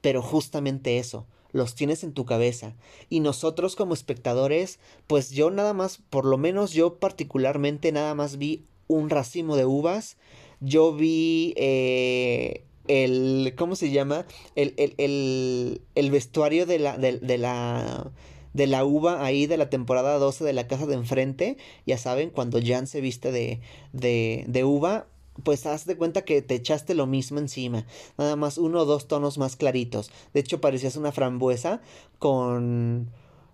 Pero 0.00 0.22
justamente 0.22 0.96
eso, 0.96 1.26
los 1.52 1.74
tienes 1.74 2.02
en 2.04 2.12
tu 2.12 2.24
cabeza. 2.24 2.74
Y 3.08 3.20
nosotros 3.20 3.76
como 3.76 3.94
espectadores, 3.94 4.78
pues 5.06 5.30
yo 5.30 5.50
nada 5.50 5.74
más, 5.74 5.98
por 6.10 6.24
lo 6.24 6.38
menos 6.38 6.72
yo 6.72 6.98
particularmente 6.98 7.92
nada 7.92 8.14
más 8.14 8.38
vi 8.38 8.64
un 8.88 9.10
racimo 9.10 9.56
de 9.56 9.66
uvas. 9.66 10.16
Yo 10.60 10.92
vi 10.94 11.54
eh, 11.56 12.64
el 12.88 13.54
¿cómo 13.56 13.76
se 13.76 13.90
llama? 13.90 14.26
El, 14.54 14.74
el, 14.76 14.94
el, 14.98 15.82
el 15.94 16.10
vestuario 16.10 16.66
de 16.66 16.78
la, 16.78 16.98
de, 16.98 17.18
de, 17.18 17.38
la 17.38 18.12
de 18.52 18.66
la 18.66 18.84
uva 18.84 19.24
ahí 19.24 19.46
de 19.46 19.56
la 19.56 19.70
temporada 19.70 20.18
12 20.18 20.44
de 20.44 20.52
la 20.52 20.66
casa 20.66 20.86
de 20.86 20.94
enfrente, 20.94 21.56
ya 21.86 21.98
saben, 21.98 22.30
cuando 22.30 22.60
Jan 22.62 22.86
se 22.86 23.00
viste 23.00 23.32
de, 23.32 23.60
de, 23.92 24.44
de 24.46 24.64
uva, 24.64 25.06
pues 25.44 25.66
haz 25.66 25.86
de 25.86 25.96
cuenta 25.96 26.24
que 26.24 26.42
te 26.42 26.54
echaste 26.54 26.94
lo 26.94 27.06
mismo 27.06 27.38
encima, 27.38 27.86
nada 28.18 28.36
más 28.36 28.58
uno 28.58 28.80
o 28.80 28.84
dos 28.84 29.08
tonos 29.08 29.38
más 29.38 29.56
claritos. 29.56 30.10
De 30.34 30.40
hecho, 30.40 30.60
parecías 30.60 30.96
una 30.96 31.12
frambuesa 31.12 31.80
con 32.18 33.10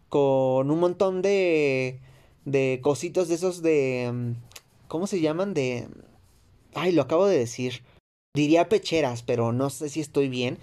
con 0.08 0.70
un 0.70 0.80
montón 0.80 1.22
de 1.22 2.00
de 2.44 2.80
cositos 2.82 3.28
de 3.28 3.34
esos 3.34 3.62
de 3.62 4.10
mm, 4.12 4.32
¿cómo 4.88 5.06
se 5.06 5.20
llaman? 5.20 5.54
de 5.54 5.88
Ay, 6.74 6.92
lo 6.92 7.02
acabo 7.02 7.26
de 7.26 7.38
decir 7.38 7.82
diría 8.34 8.68
pecheras, 8.68 9.22
pero 9.22 9.52
no 9.52 9.70
sé 9.70 9.88
si 9.88 10.00
estoy 10.00 10.28
bien, 10.28 10.58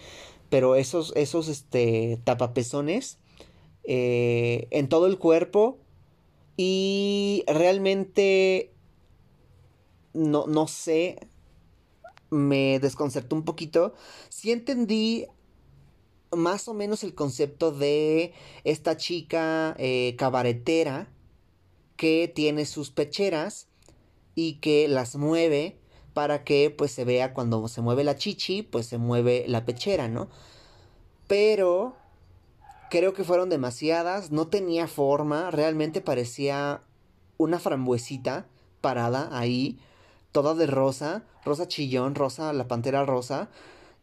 pero 0.50 0.76
esos, 0.76 1.14
esos, 1.16 1.48
este, 1.48 2.20
tapapezones 2.24 3.18
eh, 3.84 4.68
en 4.72 4.88
todo 4.88 5.08
el 5.08 5.18
cuerpo 5.18 5.78
y 6.58 7.44
realmente 7.48 8.72
no, 10.16 10.48
no 10.48 10.68
sé, 10.68 11.28
me 12.30 12.80
desconcertó 12.80 13.36
un 13.36 13.44
poquito. 13.44 13.94
Sí 14.30 14.52
entendí 14.52 15.28
más 16.32 16.68
o 16.68 16.74
menos 16.74 17.04
el 17.04 17.14
concepto 17.14 17.72
de 17.72 18.34
esta 18.64 18.98
chica 18.98 19.76
eh, 19.78 20.16
cabaretera 20.18 21.08
que 21.96 22.32
tiene 22.34 22.66
sus 22.66 22.92
pecheras 22.92 23.68
y 24.36 24.56
que 24.56 24.88
las 24.88 25.16
mueve 25.16 25.78
para 26.14 26.44
que 26.44 26.74
pues 26.76 26.92
se 26.92 27.06
vea 27.06 27.34
cuando 27.34 27.68
se 27.68 27.82
mueve 27.82 28.04
la 28.04 28.16
chichi, 28.16 28.64
pues 28.64 28.86
se 28.86 28.98
mueve 28.98 29.46
la 29.48 29.66
pechera, 29.66 30.08
¿no? 30.08 30.30
Pero 31.28 31.96
creo 32.90 33.14
que 33.14 33.24
fueron 33.24 33.50
demasiadas, 33.50 34.32
no 34.32 34.48
tenía 34.48 34.88
forma, 34.88 35.52
realmente 35.52 36.02
parecía 36.02 36.84
una 37.38 37.60
frambuesita 37.60 38.48
parada 38.82 39.30
ahí, 39.38 39.80
toda 40.36 40.54
de 40.54 40.68
rosa, 40.68 41.24
rosa 41.46 41.66
chillón, 41.66 42.14
rosa, 42.14 42.52
la 42.52 42.68
pantera 42.68 43.06
rosa. 43.06 43.50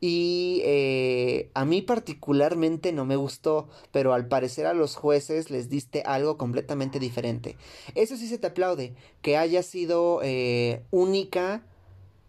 Y 0.01 0.63
eh, 0.65 1.51
a 1.53 1.67
mí 1.67 1.83
particularmente 1.83 2.91
no 2.91 3.05
me 3.05 3.17
gustó, 3.17 3.69
pero 3.93 4.15
al 4.15 4.29
parecer 4.29 4.65
a 4.65 4.73
los 4.73 4.97
jueces 4.97 5.51
les 5.51 5.69
diste 5.69 6.03
algo 6.07 6.39
completamente 6.39 6.99
diferente. 6.99 7.59
Eso 7.95 8.17
sí 8.17 8.29
se 8.29 8.39
te 8.39 8.47
aplaude, 8.47 8.95
que 9.21 9.37
haya 9.37 9.63
sido 9.63 10.21
eh, 10.23 10.83
única 10.91 11.67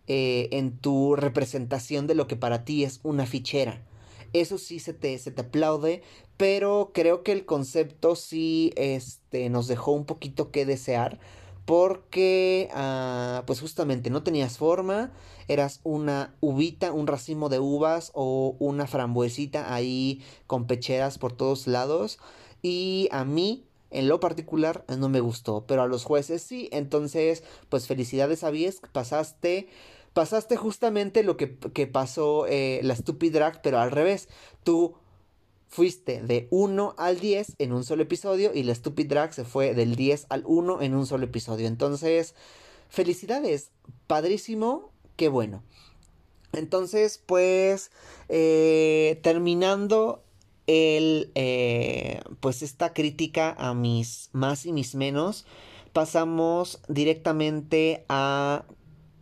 eh, 0.08 0.50
en 0.52 0.78
tu 0.78 1.16
representación 1.16 2.06
de 2.06 2.16
lo 2.16 2.28
que 2.28 2.36
para 2.36 2.66
ti 2.66 2.84
es 2.84 3.00
una 3.04 3.26
fichera. 3.26 3.86
Eso 4.34 4.58
sí 4.58 4.80
se 4.80 4.94
te, 4.94 5.18
se 5.18 5.32
te 5.32 5.44
aplaude, 5.44 6.04
pero 6.36 6.92
creo 6.94 7.24
que 7.24 7.32
el 7.32 7.46
concepto 7.46 8.18
sí 8.18 8.74
este, 8.76 9.50
nos 9.50 9.70
dejó 9.70 9.94
un 9.94 10.04
poquito 10.06 10.52
que 10.52 10.66
desear 10.66 11.20
porque 11.66 12.70
ah, 12.74 13.44
pues 13.46 13.62
justamente 13.62 14.10
no 14.10 14.24
tenías 14.24 14.58
forma, 14.58 15.12
eras 15.48 15.80
una 15.84 16.36
uvita, 16.42 16.92
un 16.92 17.08
racimo 17.08 17.50
de 17.50 17.60
uvas 17.60 18.12
o 18.14 18.56
una 18.60 18.88
frambuesita 18.88 19.74
ahí 19.74 20.22
con 20.48 20.68
pecheras 20.68 21.18
por 21.18 21.34
todos 21.34 21.68
lados 21.68 22.20
y 22.62 23.08
a 23.12 23.26
mí 23.26 23.66
en 23.92 24.08
lo 24.08 24.20
particular 24.20 24.86
no 24.98 25.08
me 25.08 25.20
gustó, 25.20 25.66
pero 25.68 25.84
a 25.84 25.88
los 25.88 26.04
jueces 26.04 26.42
sí, 26.42 26.70
entonces 26.72 27.44
pues 27.70 27.88
felicidades 27.88 28.44
a 28.44 28.50
Viesk, 28.50 28.88
pasaste 28.90 29.70
pasaste 30.14 30.56
justamente 30.56 31.24
lo 31.24 31.38
que, 31.38 31.48
pasó 31.88 32.46
eh, 32.48 32.80
la 32.84 32.96
Stupid 32.96 33.34
Drag, 33.34 33.62
pero 33.62 33.80
al 33.80 33.92
revés. 33.92 34.30
Tú 34.64 34.96
fuiste 35.74 36.22
de 36.22 36.48
1 36.52 36.94
al 37.00 37.20
10 37.20 37.56
en 37.58 37.74
un 37.74 37.84
solo 37.84 38.04
episodio 38.04 38.52
y 38.54 38.62
la 38.62 38.76
Stupid 38.76 39.08
Drag 39.08 39.34
se 39.34 39.44
fue 39.44 39.74
del 39.74 39.96
10 39.96 40.28
al 40.30 40.44
1 40.46 40.84
en 40.84 40.94
un 40.94 41.08
solo 41.08 41.26
episodio. 41.26 41.66
Entonces, 41.66 42.36
felicidades, 42.90 43.72
padrísimo, 44.06 44.92
qué 45.16 45.30
bueno. 45.30 45.64
Entonces, 46.52 47.20
pues, 47.26 47.90
eh, 48.30 49.20
terminando 49.24 50.24
el, 50.68 51.32
eh, 51.34 52.22
pues 52.40 52.62
esta 52.62 52.94
crítica 52.94 53.56
a 53.58 53.74
mis 53.74 54.30
más 54.32 54.68
y 54.68 54.74
mis 54.74 54.94
menos, 54.94 55.48
pasamos 55.92 56.82
directamente 56.88 58.06
a 58.10 58.66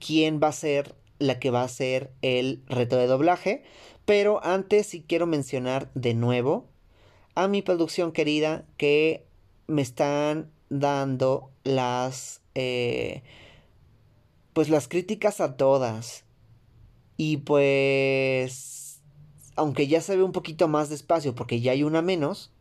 quién 0.06 0.41
va 0.43 0.49
a 0.49 0.52
ser 0.52 0.95
la 1.18 1.39
que 1.39 1.49
va 1.49 1.64
a 1.64 1.70
ser 1.70 2.12
el 2.22 2.62
reto 2.68 2.97
de 2.97 3.08
doblaje. 3.08 3.64
Pero 4.12 4.43
antes 4.43 4.88
sí 4.88 5.05
quiero 5.07 5.26
mencionar 5.26 5.89
de 5.93 6.14
nuevo 6.14 6.66
a 7.34 7.47
mi 7.47 7.62
producción 7.62 8.12
querida 8.12 8.66
que 8.76 9.26
me 9.68 9.82
están 9.82 10.51
dando 10.70 11.49
las 11.64 12.41
eh, 12.53 13.24
pues 14.51 14.68
las 14.68 14.89
críticas 14.89 15.39
a 15.39 15.55
todas 15.55 16.26
y 17.16 17.38
pues 17.38 18.99
aunque 19.55 19.88
ya 19.88 20.01
se 20.01 20.18
ve 20.18 20.24
un 20.24 20.34
poquito 20.34 20.68
más 20.68 20.89
despacio 20.89 21.34
porque 21.34 21.62
ya 21.62 21.72
hay 21.72 21.84
una 21.84 22.01
menos 22.01 22.51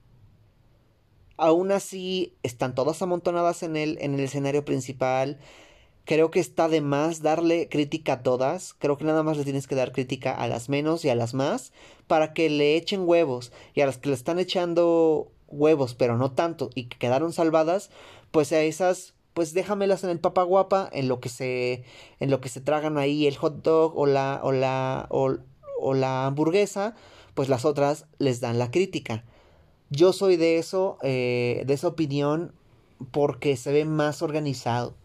Aún 1.36 1.72
así, 1.72 2.36
están 2.44 2.76
todas 2.76 3.02
amontonadas 3.02 3.64
en 3.64 3.76
el, 3.76 3.96
en 4.02 4.12
el 4.12 4.20
escenario 4.20 4.64
principal. 4.64 5.40
Creo 6.10 6.32
que 6.32 6.40
está 6.40 6.68
de 6.68 6.80
más 6.80 7.22
darle 7.22 7.68
crítica 7.68 8.14
a 8.14 8.22
todas. 8.24 8.74
Creo 8.74 8.98
que 8.98 9.04
nada 9.04 9.22
más 9.22 9.36
le 9.36 9.44
tienes 9.44 9.68
que 9.68 9.76
dar 9.76 9.92
crítica 9.92 10.34
a 10.34 10.48
las 10.48 10.68
menos 10.68 11.04
y 11.04 11.08
a 11.08 11.14
las 11.14 11.34
más 11.34 11.72
para 12.08 12.32
que 12.32 12.50
le 12.50 12.74
echen 12.74 13.06
huevos. 13.06 13.52
Y 13.74 13.80
a 13.82 13.86
las 13.86 13.98
que 13.98 14.08
le 14.08 14.16
están 14.16 14.40
echando 14.40 15.30
huevos, 15.46 15.94
pero 15.94 16.18
no 16.18 16.32
tanto, 16.32 16.70
y 16.74 16.86
que 16.86 16.98
quedaron 16.98 17.32
salvadas, 17.32 17.90
pues 18.32 18.50
a 18.50 18.60
esas, 18.60 19.14
pues 19.34 19.54
déjamelas 19.54 20.02
en 20.02 20.10
el 20.10 20.18
papa 20.18 20.42
guapa, 20.42 20.90
en 20.92 21.06
lo 21.06 21.20
que 21.20 21.28
se, 21.28 21.84
en 22.18 22.28
lo 22.28 22.40
que 22.40 22.48
se 22.48 22.60
tragan 22.60 22.98
ahí 22.98 23.28
el 23.28 23.36
hot 23.36 23.62
dog 23.62 23.96
o 23.96 24.06
la, 24.06 24.40
o 24.42 24.50
la, 24.50 25.06
o, 25.10 25.94
la 25.94 26.26
hamburguesa, 26.26 26.96
pues 27.34 27.48
las 27.48 27.64
otras 27.64 28.06
les 28.18 28.40
dan 28.40 28.58
la 28.58 28.72
crítica. 28.72 29.22
Yo 29.90 30.12
soy 30.12 30.36
de 30.36 30.58
eso, 30.58 30.98
eh, 31.04 31.62
de 31.66 31.74
esa 31.74 31.86
opinión, 31.86 32.52
porque 33.12 33.56
se 33.56 33.70
ve 33.70 33.84
más 33.84 34.22
organizado 34.22 34.96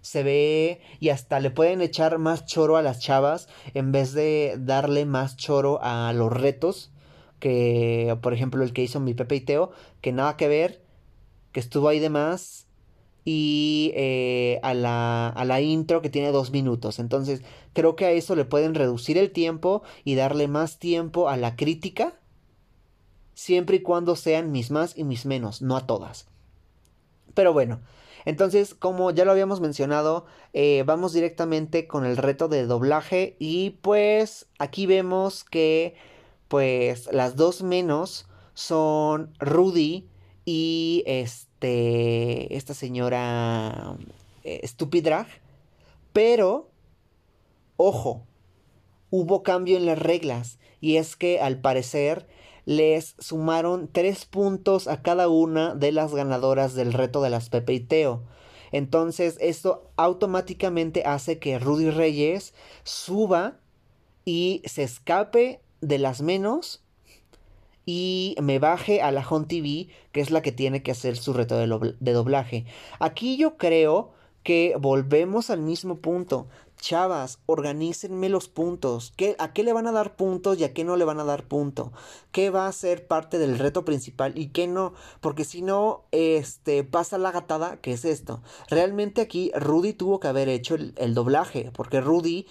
se 0.00 0.22
ve 0.22 0.80
y 0.98 1.10
hasta 1.10 1.40
le 1.40 1.50
pueden 1.50 1.80
echar 1.80 2.18
más 2.18 2.46
choro 2.46 2.76
a 2.76 2.82
las 2.82 3.00
chavas 3.00 3.48
en 3.74 3.92
vez 3.92 4.12
de 4.12 4.56
darle 4.58 5.04
más 5.04 5.36
choro 5.36 5.78
a 5.82 6.12
los 6.12 6.32
retos 6.32 6.90
que 7.38 8.16
por 8.22 8.34
ejemplo 8.34 8.62
el 8.62 8.72
que 8.72 8.82
hizo 8.82 9.00
mi 9.00 9.14
Pepe 9.14 9.36
y 9.36 9.40
Teo 9.40 9.72
que 10.00 10.12
nada 10.12 10.36
que 10.36 10.48
ver 10.48 10.82
que 11.52 11.60
estuvo 11.60 11.88
ahí 11.88 11.98
de 11.98 12.10
más 12.10 12.66
y 13.24 13.92
eh, 13.94 14.60
a, 14.62 14.74
la, 14.74 15.28
a 15.28 15.44
la 15.44 15.60
intro 15.60 16.00
que 16.00 16.10
tiene 16.10 16.32
dos 16.32 16.50
minutos. 16.50 16.98
Entonces 16.98 17.42
creo 17.72 17.96
que 17.96 18.06
a 18.06 18.10
eso 18.10 18.34
le 18.34 18.44
pueden 18.44 18.74
reducir 18.74 19.18
el 19.18 19.30
tiempo 19.30 19.82
y 20.04 20.14
darle 20.14 20.48
más 20.48 20.78
tiempo 20.78 21.28
a 21.28 21.36
la 21.36 21.56
crítica 21.56 22.14
siempre 23.34 23.76
y 23.76 23.82
cuando 23.82 24.16
sean 24.16 24.52
mis 24.52 24.70
más 24.70 24.96
y 24.96 25.04
mis 25.04 25.26
menos 25.26 25.62
no 25.62 25.76
a 25.76 25.86
todas. 25.86 26.26
Pero 27.34 27.52
bueno 27.52 27.80
entonces, 28.24 28.74
como 28.74 29.10
ya 29.10 29.24
lo 29.24 29.32
habíamos 29.32 29.60
mencionado, 29.60 30.26
eh, 30.52 30.82
vamos 30.86 31.12
directamente 31.12 31.86
con 31.86 32.04
el 32.04 32.16
reto 32.16 32.48
de 32.48 32.66
doblaje 32.66 33.36
y 33.38 33.70
pues 33.82 34.46
aquí 34.58 34.86
vemos 34.86 35.44
que 35.44 35.94
pues 36.48 37.08
las 37.12 37.36
dos 37.36 37.62
menos 37.62 38.26
son 38.54 39.32
Rudy 39.38 40.08
y 40.44 41.04
este 41.06 42.56
esta 42.56 42.74
señora 42.74 43.96
eh, 44.44 44.66
Stupidrag, 44.66 45.26
pero 46.12 46.70
ojo, 47.76 48.26
hubo 49.10 49.42
cambio 49.42 49.76
en 49.76 49.86
las 49.86 49.98
reglas 49.98 50.58
y 50.80 50.96
es 50.96 51.16
que 51.16 51.40
al 51.40 51.60
parecer 51.60 52.26
les 52.64 53.16
sumaron 53.18 53.88
tres 53.90 54.24
puntos 54.24 54.88
a 54.88 55.02
cada 55.02 55.28
una 55.28 55.74
de 55.74 55.92
las 55.92 56.14
ganadoras 56.14 56.74
del 56.74 56.92
reto 56.92 57.22
de 57.22 57.30
las 57.30 57.48
Pepe 57.48 57.74
y 57.74 57.80
Teo. 57.80 58.22
Entonces 58.72 59.36
esto 59.40 59.90
automáticamente 59.96 61.02
hace 61.04 61.38
que 61.38 61.58
Rudy 61.58 61.90
Reyes 61.90 62.54
suba 62.84 63.58
y 64.24 64.62
se 64.64 64.82
escape 64.82 65.60
de 65.80 65.98
las 65.98 66.22
menos 66.22 66.82
y 67.86 68.36
me 68.40 68.58
baje 68.58 69.02
a 69.02 69.10
la 69.10 69.26
Home 69.28 69.46
TV, 69.46 69.88
que 70.12 70.20
es 70.20 70.30
la 70.30 70.42
que 70.42 70.52
tiene 70.52 70.82
que 70.82 70.92
hacer 70.92 71.16
su 71.16 71.32
reto 71.32 71.56
de, 71.58 72.12
doblaje. 72.12 72.64
Aquí 73.00 73.36
yo 73.36 73.56
creo 73.56 74.12
que 74.42 74.76
volvemos 74.78 75.50
al 75.50 75.60
mismo 75.60 75.96
punto. 75.96 76.46
Chavas, 76.80 77.38
organícenme 77.44 78.30
los 78.30 78.48
puntos. 78.48 79.12
¿Qué, 79.16 79.36
¿A 79.38 79.52
qué 79.52 79.62
le 79.62 79.74
van 79.74 79.86
a 79.86 79.92
dar 79.92 80.16
puntos 80.16 80.58
y 80.58 80.64
a 80.64 80.72
qué 80.72 80.82
no 80.82 80.96
le 80.96 81.04
van 81.04 81.20
a 81.20 81.24
dar 81.24 81.46
punto? 81.46 81.92
¿Qué 82.32 82.48
va 82.48 82.66
a 82.66 82.72
ser 82.72 83.06
parte 83.06 83.38
del 83.38 83.58
reto 83.58 83.84
principal 83.84 84.36
y 84.36 84.48
qué 84.48 84.66
no? 84.66 84.94
Porque 85.20 85.44
si 85.44 85.60
no, 85.60 86.04
este, 86.10 86.82
pasa 86.82 87.18
la 87.18 87.32
gatada, 87.32 87.76
que 87.76 87.92
es 87.92 88.04
esto. 88.06 88.42
Realmente 88.68 89.20
aquí 89.20 89.52
Rudy 89.54 89.92
tuvo 89.92 90.20
que 90.20 90.28
haber 90.28 90.48
hecho 90.48 90.74
el, 90.74 91.14
doblaje, 91.14 91.70
porque 91.74 92.00
Rudy, 92.00 92.46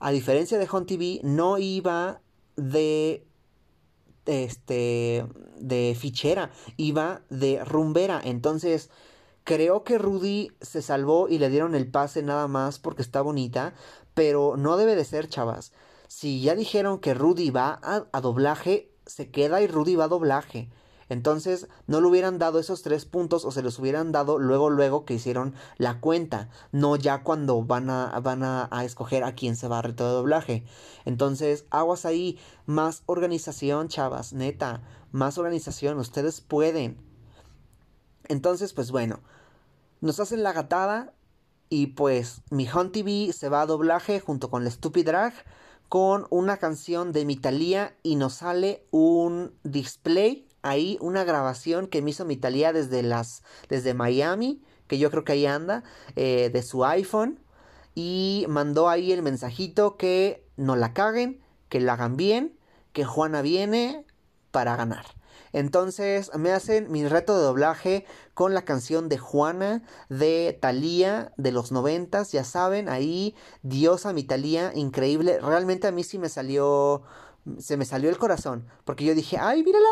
a 0.00 0.10
diferencia 0.10 0.58
de 0.58 0.68
Hunt 0.70 0.88
TV, 0.88 1.20
no 1.22 1.58
iba 1.58 2.20
de 2.56 3.24
este 4.26 5.26
de 5.58 5.96
fichera, 5.98 6.50
iba 6.76 7.22
de 7.30 7.64
rumbera. 7.64 8.20
Entonces, 8.22 8.90
Creo 9.50 9.82
que 9.82 9.98
Rudy 9.98 10.52
se 10.60 10.80
salvó 10.80 11.26
y 11.28 11.40
le 11.40 11.48
dieron 11.48 11.74
el 11.74 11.90
pase 11.90 12.22
nada 12.22 12.46
más 12.46 12.78
porque 12.78 13.02
está 13.02 13.20
bonita, 13.20 13.74
pero 14.14 14.56
no 14.56 14.76
debe 14.76 14.94
de 14.94 15.04
ser, 15.04 15.28
chavas. 15.28 15.72
Si 16.06 16.40
ya 16.40 16.54
dijeron 16.54 17.00
que 17.00 17.14
Rudy 17.14 17.50
va 17.50 17.80
a, 17.82 18.20
doblaje, 18.20 18.92
se 19.06 19.32
queda 19.32 19.60
y 19.60 19.66
Rudy 19.66 19.96
va 19.96 20.04
a 20.04 20.08
doblaje. 20.08 20.70
Entonces 21.08 21.66
no 21.88 22.00
le 22.00 22.06
hubieran 22.06 22.38
dado 22.38 22.60
esos 22.60 22.82
tres 22.82 23.06
puntos 23.06 23.44
o 23.44 23.50
se 23.50 23.62
los 23.62 23.76
hubieran 23.80 24.12
dado 24.12 24.38
luego, 24.38 24.70
luego 24.70 25.04
que 25.04 25.14
hicieron 25.14 25.56
la 25.78 25.98
cuenta. 25.98 26.48
No 26.70 26.94
ya 26.94 27.24
cuando 27.24 27.60
van 27.64 27.90
a, 27.90 28.20
van 28.20 28.44
a, 28.44 28.68
a 28.70 28.84
escoger 28.84 29.24
a 29.24 29.34
quién 29.34 29.56
se 29.56 29.66
va 29.66 29.80
a 29.80 29.82
reto 29.82 30.06
de 30.06 30.12
doblaje. 30.12 30.62
Entonces, 31.04 31.64
aguas 31.70 32.06
ahí. 32.06 32.38
Más 32.66 33.02
organización, 33.06 33.88
chavas. 33.88 34.32
Neta. 34.32 34.82
Más 35.10 35.38
organización. 35.38 35.98
Ustedes 35.98 36.40
pueden. 36.40 36.98
Entonces, 38.28 38.72
pues 38.72 38.92
bueno. 38.92 39.18
Nos 40.00 40.18
hacen 40.18 40.42
la 40.42 40.54
gatada 40.54 41.12
y 41.68 41.88
pues 41.88 42.40
mi 42.50 42.66
Hunt 42.66 42.92
TV 42.92 43.34
se 43.34 43.50
va 43.50 43.60
a 43.60 43.66
doblaje 43.66 44.18
junto 44.18 44.48
con 44.48 44.64
la 44.64 44.70
Stupid 44.70 45.04
Drag 45.04 45.34
con 45.90 46.26
una 46.30 46.56
canción 46.56 47.12
de 47.12 47.26
Mitalia 47.26 47.94
y 48.02 48.16
nos 48.16 48.34
sale 48.34 48.86
un 48.90 49.52
display 49.62 50.48
ahí, 50.62 50.96
una 51.02 51.24
grabación 51.24 51.86
que 51.86 52.00
me 52.00 52.12
hizo 52.12 52.24
Mitalia 52.24 52.72
desde 52.72 53.02
las 53.02 53.42
desde 53.68 53.92
Miami, 53.92 54.62
que 54.86 54.98
yo 54.98 55.10
creo 55.10 55.24
que 55.24 55.32
ahí 55.32 55.44
anda, 55.44 55.84
eh, 56.16 56.48
de 56.50 56.62
su 56.62 56.82
iPhone 56.86 57.38
y 57.94 58.46
mandó 58.48 58.88
ahí 58.88 59.12
el 59.12 59.22
mensajito 59.22 59.98
que 59.98 60.48
no 60.56 60.76
la 60.76 60.94
caguen, 60.94 61.40
que 61.68 61.78
la 61.78 61.92
hagan 61.92 62.16
bien, 62.16 62.58
que 62.94 63.04
Juana 63.04 63.42
viene 63.42 64.06
para 64.50 64.76
ganar. 64.76 65.19
Entonces 65.52 66.30
me 66.36 66.52
hacen 66.52 66.90
mi 66.90 67.06
reto 67.06 67.36
de 67.36 67.42
doblaje 67.42 68.06
con 68.34 68.54
la 68.54 68.62
canción 68.62 69.08
de 69.08 69.18
Juana 69.18 69.82
de 70.08 70.58
Thalía 70.60 71.32
de 71.36 71.52
los 71.52 71.72
noventas, 71.72 72.32
ya 72.32 72.44
saben, 72.44 72.88
ahí 72.88 73.34
diosa 73.62 74.12
mi 74.12 74.24
Thalía, 74.24 74.72
increíble. 74.74 75.40
Realmente 75.40 75.86
a 75.86 75.92
mí 75.92 76.04
sí 76.04 76.18
me 76.18 76.28
salió, 76.28 77.02
se 77.58 77.76
me 77.76 77.84
salió 77.84 78.10
el 78.10 78.18
corazón, 78.18 78.66
porque 78.84 79.04
yo 79.04 79.14
dije, 79.14 79.38
ay, 79.38 79.62
mírala, 79.62 79.88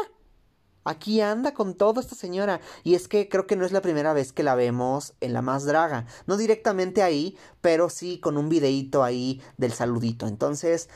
Aquí 0.84 1.20
anda 1.20 1.52
con 1.52 1.74
todo 1.74 2.00
esta 2.00 2.14
señora. 2.14 2.62
Y 2.82 2.94
es 2.94 3.08
que 3.08 3.28
creo 3.28 3.46
que 3.46 3.56
no 3.56 3.66
es 3.66 3.72
la 3.72 3.82
primera 3.82 4.14
vez 4.14 4.32
que 4.32 4.42
la 4.42 4.54
vemos 4.54 5.12
en 5.20 5.34
La 5.34 5.42
Más 5.42 5.66
Draga. 5.66 6.06
No 6.26 6.38
directamente 6.38 7.02
ahí, 7.02 7.36
pero 7.60 7.90
sí 7.90 8.20
con 8.20 8.38
un 8.38 8.48
videíto 8.48 9.04
ahí 9.04 9.42
del 9.58 9.74
saludito. 9.74 10.26
Entonces, 10.26 10.88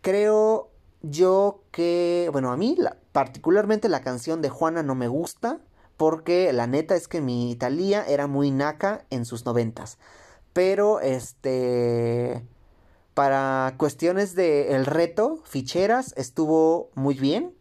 creo 0.00 0.70
yo 1.10 1.62
que, 1.70 2.28
bueno, 2.32 2.50
a 2.52 2.56
mí 2.56 2.76
particularmente 3.12 3.88
la 3.88 4.02
canción 4.02 4.42
de 4.42 4.48
Juana 4.48 4.82
no 4.82 4.94
me 4.94 5.08
gusta 5.08 5.58
porque 5.96 6.52
la 6.52 6.66
neta 6.66 6.94
es 6.94 7.08
que 7.08 7.20
mi 7.20 7.50
Italia 7.50 8.04
era 8.06 8.26
muy 8.26 8.50
naca 8.50 9.06
en 9.10 9.24
sus 9.24 9.44
noventas. 9.44 9.98
Pero 10.52 11.00
este 11.00 12.42
para 13.14 13.74
cuestiones 13.78 14.34
de 14.34 14.76
el 14.76 14.84
reto, 14.84 15.40
ficheras 15.44 16.12
estuvo 16.18 16.90
muy 16.94 17.14
bien 17.14 17.55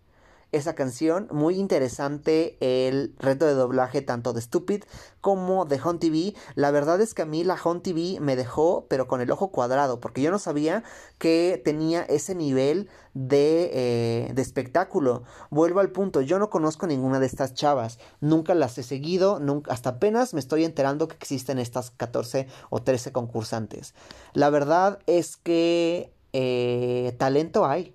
esa 0.56 0.76
canción. 0.76 1.28
Muy 1.32 1.56
interesante 1.56 2.58
el 2.60 3.16
reto 3.20 3.46
de 3.46 3.54
doblaje 3.54 4.02
tanto 4.02 4.34
de 4.34 4.42
Stupid 4.42 4.84
como 5.22 5.66
de 5.66 5.82
Hunt 5.82 6.02
TV. 6.02 6.34
La 6.56 6.72
verdad 6.72 7.02
es 7.02 7.14
que 7.14 7.24
a 7.24 7.26
mí 7.26 7.44
la 7.44 7.58
Hunt 7.64 7.84
TV 7.84 8.20
me 8.20 8.36
dejó 8.36 8.86
pero 8.90 9.08
con 9.08 9.22
el 9.22 9.32
ojo 9.32 9.52
cuadrado 9.52 10.00
porque 10.00 10.22
yo 10.22 10.32
no 10.32 10.40
sabía 10.40 10.84
que 11.18 11.62
tenía 11.64 12.04
ese 12.04 12.36
nivel 12.36 12.90
de, 13.14 13.72
eh, 13.74 14.34
de 14.34 14.42
espectáculo. 14.42 15.24
Vuelvo 15.50 15.80
al 15.80 15.92
punto, 15.92 16.22
yo 16.22 16.40
no 16.40 16.50
conozco 16.50 16.88
ninguna 16.88 17.20
de 17.20 17.26
estas 17.26 17.54
chavas. 17.54 18.00
Nunca 18.22 18.54
las 18.54 18.78
he 18.78 18.84
seguido, 18.84 19.40
nunca, 19.40 19.74
hasta 19.74 19.92
apenas 19.92 20.34
me 20.34 20.40
estoy 20.40 20.64
enterando 20.64 21.08
que 21.08 21.16
existen 21.16 21.60
estas 21.60 21.92
14 21.92 22.48
o 22.70 22.82
13 22.82 23.12
concursantes. 23.12 23.94
La 24.34 24.50
verdad 24.50 25.00
es 25.08 25.38
que 25.38 26.14
eh, 26.34 27.16
talento 27.18 27.66
hay 27.66 27.95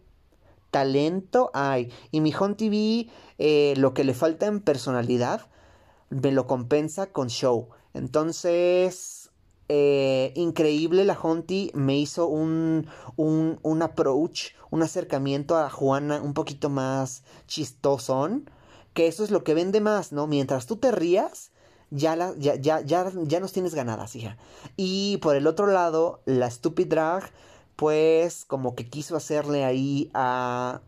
talento 0.71 1.51
hay. 1.55 1.93
Y 2.11 2.21
mi 2.21 2.33
Home 2.35 2.55
TV, 2.55 3.09
eh, 3.39 3.75
lo 3.77 3.95
que 3.95 4.05
le 4.05 4.14
falta 4.14 4.47
en 4.47 4.61
personalidad, 4.61 5.49
me 6.11 6.33
lo 6.33 6.47
compensa 6.47 7.12
con 7.12 7.29
show. 7.29 7.68
Entonces, 7.95 9.31
eh, 9.68 10.33
increíble 10.35 11.05
la 11.05 11.18
Honti 11.21 11.71
me 11.75 11.97
hizo 11.97 12.27
un, 12.27 12.89
un, 13.16 13.61
un, 13.62 13.83
approach, 13.83 14.55
un 14.71 14.83
acercamiento 14.83 15.57
a 15.57 15.71
Juana 15.71 16.21
un 16.21 16.35
poquito 16.35 16.68
más 16.68 17.23
chistosón. 17.47 18.51
Que 18.95 19.07
eso 19.07 19.23
es 19.23 19.31
lo 19.31 19.45
que 19.45 19.55
vende 19.55 19.81
más, 19.81 20.11
¿no? 20.11 20.27
Mientras 20.27 20.66
tú 20.66 20.77
te 20.77 20.91
rías, 20.91 21.53
ya, 21.91 22.16
la, 22.16 22.35
ya, 22.37 22.57
ya, 22.57 22.81
ya, 22.81 23.12
ya 23.23 23.39
nos 23.39 23.53
tienes 23.53 23.75
ganadas, 23.75 24.16
hija. 24.16 24.37
Y 24.77 25.18
por 25.18 25.37
el 25.37 25.47
otro 25.47 25.68
lado, 25.68 26.21
la 26.25 26.51
Stupid 26.51 26.89
Drag 26.89 27.31
pues 27.81 28.45
como 28.45 28.74
que 28.74 28.91
quiso 28.91 29.16
hacerle 29.16 29.64
ahí 29.64 30.11
a 30.12 30.83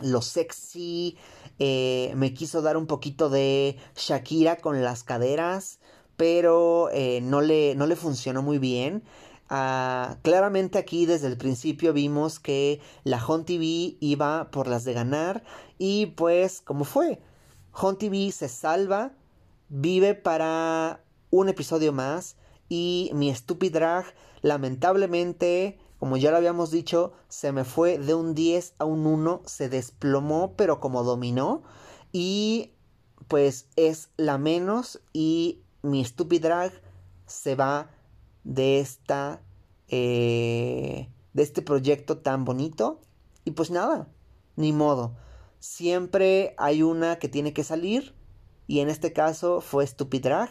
lo 0.00 0.22
sexy, 0.22 1.18
eh, 1.58 2.14
me 2.16 2.32
quiso 2.32 2.62
dar 2.62 2.78
un 2.78 2.86
poquito 2.86 3.28
de 3.28 3.76
Shakira 3.94 4.56
con 4.56 4.82
las 4.82 5.04
caderas, 5.04 5.80
pero 6.16 6.88
eh, 6.94 7.20
no, 7.20 7.42
le, 7.42 7.74
no 7.74 7.86
le 7.86 7.94
funcionó 7.94 8.40
muy 8.40 8.56
bien. 8.56 9.02
Ah, 9.50 10.16
claramente 10.22 10.78
aquí 10.78 11.04
desde 11.04 11.26
el 11.26 11.36
principio 11.36 11.92
vimos 11.92 12.40
que 12.40 12.80
la 13.04 13.22
Hon 13.22 13.44
TV 13.44 13.98
iba 14.00 14.50
por 14.50 14.66
las 14.66 14.84
de 14.84 14.94
ganar 14.94 15.44
y 15.76 16.06
pues 16.06 16.62
como 16.62 16.86
fue, 16.86 17.20
Hon 17.72 17.98
TV 17.98 18.32
se 18.32 18.48
salva, 18.48 19.12
vive 19.68 20.14
para 20.14 21.04
un 21.28 21.50
episodio 21.50 21.92
más 21.92 22.36
y 22.70 23.10
mi 23.12 23.34
Stupid 23.34 23.74
Drag 23.74 24.06
lamentablemente 24.40 25.76
como 25.98 26.16
ya 26.16 26.30
lo 26.30 26.36
habíamos 26.36 26.70
dicho, 26.70 27.12
se 27.28 27.50
me 27.52 27.64
fue 27.64 27.98
de 27.98 28.14
un 28.14 28.34
10 28.34 28.74
a 28.78 28.84
un 28.84 29.06
1, 29.06 29.42
se 29.46 29.68
desplomó, 29.68 30.54
pero 30.56 30.78
como 30.78 31.02
dominó. 31.02 31.62
Y 32.12 32.72
pues 33.26 33.66
es 33.76 34.10
la 34.16 34.38
menos 34.38 35.00
y 35.12 35.60
mi 35.82 36.04
Stupid 36.04 36.42
Drag 36.42 36.72
se 37.26 37.54
va 37.54 37.90
de 38.44 38.80
esta... 38.80 39.42
Eh, 39.88 41.08
de 41.32 41.42
este 41.42 41.62
proyecto 41.62 42.18
tan 42.18 42.44
bonito. 42.44 43.00
Y 43.44 43.52
pues 43.52 43.70
nada, 43.70 44.08
ni 44.56 44.72
modo. 44.72 45.16
Siempre 45.58 46.54
hay 46.58 46.82
una 46.82 47.18
que 47.18 47.28
tiene 47.28 47.52
que 47.52 47.64
salir. 47.64 48.14
Y 48.66 48.80
en 48.80 48.88
este 48.88 49.12
caso 49.12 49.60
fue 49.60 49.86
Stupid 49.86 50.22
Drag. 50.22 50.50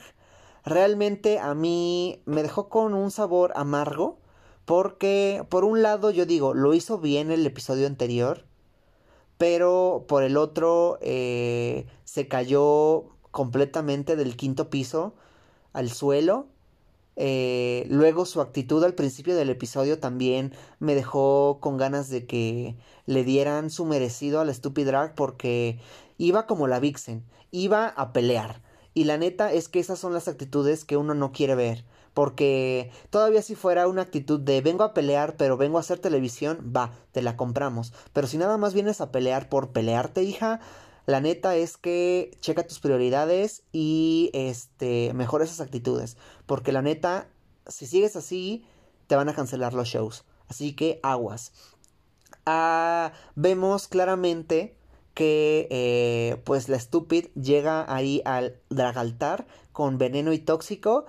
Realmente 0.66 1.40
a 1.40 1.54
mí 1.54 2.22
me 2.26 2.44
dejó 2.44 2.68
con 2.70 2.94
un 2.94 3.12
sabor 3.12 3.54
amargo 3.56 4.20
porque, 4.68 5.46
por 5.48 5.64
un 5.64 5.82
lado, 5.82 6.12
yo 6.12 6.26
digo, 6.26 6.54
lo 6.54 6.74
hizo 6.74 6.98
bien 6.98 7.32
el 7.32 7.46
episodio 7.46 7.88
anterior, 7.88 8.44
pero 9.38 10.04
por 10.10 10.24
el 10.24 10.36
otro, 10.36 11.00
eh, 11.00 11.86
se 12.04 12.28
cayó 12.28 13.06
completamente 13.32 14.18
del 14.18 14.36
quinto 14.36 14.70
piso 14.70 15.14
al 15.72 15.90
suelo. 15.90 16.48
Eh, 17.16 17.86
luego 17.90 18.26
su 18.26 18.42
actitud 18.42 18.84
al 18.84 18.94
principio 18.94 19.38
del 19.38 19.50
episodio 19.50 20.00
también 20.00 20.54
me 20.80 20.96
dejó 20.96 21.60
con 21.62 21.78
ganas 21.78 22.10
de 22.10 22.26
que 22.26 22.76
le 23.06 23.24
dieran 23.24 23.70
su 23.70 23.86
merecido 23.86 24.42
a 24.42 24.46
la 24.46 24.54
Stupid 24.54 24.86
Drag 24.86 25.16
porque 25.16 25.80
iba 26.18 26.46
como 26.46 26.68
la 26.68 26.82
Vixen, 26.82 27.24
iba 27.52 27.88
a 27.88 28.12
pelear. 28.12 28.62
Y 28.94 29.06
la 29.06 29.18
neta 29.18 29.54
es 29.54 29.70
que 29.70 29.80
esas 29.80 29.98
son 29.98 30.12
las 30.12 30.28
actitudes 30.28 30.84
que 30.84 30.98
uno 30.98 31.14
no 31.14 31.32
quiere 31.32 31.56
ver. 31.56 31.86
Porque 32.18 32.90
todavía 33.12 33.44
si 33.44 33.54
fuera 33.54 33.88
una 33.88 34.02
actitud 34.02 34.40
de 34.40 34.62
vengo 34.62 34.84
a 34.84 34.96
pelear, 34.96 35.38
pero 35.38 35.56
vengo 35.56 35.78
a 35.78 35.82
hacer 35.82 36.00
televisión, 36.00 36.74
va, 36.76 36.92
te 37.12 37.22
la 37.22 37.38
compramos. 37.38 37.94
Pero 38.12 38.26
si 38.26 38.40
nada 38.40 38.58
más 38.58 38.74
vienes 38.74 39.02
a 39.02 39.12
pelear 39.12 39.50
por 39.50 39.70
pelearte, 39.70 40.24
hija, 40.24 40.60
la 41.06 41.22
neta 41.22 41.56
es 41.56 41.78
que 41.78 42.36
checa 42.42 42.66
tus 42.66 42.80
prioridades 42.80 43.62
y 43.72 44.32
este 44.34 45.14
mejora 45.14 45.44
esas 45.44 45.62
actitudes. 45.62 46.18
Porque 46.48 46.72
la 46.72 46.82
neta, 46.82 47.28
si 47.68 47.86
sigues 47.86 48.16
así, 48.16 48.66
te 49.06 49.16
van 49.16 49.30
a 49.30 49.36
cancelar 49.36 49.76
los 49.76 49.88
shows. 49.88 50.26
Así 50.48 50.74
que 50.74 51.00
aguas. 51.04 51.52
Ah, 52.48 53.12
vemos 53.36 53.88
claramente 53.88 54.76
que 55.14 55.68
eh, 55.70 56.42
pues 56.46 56.68
la 56.68 56.80
Stupid 56.80 57.28
llega 57.36 57.86
ahí 57.94 58.24
al 58.26 58.60
dragaltar 58.72 59.46
con 59.72 60.00
veneno 60.00 60.34
y 60.34 60.40
tóxico 60.40 61.06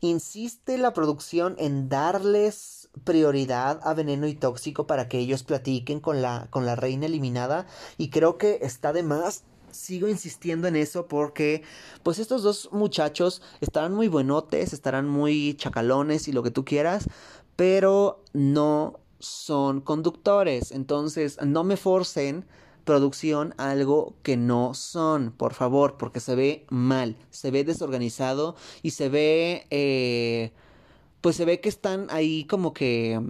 Insiste 0.00 0.78
la 0.78 0.92
producción 0.92 1.56
en 1.58 1.88
darles 1.88 2.88
prioridad 3.04 3.80
a 3.82 3.94
Veneno 3.94 4.26
y 4.26 4.34
Tóxico 4.34 4.86
para 4.86 5.08
que 5.08 5.18
ellos 5.18 5.42
platiquen 5.42 6.00
con 6.00 6.22
la, 6.22 6.46
con 6.50 6.66
la 6.66 6.76
reina 6.76 7.06
eliminada. 7.06 7.66
Y 7.96 8.10
creo 8.10 8.38
que 8.38 8.60
está 8.62 8.92
de 8.92 9.02
más 9.02 9.44
sigo 9.70 10.08
insistiendo 10.08 10.68
en 10.68 10.76
eso 10.76 11.06
porque 11.08 11.62
pues 12.02 12.18
estos 12.18 12.42
dos 12.42 12.70
muchachos 12.72 13.42
estarán 13.60 13.92
muy 13.92 14.08
buenotes, 14.08 14.72
estarán 14.72 15.08
muy 15.08 15.54
chacalones 15.54 16.28
y 16.28 16.32
lo 16.32 16.42
que 16.42 16.50
tú 16.50 16.64
quieras, 16.64 17.08
pero 17.56 18.24
no 18.32 19.00
son 19.18 19.80
conductores, 19.80 20.72
entonces 20.72 21.38
no 21.44 21.64
me 21.64 21.76
forcen 21.76 22.46
producción 22.88 23.52
algo 23.58 24.16
que 24.22 24.38
no 24.38 24.72
son, 24.72 25.30
por 25.30 25.52
favor, 25.52 25.98
porque 25.98 26.20
se 26.20 26.34
ve 26.34 26.64
mal, 26.70 27.18
se 27.28 27.50
ve 27.50 27.62
desorganizado 27.62 28.56
y 28.82 28.92
se 28.92 29.10
ve, 29.10 29.66
eh, 29.68 30.52
pues 31.20 31.36
se 31.36 31.44
ve 31.44 31.60
que 31.60 31.68
están 31.68 32.06
ahí 32.08 32.46
como 32.46 32.72
que 32.72 33.20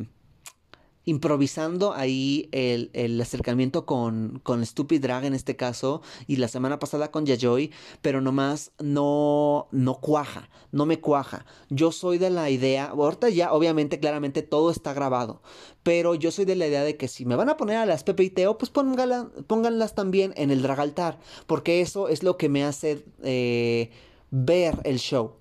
improvisando 1.08 1.92
ahí 1.94 2.48
el, 2.52 3.20
acercamiento 3.20 3.84
con, 3.84 4.40
con 4.44 4.64
Stupid 4.64 5.00
Drag 5.00 5.24
en 5.24 5.34
este 5.34 5.56
caso 5.56 6.02
y 6.26 6.36
la 6.36 6.48
semana 6.48 6.78
pasada 6.78 7.10
con 7.10 7.26
Yayoi, 7.26 7.72
pero 8.02 8.20
nomás 8.20 8.72
no, 8.78 9.66
no 9.72 9.94
cuaja, 9.94 10.50
no 10.70 10.84
me 10.86 11.00
cuaja. 11.00 11.46
Yo 11.70 11.90
soy 11.90 12.18
de 12.18 12.30
la 12.30 12.50
idea, 12.50 12.90
ahorita 12.90 13.30
ya 13.30 13.52
obviamente 13.52 13.98
claramente 13.98 14.42
todo 14.42 14.70
está 14.70 14.92
grabado, 14.92 15.42
pero 15.88 16.14
yo 16.14 16.30
soy 16.30 16.44
de 16.44 16.54
la 16.54 16.66
idea 16.66 16.84
de 16.84 16.98
que 16.98 17.08
si 17.08 17.24
me 17.24 17.34
van 17.34 17.48
a 17.48 17.56
poner 17.56 17.78
a 17.78 17.86
las 17.86 18.04
Pepe 18.04 18.24
y 18.24 18.28
Teo, 18.28 18.58
pues 18.58 18.70
pónganlas, 18.70 19.94
también 19.94 20.34
en 20.36 20.50
el 20.50 20.60
Dragaltar, 20.60 21.18
porque 21.46 21.80
eso 21.80 22.08
es 22.08 22.22
lo 22.22 22.36
que 22.36 22.50
me 22.50 22.62
hace 22.62 23.06
eh, 23.22 23.90
ver 24.30 24.74
el 24.84 24.98
show, 24.98 25.36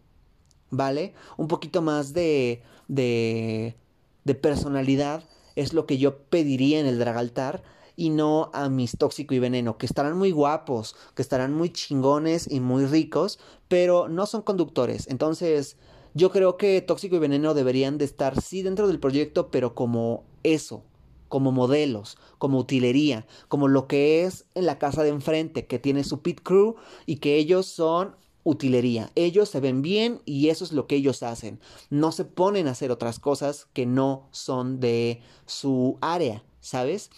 ¿vale? 0.70 1.14
Un 1.36 1.50
poquito 1.50 1.82
más 1.82 2.14
de, 2.14 2.64
de, 2.88 3.76
de 4.24 4.36
personalidad 4.36 5.26
es 5.58 5.74
lo 5.74 5.86
que 5.86 5.98
yo 5.98 6.18
pediría 6.18 6.80
en 6.80 6.86
el 6.86 6.98
Dragaltar 6.98 7.62
y 7.98 8.10
no 8.10 8.50
a 8.54 8.70
mis 8.70 8.98
tóxico 8.98 9.36
y 9.36 9.40
veneno, 9.40 9.78
que 9.78 9.86
estarán 9.86 10.18
muy 10.18 10.32
guapos, 10.32 10.96
que 11.14 11.24
estarán 11.24 11.54
muy 11.56 11.74
chingones 11.74 12.50
y 12.50 12.62
muy 12.62 12.86
ricos, 12.86 13.38
pero 13.68 14.08
no 14.08 14.26
son 14.26 14.44
conductores. 14.44 15.08
Entonces, 15.10 15.76
yo 16.18 16.32
creo 16.32 16.58
que 16.58 16.82
tóxico 16.82 17.16
y 17.16 17.20
veneno 17.20 17.54
deberían 17.54 17.98
de 17.98 18.06
estar 18.06 18.42
sí 18.42 18.64
dentro 18.64 18.88
del 18.88 19.00
proyecto, 19.00 19.52
pero 19.52 19.76
como 19.76 20.24
eso, 20.44 20.84
como 21.30 21.52
modelos, 21.52 22.18
como 22.40 22.58
utilería, 22.58 23.28
como 23.48 23.68
lo 23.68 23.88
que 23.88 24.24
es 24.24 24.46
en 24.56 24.66
la 24.66 24.80
casa 24.80 25.04
de 25.04 25.10
enfrente, 25.10 25.68
que 25.68 25.80
tiene 25.80 26.04
su 26.04 26.22
pit 26.22 26.42
crew 26.42 26.76
y 27.06 27.18
que 27.18 27.36
ellos 27.36 27.68
son 27.68 28.16
utilería. 28.44 29.12
Ellos 29.16 29.50
se 29.50 29.60
ven 29.60 29.82
bien 29.82 30.22
y 30.26 30.50
eso 30.50 30.64
es 30.64 30.72
lo 30.72 30.88
que 30.88 30.96
ellos 30.96 31.22
hacen. 31.22 31.60
No 31.90 32.12
se 32.12 32.26
ponen 32.26 32.68
a 32.68 32.72
hacer 32.72 32.92
otras 32.92 33.20
cosas 33.20 33.68
que 33.74 33.86
no 33.86 34.28
son 34.32 34.80
de 34.80 35.22
su 35.46 35.98
área, 36.02 36.44
¿sabes? 36.62 37.12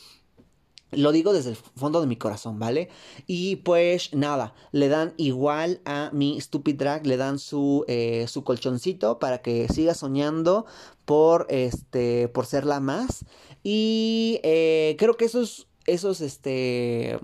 Lo 0.91 1.11
digo 1.11 1.33
desde 1.33 1.51
el 1.51 1.55
fondo 1.55 2.01
de 2.01 2.07
mi 2.07 2.15
corazón, 2.15 2.57
¿vale? 2.57 2.89
Y 3.27 3.57
pues 3.57 4.13
nada, 4.13 4.55
le 4.71 4.89
dan 4.89 5.13
igual 5.17 5.81
a 5.85 6.09
mi 6.13 6.41
Stupid 6.41 6.75
Drag, 6.75 7.05
le 7.05 7.17
dan 7.17 7.37
su, 7.37 7.85
eh, 7.87 8.25
su 8.27 8.43
colchoncito 8.43 9.19
para 9.19 9.41
que 9.43 9.67
siga 9.69 9.93
soñando 9.93 10.65
por, 11.05 11.45
este, 11.49 12.27
por 12.27 12.47
ser 12.47 12.65
la 12.65 12.79
más. 12.79 13.25
Y 13.63 14.39
eh, 14.43 14.95
creo 14.97 15.15
que 15.15 15.25
esos, 15.25 15.67
esos, 15.85 16.21
este, 16.21 17.19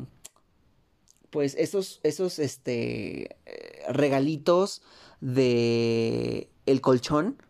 pues 1.32 1.55
esos, 1.57 2.01
esos 2.03 2.38
este, 2.38 3.36
regalitos 3.89 4.84
de 5.22 6.49
el 6.68 6.82
colchón 6.82 7.41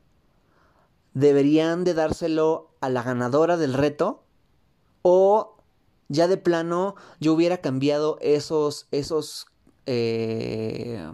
deberían 1.14 1.84
de 1.84 1.94
dárselo 1.94 2.70
a 2.82 2.90
la 2.90 3.04
ganadora 3.04 3.58
del 3.58 3.74
reto 3.74 4.24
o 5.02 5.55
ya 6.10 6.28
de 6.28 6.38
plano 6.38 6.96
yo 7.20 7.34
hubiera 7.34 7.58
cambiado 7.58 8.18
esos, 8.22 8.88
esos, 8.92 9.48
eh, 9.86 11.12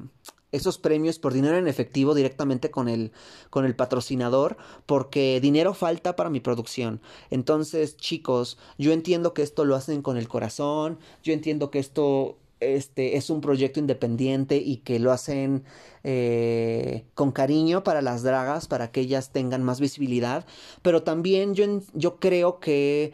esos 0.51 0.77
premios 0.77 1.19
por 1.19 1.33
dinero 1.33 1.57
en 1.57 1.67
efectivo 1.67 2.13
directamente 2.13 2.71
con 2.71 2.89
el, 2.89 3.11
con 3.49 3.65
el 3.65 3.75
patrocinador 3.75 4.57
porque 4.85 5.39
dinero 5.41 5.73
falta 5.73 6.15
para 6.15 6.29
mi 6.29 6.39
producción. 6.39 7.01
Entonces, 7.29 7.97
chicos, 7.97 8.57
yo 8.77 8.91
entiendo 8.91 9.33
que 9.33 9.43
esto 9.43 9.65
lo 9.65 9.75
hacen 9.75 10.01
con 10.01 10.17
el 10.17 10.27
corazón, 10.27 10.99
yo 11.23 11.33
entiendo 11.33 11.71
que 11.71 11.79
esto 11.79 12.37
este 12.61 13.17
es 13.17 13.29
un 13.29 13.41
proyecto 13.41 13.79
independiente 13.79 14.57
y 14.57 14.77
que 14.77 14.99
lo 14.99 15.11
hacen 15.11 15.63
eh, 16.03 17.05
con 17.15 17.31
cariño 17.31 17.83
para 17.83 18.01
las 18.01 18.23
dragas, 18.23 18.67
para 18.67 18.91
que 18.91 19.01
ellas 19.01 19.31
tengan 19.31 19.63
más 19.63 19.81
visibilidad. 19.81 20.45
Pero 20.81 21.03
también 21.03 21.55
yo, 21.55 21.81
yo 21.93 22.17
creo 22.19 22.59
que 22.59 23.13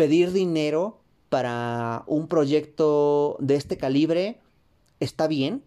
pedir 0.00 0.32
dinero 0.32 0.98
para 1.28 2.04
un 2.06 2.26
proyecto 2.26 3.36
de 3.38 3.56
este 3.56 3.76
calibre 3.76 4.40
está 4.98 5.26
bien 5.26 5.62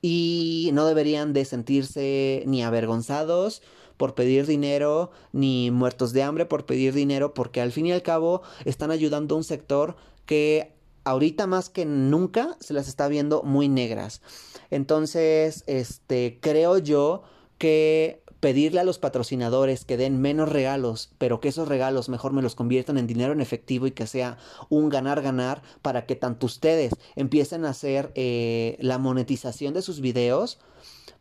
y 0.00 0.70
no 0.74 0.86
deberían 0.86 1.32
de 1.32 1.44
sentirse 1.44 2.44
ni 2.46 2.62
avergonzados 2.62 3.62
por 3.96 4.14
pedir 4.14 4.46
dinero 4.46 5.10
ni 5.32 5.72
muertos 5.72 6.12
de 6.12 6.22
hambre 6.22 6.46
por 6.46 6.66
pedir 6.66 6.94
dinero 6.94 7.34
porque 7.34 7.60
al 7.60 7.72
fin 7.72 7.86
y 7.86 7.92
al 7.92 8.02
cabo 8.02 8.42
están 8.64 8.92
ayudando 8.92 9.34
a 9.34 9.38
un 9.38 9.44
sector 9.44 9.96
que 10.24 10.76
ahorita 11.02 11.48
más 11.48 11.68
que 11.68 11.84
nunca 11.84 12.56
se 12.60 12.74
las 12.74 12.86
está 12.86 13.08
viendo 13.08 13.42
muy 13.42 13.68
negras. 13.68 14.22
Entonces, 14.70 15.64
este, 15.66 16.38
creo 16.40 16.78
yo 16.78 17.24
que 17.58 18.22
pedirle 18.40 18.80
a 18.80 18.84
los 18.84 18.98
patrocinadores 18.98 19.84
que 19.84 19.96
den 19.96 20.20
menos 20.20 20.48
regalos, 20.48 21.10
pero 21.18 21.40
que 21.40 21.48
esos 21.48 21.68
regalos 21.68 22.08
mejor 22.08 22.32
me 22.32 22.42
los 22.42 22.54
conviertan 22.54 22.98
en 22.98 23.06
dinero 23.06 23.32
en 23.32 23.40
efectivo 23.40 23.86
y 23.86 23.92
que 23.92 24.06
sea 24.06 24.38
un 24.68 24.88
ganar-ganar 24.88 25.62
para 25.82 26.06
que 26.06 26.16
tanto 26.16 26.46
ustedes 26.46 26.92
empiecen 27.14 27.64
a 27.64 27.70
hacer 27.70 28.12
eh, 28.14 28.76
la 28.80 28.98
monetización 28.98 29.74
de 29.74 29.82
sus 29.82 30.00
videos, 30.00 30.58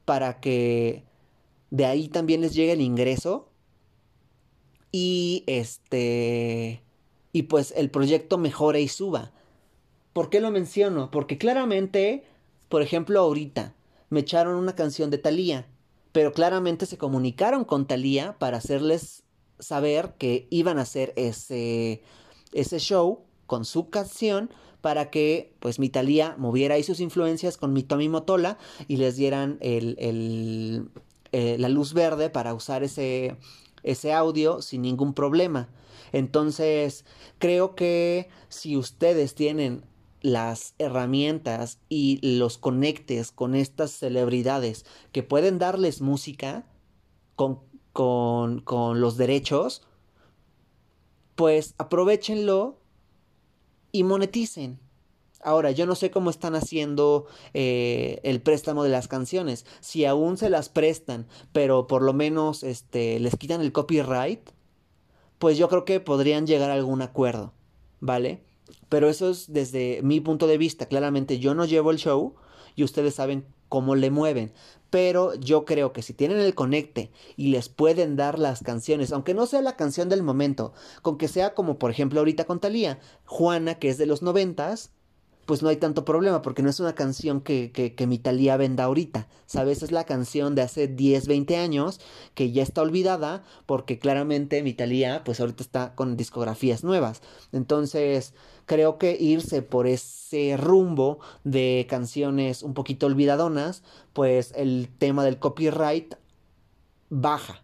para 0.03 0.39
que 0.39 1.03
de 1.71 1.85
ahí 1.85 2.09
también 2.09 2.41
les 2.41 2.53
llegue 2.53 2.73
el 2.73 2.81
ingreso 2.81 3.49
y 4.91 5.43
este 5.47 6.81
y 7.31 7.43
pues 7.43 7.73
el 7.75 7.89
proyecto 7.89 8.37
mejore 8.37 8.81
y 8.81 8.87
suba. 8.87 9.31
¿Por 10.13 10.29
qué 10.29 10.39
lo 10.39 10.51
menciono? 10.51 11.11
Porque 11.11 11.37
claramente, 11.37 12.23
por 12.69 12.81
ejemplo, 12.81 13.19
ahorita 13.19 13.73
me 14.09 14.21
echaron 14.21 14.55
una 14.55 14.75
canción 14.75 15.09
de 15.09 15.17
Thalía 15.17 15.67
pero 16.15 16.31
claramente 16.31 16.85
se 16.85 16.97
comunicaron 16.97 17.65
con 17.65 17.87
Thalía 17.87 18.37
para 18.39 18.55
hacerles 18.55 19.23
saber 19.59 20.13
que 20.17 20.47
iban 20.49 20.79
a 20.79 20.83
hacer 20.83 21.11
ese, 21.17 22.03
ese 22.53 22.79
show 22.79 23.25
con 23.47 23.65
su 23.65 23.89
canción 23.89 24.49
para 24.79 25.09
que 25.09 25.53
pues 25.59 25.77
mi 25.77 25.89
Thalía 25.89 26.35
moviera 26.37 26.75
ahí 26.75 26.83
sus 26.83 27.01
influencias 27.01 27.57
con 27.57 27.73
mi 27.73 27.83
Tommy 27.83 28.07
Motola 28.07 28.57
y 28.87 28.95
les 28.95 29.17
dieran 29.17 29.57
el, 29.59 29.97
el, 29.99 30.87
eh, 31.33 31.57
la 31.59 31.67
luz 31.67 31.93
verde 31.93 32.29
para 32.29 32.53
usar 32.53 32.85
ese, 32.85 33.35
ese 33.83 34.13
audio 34.13 34.61
sin 34.61 34.83
ningún 34.83 35.13
problema. 35.13 35.67
Entonces, 36.13 37.03
creo 37.39 37.75
que 37.75 38.29
si 38.47 38.77
ustedes 38.77 39.35
tienen 39.35 39.83
las 40.25 40.73
herramientas 40.79 41.77
y 41.87 42.19
los 42.37 42.57
conectes 42.57 43.31
con 43.31 43.53
estas 43.53 43.91
celebridades 43.91 44.83
que 45.11 45.21
pueden 45.21 45.59
darles 45.59 46.01
música 46.01 46.65
con, 47.35 47.59
con, 47.93 48.61
con 48.61 49.01
los 49.01 49.17
derechos, 49.17 49.83
pues 51.35 51.75
aprovechenlo 51.77 52.79
y 53.91 54.01
moneticen. 54.03 54.79
Ahora, 55.43 55.69
yo 55.69 55.85
no 55.85 55.93
sé 55.93 56.09
cómo 56.09 56.31
están 56.31 56.55
haciendo 56.55 57.27
eh, 57.53 58.19
el 58.23 58.41
préstamo 58.41 58.83
de 58.83 58.89
las 58.89 59.07
canciones. 59.07 59.67
Si 59.79 60.05
aún 60.05 60.37
se 60.37 60.49
las 60.49 60.69
prestan, 60.69 61.27
pero 61.51 61.85
por 61.85 62.01
lo 62.01 62.13
menos 62.13 62.63
este, 62.63 63.19
les 63.19 63.35
quitan 63.35 63.61
el 63.61 63.71
copyright, 63.71 64.49
pues 65.37 65.59
yo 65.59 65.69
creo 65.69 65.85
que 65.85 65.99
podrían 65.99 66.47
llegar 66.47 66.71
a 66.71 66.73
algún 66.73 67.03
acuerdo, 67.03 67.53
¿vale? 67.99 68.44
Pero 68.89 69.09
eso 69.09 69.29
es 69.29 69.51
desde 69.51 70.01
mi 70.03 70.19
punto 70.19 70.47
de 70.47 70.57
vista. 70.57 70.87
Claramente 70.87 71.39
yo 71.39 71.55
no 71.55 71.65
llevo 71.65 71.91
el 71.91 71.97
show 71.97 72.35
y 72.75 72.83
ustedes 72.83 73.15
saben 73.15 73.45
cómo 73.69 73.95
le 73.95 74.11
mueven. 74.11 74.53
Pero 74.89 75.33
yo 75.35 75.65
creo 75.65 75.91
que 75.91 76.01
si 76.01 76.13
tienen 76.13 76.39
el 76.39 76.55
conecte 76.55 77.11
y 77.35 77.49
les 77.49 77.67
pueden 77.67 78.15
dar 78.15 78.39
las 78.39 78.61
canciones, 78.61 79.11
aunque 79.11 79.33
no 79.33 79.45
sea 79.45 79.61
la 79.61 79.75
canción 79.75 80.07
del 80.07 80.23
momento, 80.23 80.73
con 81.01 81.17
que 81.17 81.27
sea 81.27 81.53
como 81.53 81.77
por 81.77 81.91
ejemplo 81.91 82.19
ahorita 82.19 82.45
con 82.45 82.59
Talía, 82.59 82.99
Juana, 83.25 83.75
que 83.75 83.89
es 83.89 83.97
de 83.97 84.05
los 84.05 84.21
noventas, 84.21 84.91
pues 85.45 85.61
no 85.61 85.69
hay 85.69 85.77
tanto 85.77 86.05
problema 86.05 86.41
porque 86.41 86.63
no 86.63 86.69
es 86.69 86.79
una 86.79 86.95
canción 86.95 87.41
que, 87.41 87.71
que, 87.71 87.93
que 87.93 88.07
mi 88.07 88.17
Talía 88.17 88.57
venda 88.57 88.85
ahorita, 88.85 89.27
¿sabes? 89.45 89.83
Es 89.83 89.91
la 89.91 90.03
canción 90.03 90.55
de 90.55 90.63
hace 90.63 90.87
10, 90.87 91.27
20 91.27 91.57
años 91.57 91.99
que 92.33 92.51
ya 92.51 92.63
está 92.63 92.81
olvidada 92.81 93.43
porque 93.65 93.99
claramente 93.99 94.63
mi 94.63 94.73
Talía 94.73 95.23
pues 95.23 95.39
ahorita 95.39 95.63
está 95.63 95.95
con 95.95 96.17
discografías 96.17 96.83
nuevas. 96.83 97.21
Entonces 97.51 98.33
creo 98.65 98.97
que 98.97 99.17
irse 99.19 99.61
por 99.61 99.87
ese 99.87 100.57
rumbo 100.57 101.19
de 101.43 101.85
canciones 101.89 102.63
un 102.63 102.73
poquito 102.73 103.05
olvidadonas, 103.05 103.83
pues 104.13 104.51
el 104.55 104.89
tema 104.97 105.23
del 105.23 105.39
copyright 105.39 106.15
baja. 107.09 107.63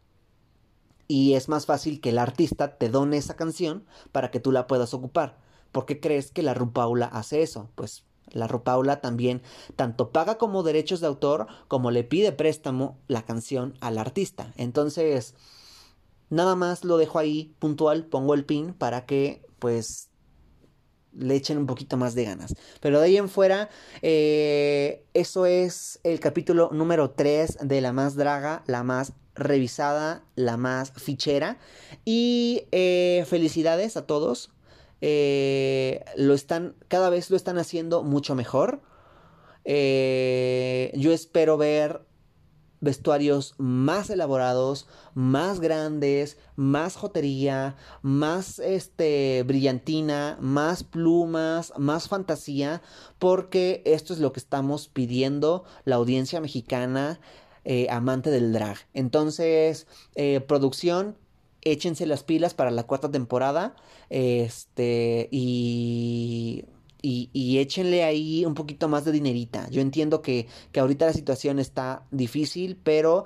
Y 1.08 1.34
es 1.34 1.50
más 1.50 1.66
fácil 1.66 2.00
que 2.00 2.10
el 2.10 2.20
artista 2.20 2.78
te 2.78 2.90
done 2.90 3.18
esa 3.18 3.36
canción 3.36 3.84
para 4.12 4.32
que 4.32 4.40
tú 4.40 4.52
la 4.52 4.68
puedas 4.68 4.94
ocupar. 4.94 5.38
¿Por 5.72 5.86
qué 5.86 6.00
crees 6.00 6.32
que 6.32 6.44
la 6.44 6.54
Rupaula 6.54 7.06
hace 7.06 7.42
eso? 7.42 7.70
Pues 7.76 8.04
la 8.32 8.48
Rupaula 8.48 9.02
también 9.02 9.42
tanto 9.76 10.12
paga 10.12 10.38
como 10.38 10.64
derechos 10.64 11.02
de 11.02 11.08
autor 11.08 11.48
como 11.68 11.92
le 11.92 12.04
pide 12.04 12.32
préstamo 12.32 12.98
la 13.08 13.24
canción 13.24 13.78
al 13.82 13.98
artista. 13.98 14.54
Entonces, 14.58 15.36
nada 16.30 16.56
más 16.56 16.84
lo 16.84 16.98
dejo 16.98 17.20
ahí 17.20 17.54
puntual, 17.60 18.06
pongo 18.06 18.34
el 18.34 18.46
pin 18.46 18.74
para 18.74 19.06
que 19.06 19.42
pues 19.60 20.10
le 21.14 21.36
echen 21.36 21.58
un 21.58 21.66
poquito 21.66 21.98
más 21.98 22.16
de 22.16 22.26
ganas. 22.26 22.56
Pero 22.80 23.00
de 23.00 23.06
ahí 23.06 23.18
en 23.18 23.30
fuera, 23.30 23.70
eh, 24.02 25.04
eso 25.14 25.46
es 25.46 26.00
el 26.04 26.20
capítulo 26.20 26.70
número 26.72 27.12
3 27.12 27.60
de 27.62 27.82
La 27.82 27.94
Más 27.94 28.16
Draga, 28.16 28.64
la 28.66 28.84
más 28.84 29.14
revisada, 29.36 30.24
la 30.36 30.58
más 30.58 30.94
fichera. 30.94 31.58
Y 32.06 32.64
eh, 32.72 33.26
felicidades 33.28 33.98
a 33.98 34.06
todos. 34.06 34.52
Eh, 35.02 36.06
lo 36.16 36.34
están, 36.34 36.76
cada 36.88 37.10
vez 37.10 37.30
lo 37.30 37.38
están 37.38 37.58
haciendo 37.58 38.04
mucho 38.04 38.36
mejor. 38.36 38.82
yo 39.66 41.12
espero 41.14 41.58
ver 41.58 42.06
vestuarios 42.82 43.54
más 43.58 44.10
elaborados, 44.10 44.88
más 45.14 45.60
grandes, 45.60 46.38
más 46.56 46.95
jotería, 46.95 47.78
más 48.02 48.60
este 48.60 49.43
brillantina, 49.43 50.38
más 50.41 50.84
plumas, 50.84 51.74
más 51.78 52.10
fantasía, 52.10 52.82
porque 53.20 53.84
esto 53.86 54.14
es 54.14 54.20
lo 54.20 54.34
que 54.34 54.39
estamos 54.39 54.88
pidiendo 54.89 55.64
la 55.86 55.95
audiencia 55.95 56.41
mexicana 56.41 57.22
eh, 57.64 57.88
amante 57.91 58.32
del 58.32 58.52
drag. 58.52 58.78
Entonces, 58.93 59.86
eh, 60.16 60.41
producción, 60.41 61.16
échense 61.62 62.05
las 62.05 62.24
pilas 62.24 62.53
para 62.53 62.72
la 62.72 62.84
cuarta 62.84 63.09
temporada. 63.09 63.76
Este, 64.09 65.30
y 65.32 66.66
y, 67.01 67.57
échenle 67.57 68.03
ahí 68.03 68.45
un 68.45 68.53
poquito 68.53 68.88
más 68.88 69.05
de 69.05 69.12
dinerita. 69.12 69.68
Yo 69.70 69.82
entiendo 69.82 70.22
que, 70.22 70.47
que 70.72 70.80
ahorita 70.80 71.07
la 71.07 71.14
situación 71.14 71.59
está 71.59 72.05
difícil, 72.12 72.80
pero 72.84 73.26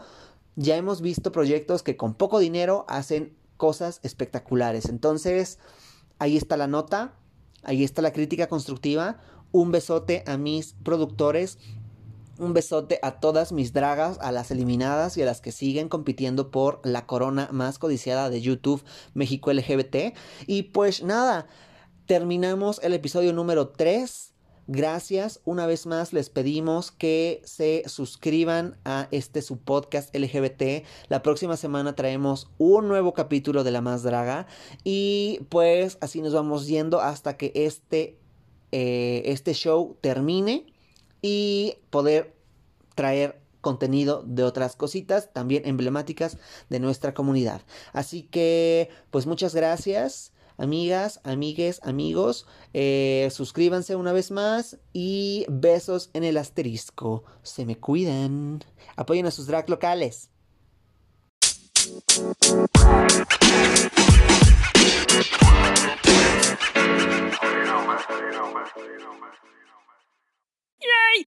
ya 0.56 0.78
hemos 0.78 1.02
visto 1.02 1.32
proyectos 1.32 1.84
que 1.84 1.98
con 1.98 2.14
poco 2.14 2.40
dinero 2.40 2.86
hacen 2.88 3.36
cosas 3.58 4.00
espectaculares. 4.04 4.86
Entonces, 4.86 5.60
ahí 6.20 6.38
está 6.38 6.58
la 6.58 6.68
nota, 6.68 7.16
ahí 7.64 7.84
está 7.84 8.02
la 8.02 8.14
crítica 8.14 8.48
constructiva. 8.48 9.20
Un 9.52 9.72
besote 9.72 10.24
a 10.26 10.38
mis 10.38 10.74
productores. 10.84 11.58
Un 12.38 12.54
besote 12.54 13.00
a 13.02 13.20
todas 13.20 13.54
mis 13.54 13.72
dragas, 13.72 14.18
a 14.20 14.32
las 14.32 14.52
eliminadas 14.52 15.16
y 15.18 15.22
a 15.22 15.26
las 15.26 15.40
que 15.40 15.54
siguen 15.54 15.88
compitiendo 15.88 16.52
por 16.52 16.82
la 16.84 17.06
corona 17.06 17.48
más 17.52 17.80
codiciada 17.80 18.30
de 18.30 18.42
YouTube 18.42 18.84
México 19.14 19.54
LGBT. 19.54 20.14
Y 20.46 20.64
pues 20.64 21.02
nada, 21.02 21.48
terminamos 22.06 22.82
el 22.84 22.94
episodio 22.94 23.32
número 23.32 23.70
3. 23.70 24.34
Gracias. 24.68 25.42
Una 25.46 25.66
vez 25.66 25.86
más 25.86 26.12
les 26.12 26.30
pedimos 26.30 26.92
que 26.92 27.42
se 27.46 27.84
suscriban 27.86 28.78
a 28.84 29.08
este 29.12 29.42
su 29.42 29.60
podcast 29.60 30.14
LGBT. 30.14 30.86
La 31.08 31.22
próxima 31.22 31.56
semana 31.56 31.96
traemos 31.96 32.50
un 32.58 32.88
nuevo 32.88 33.14
capítulo 33.14 33.64
de 33.64 33.72
La 33.72 33.82
Más 33.82 34.04
Draga. 34.04 34.48
Y 34.84 35.42
pues 35.50 35.98
así 36.02 36.22
nos 36.22 36.34
vamos 36.34 36.68
yendo 36.68 37.00
hasta 37.00 37.38
que 37.38 37.52
este, 37.56 38.18
eh, 38.72 39.22
este 39.26 39.54
show 39.54 39.98
termine 40.02 40.75
y 41.28 41.80
poder 41.90 42.36
traer 42.94 43.42
contenido 43.60 44.22
de 44.28 44.44
otras 44.44 44.76
cositas 44.76 45.34
también 45.34 45.64
emblemáticas 45.66 46.38
de 46.70 46.80
nuestra 46.80 47.16
comunidad. 47.16 47.64
Así 47.94 48.22
que, 48.22 48.90
pues 49.10 49.26
muchas 49.26 49.56
gracias, 49.56 50.34
amigas, 50.58 51.22
amigues, 51.24 51.82
amigos. 51.82 52.46
Eh, 52.76 53.28
suscríbanse 53.32 53.96
una 53.96 54.14
vez 54.14 54.30
más 54.30 54.78
y 54.94 55.48
besos 55.50 56.12
en 56.14 56.26
el 56.26 56.38
asterisco. 56.38 57.24
Se 57.42 57.66
me 57.66 57.80
cuidan. 57.80 58.64
Apoyen 58.96 59.26
a 59.26 59.32
sus 59.32 59.48
drag 59.48 59.68
locales. 59.68 60.30
Yay! 70.86 71.26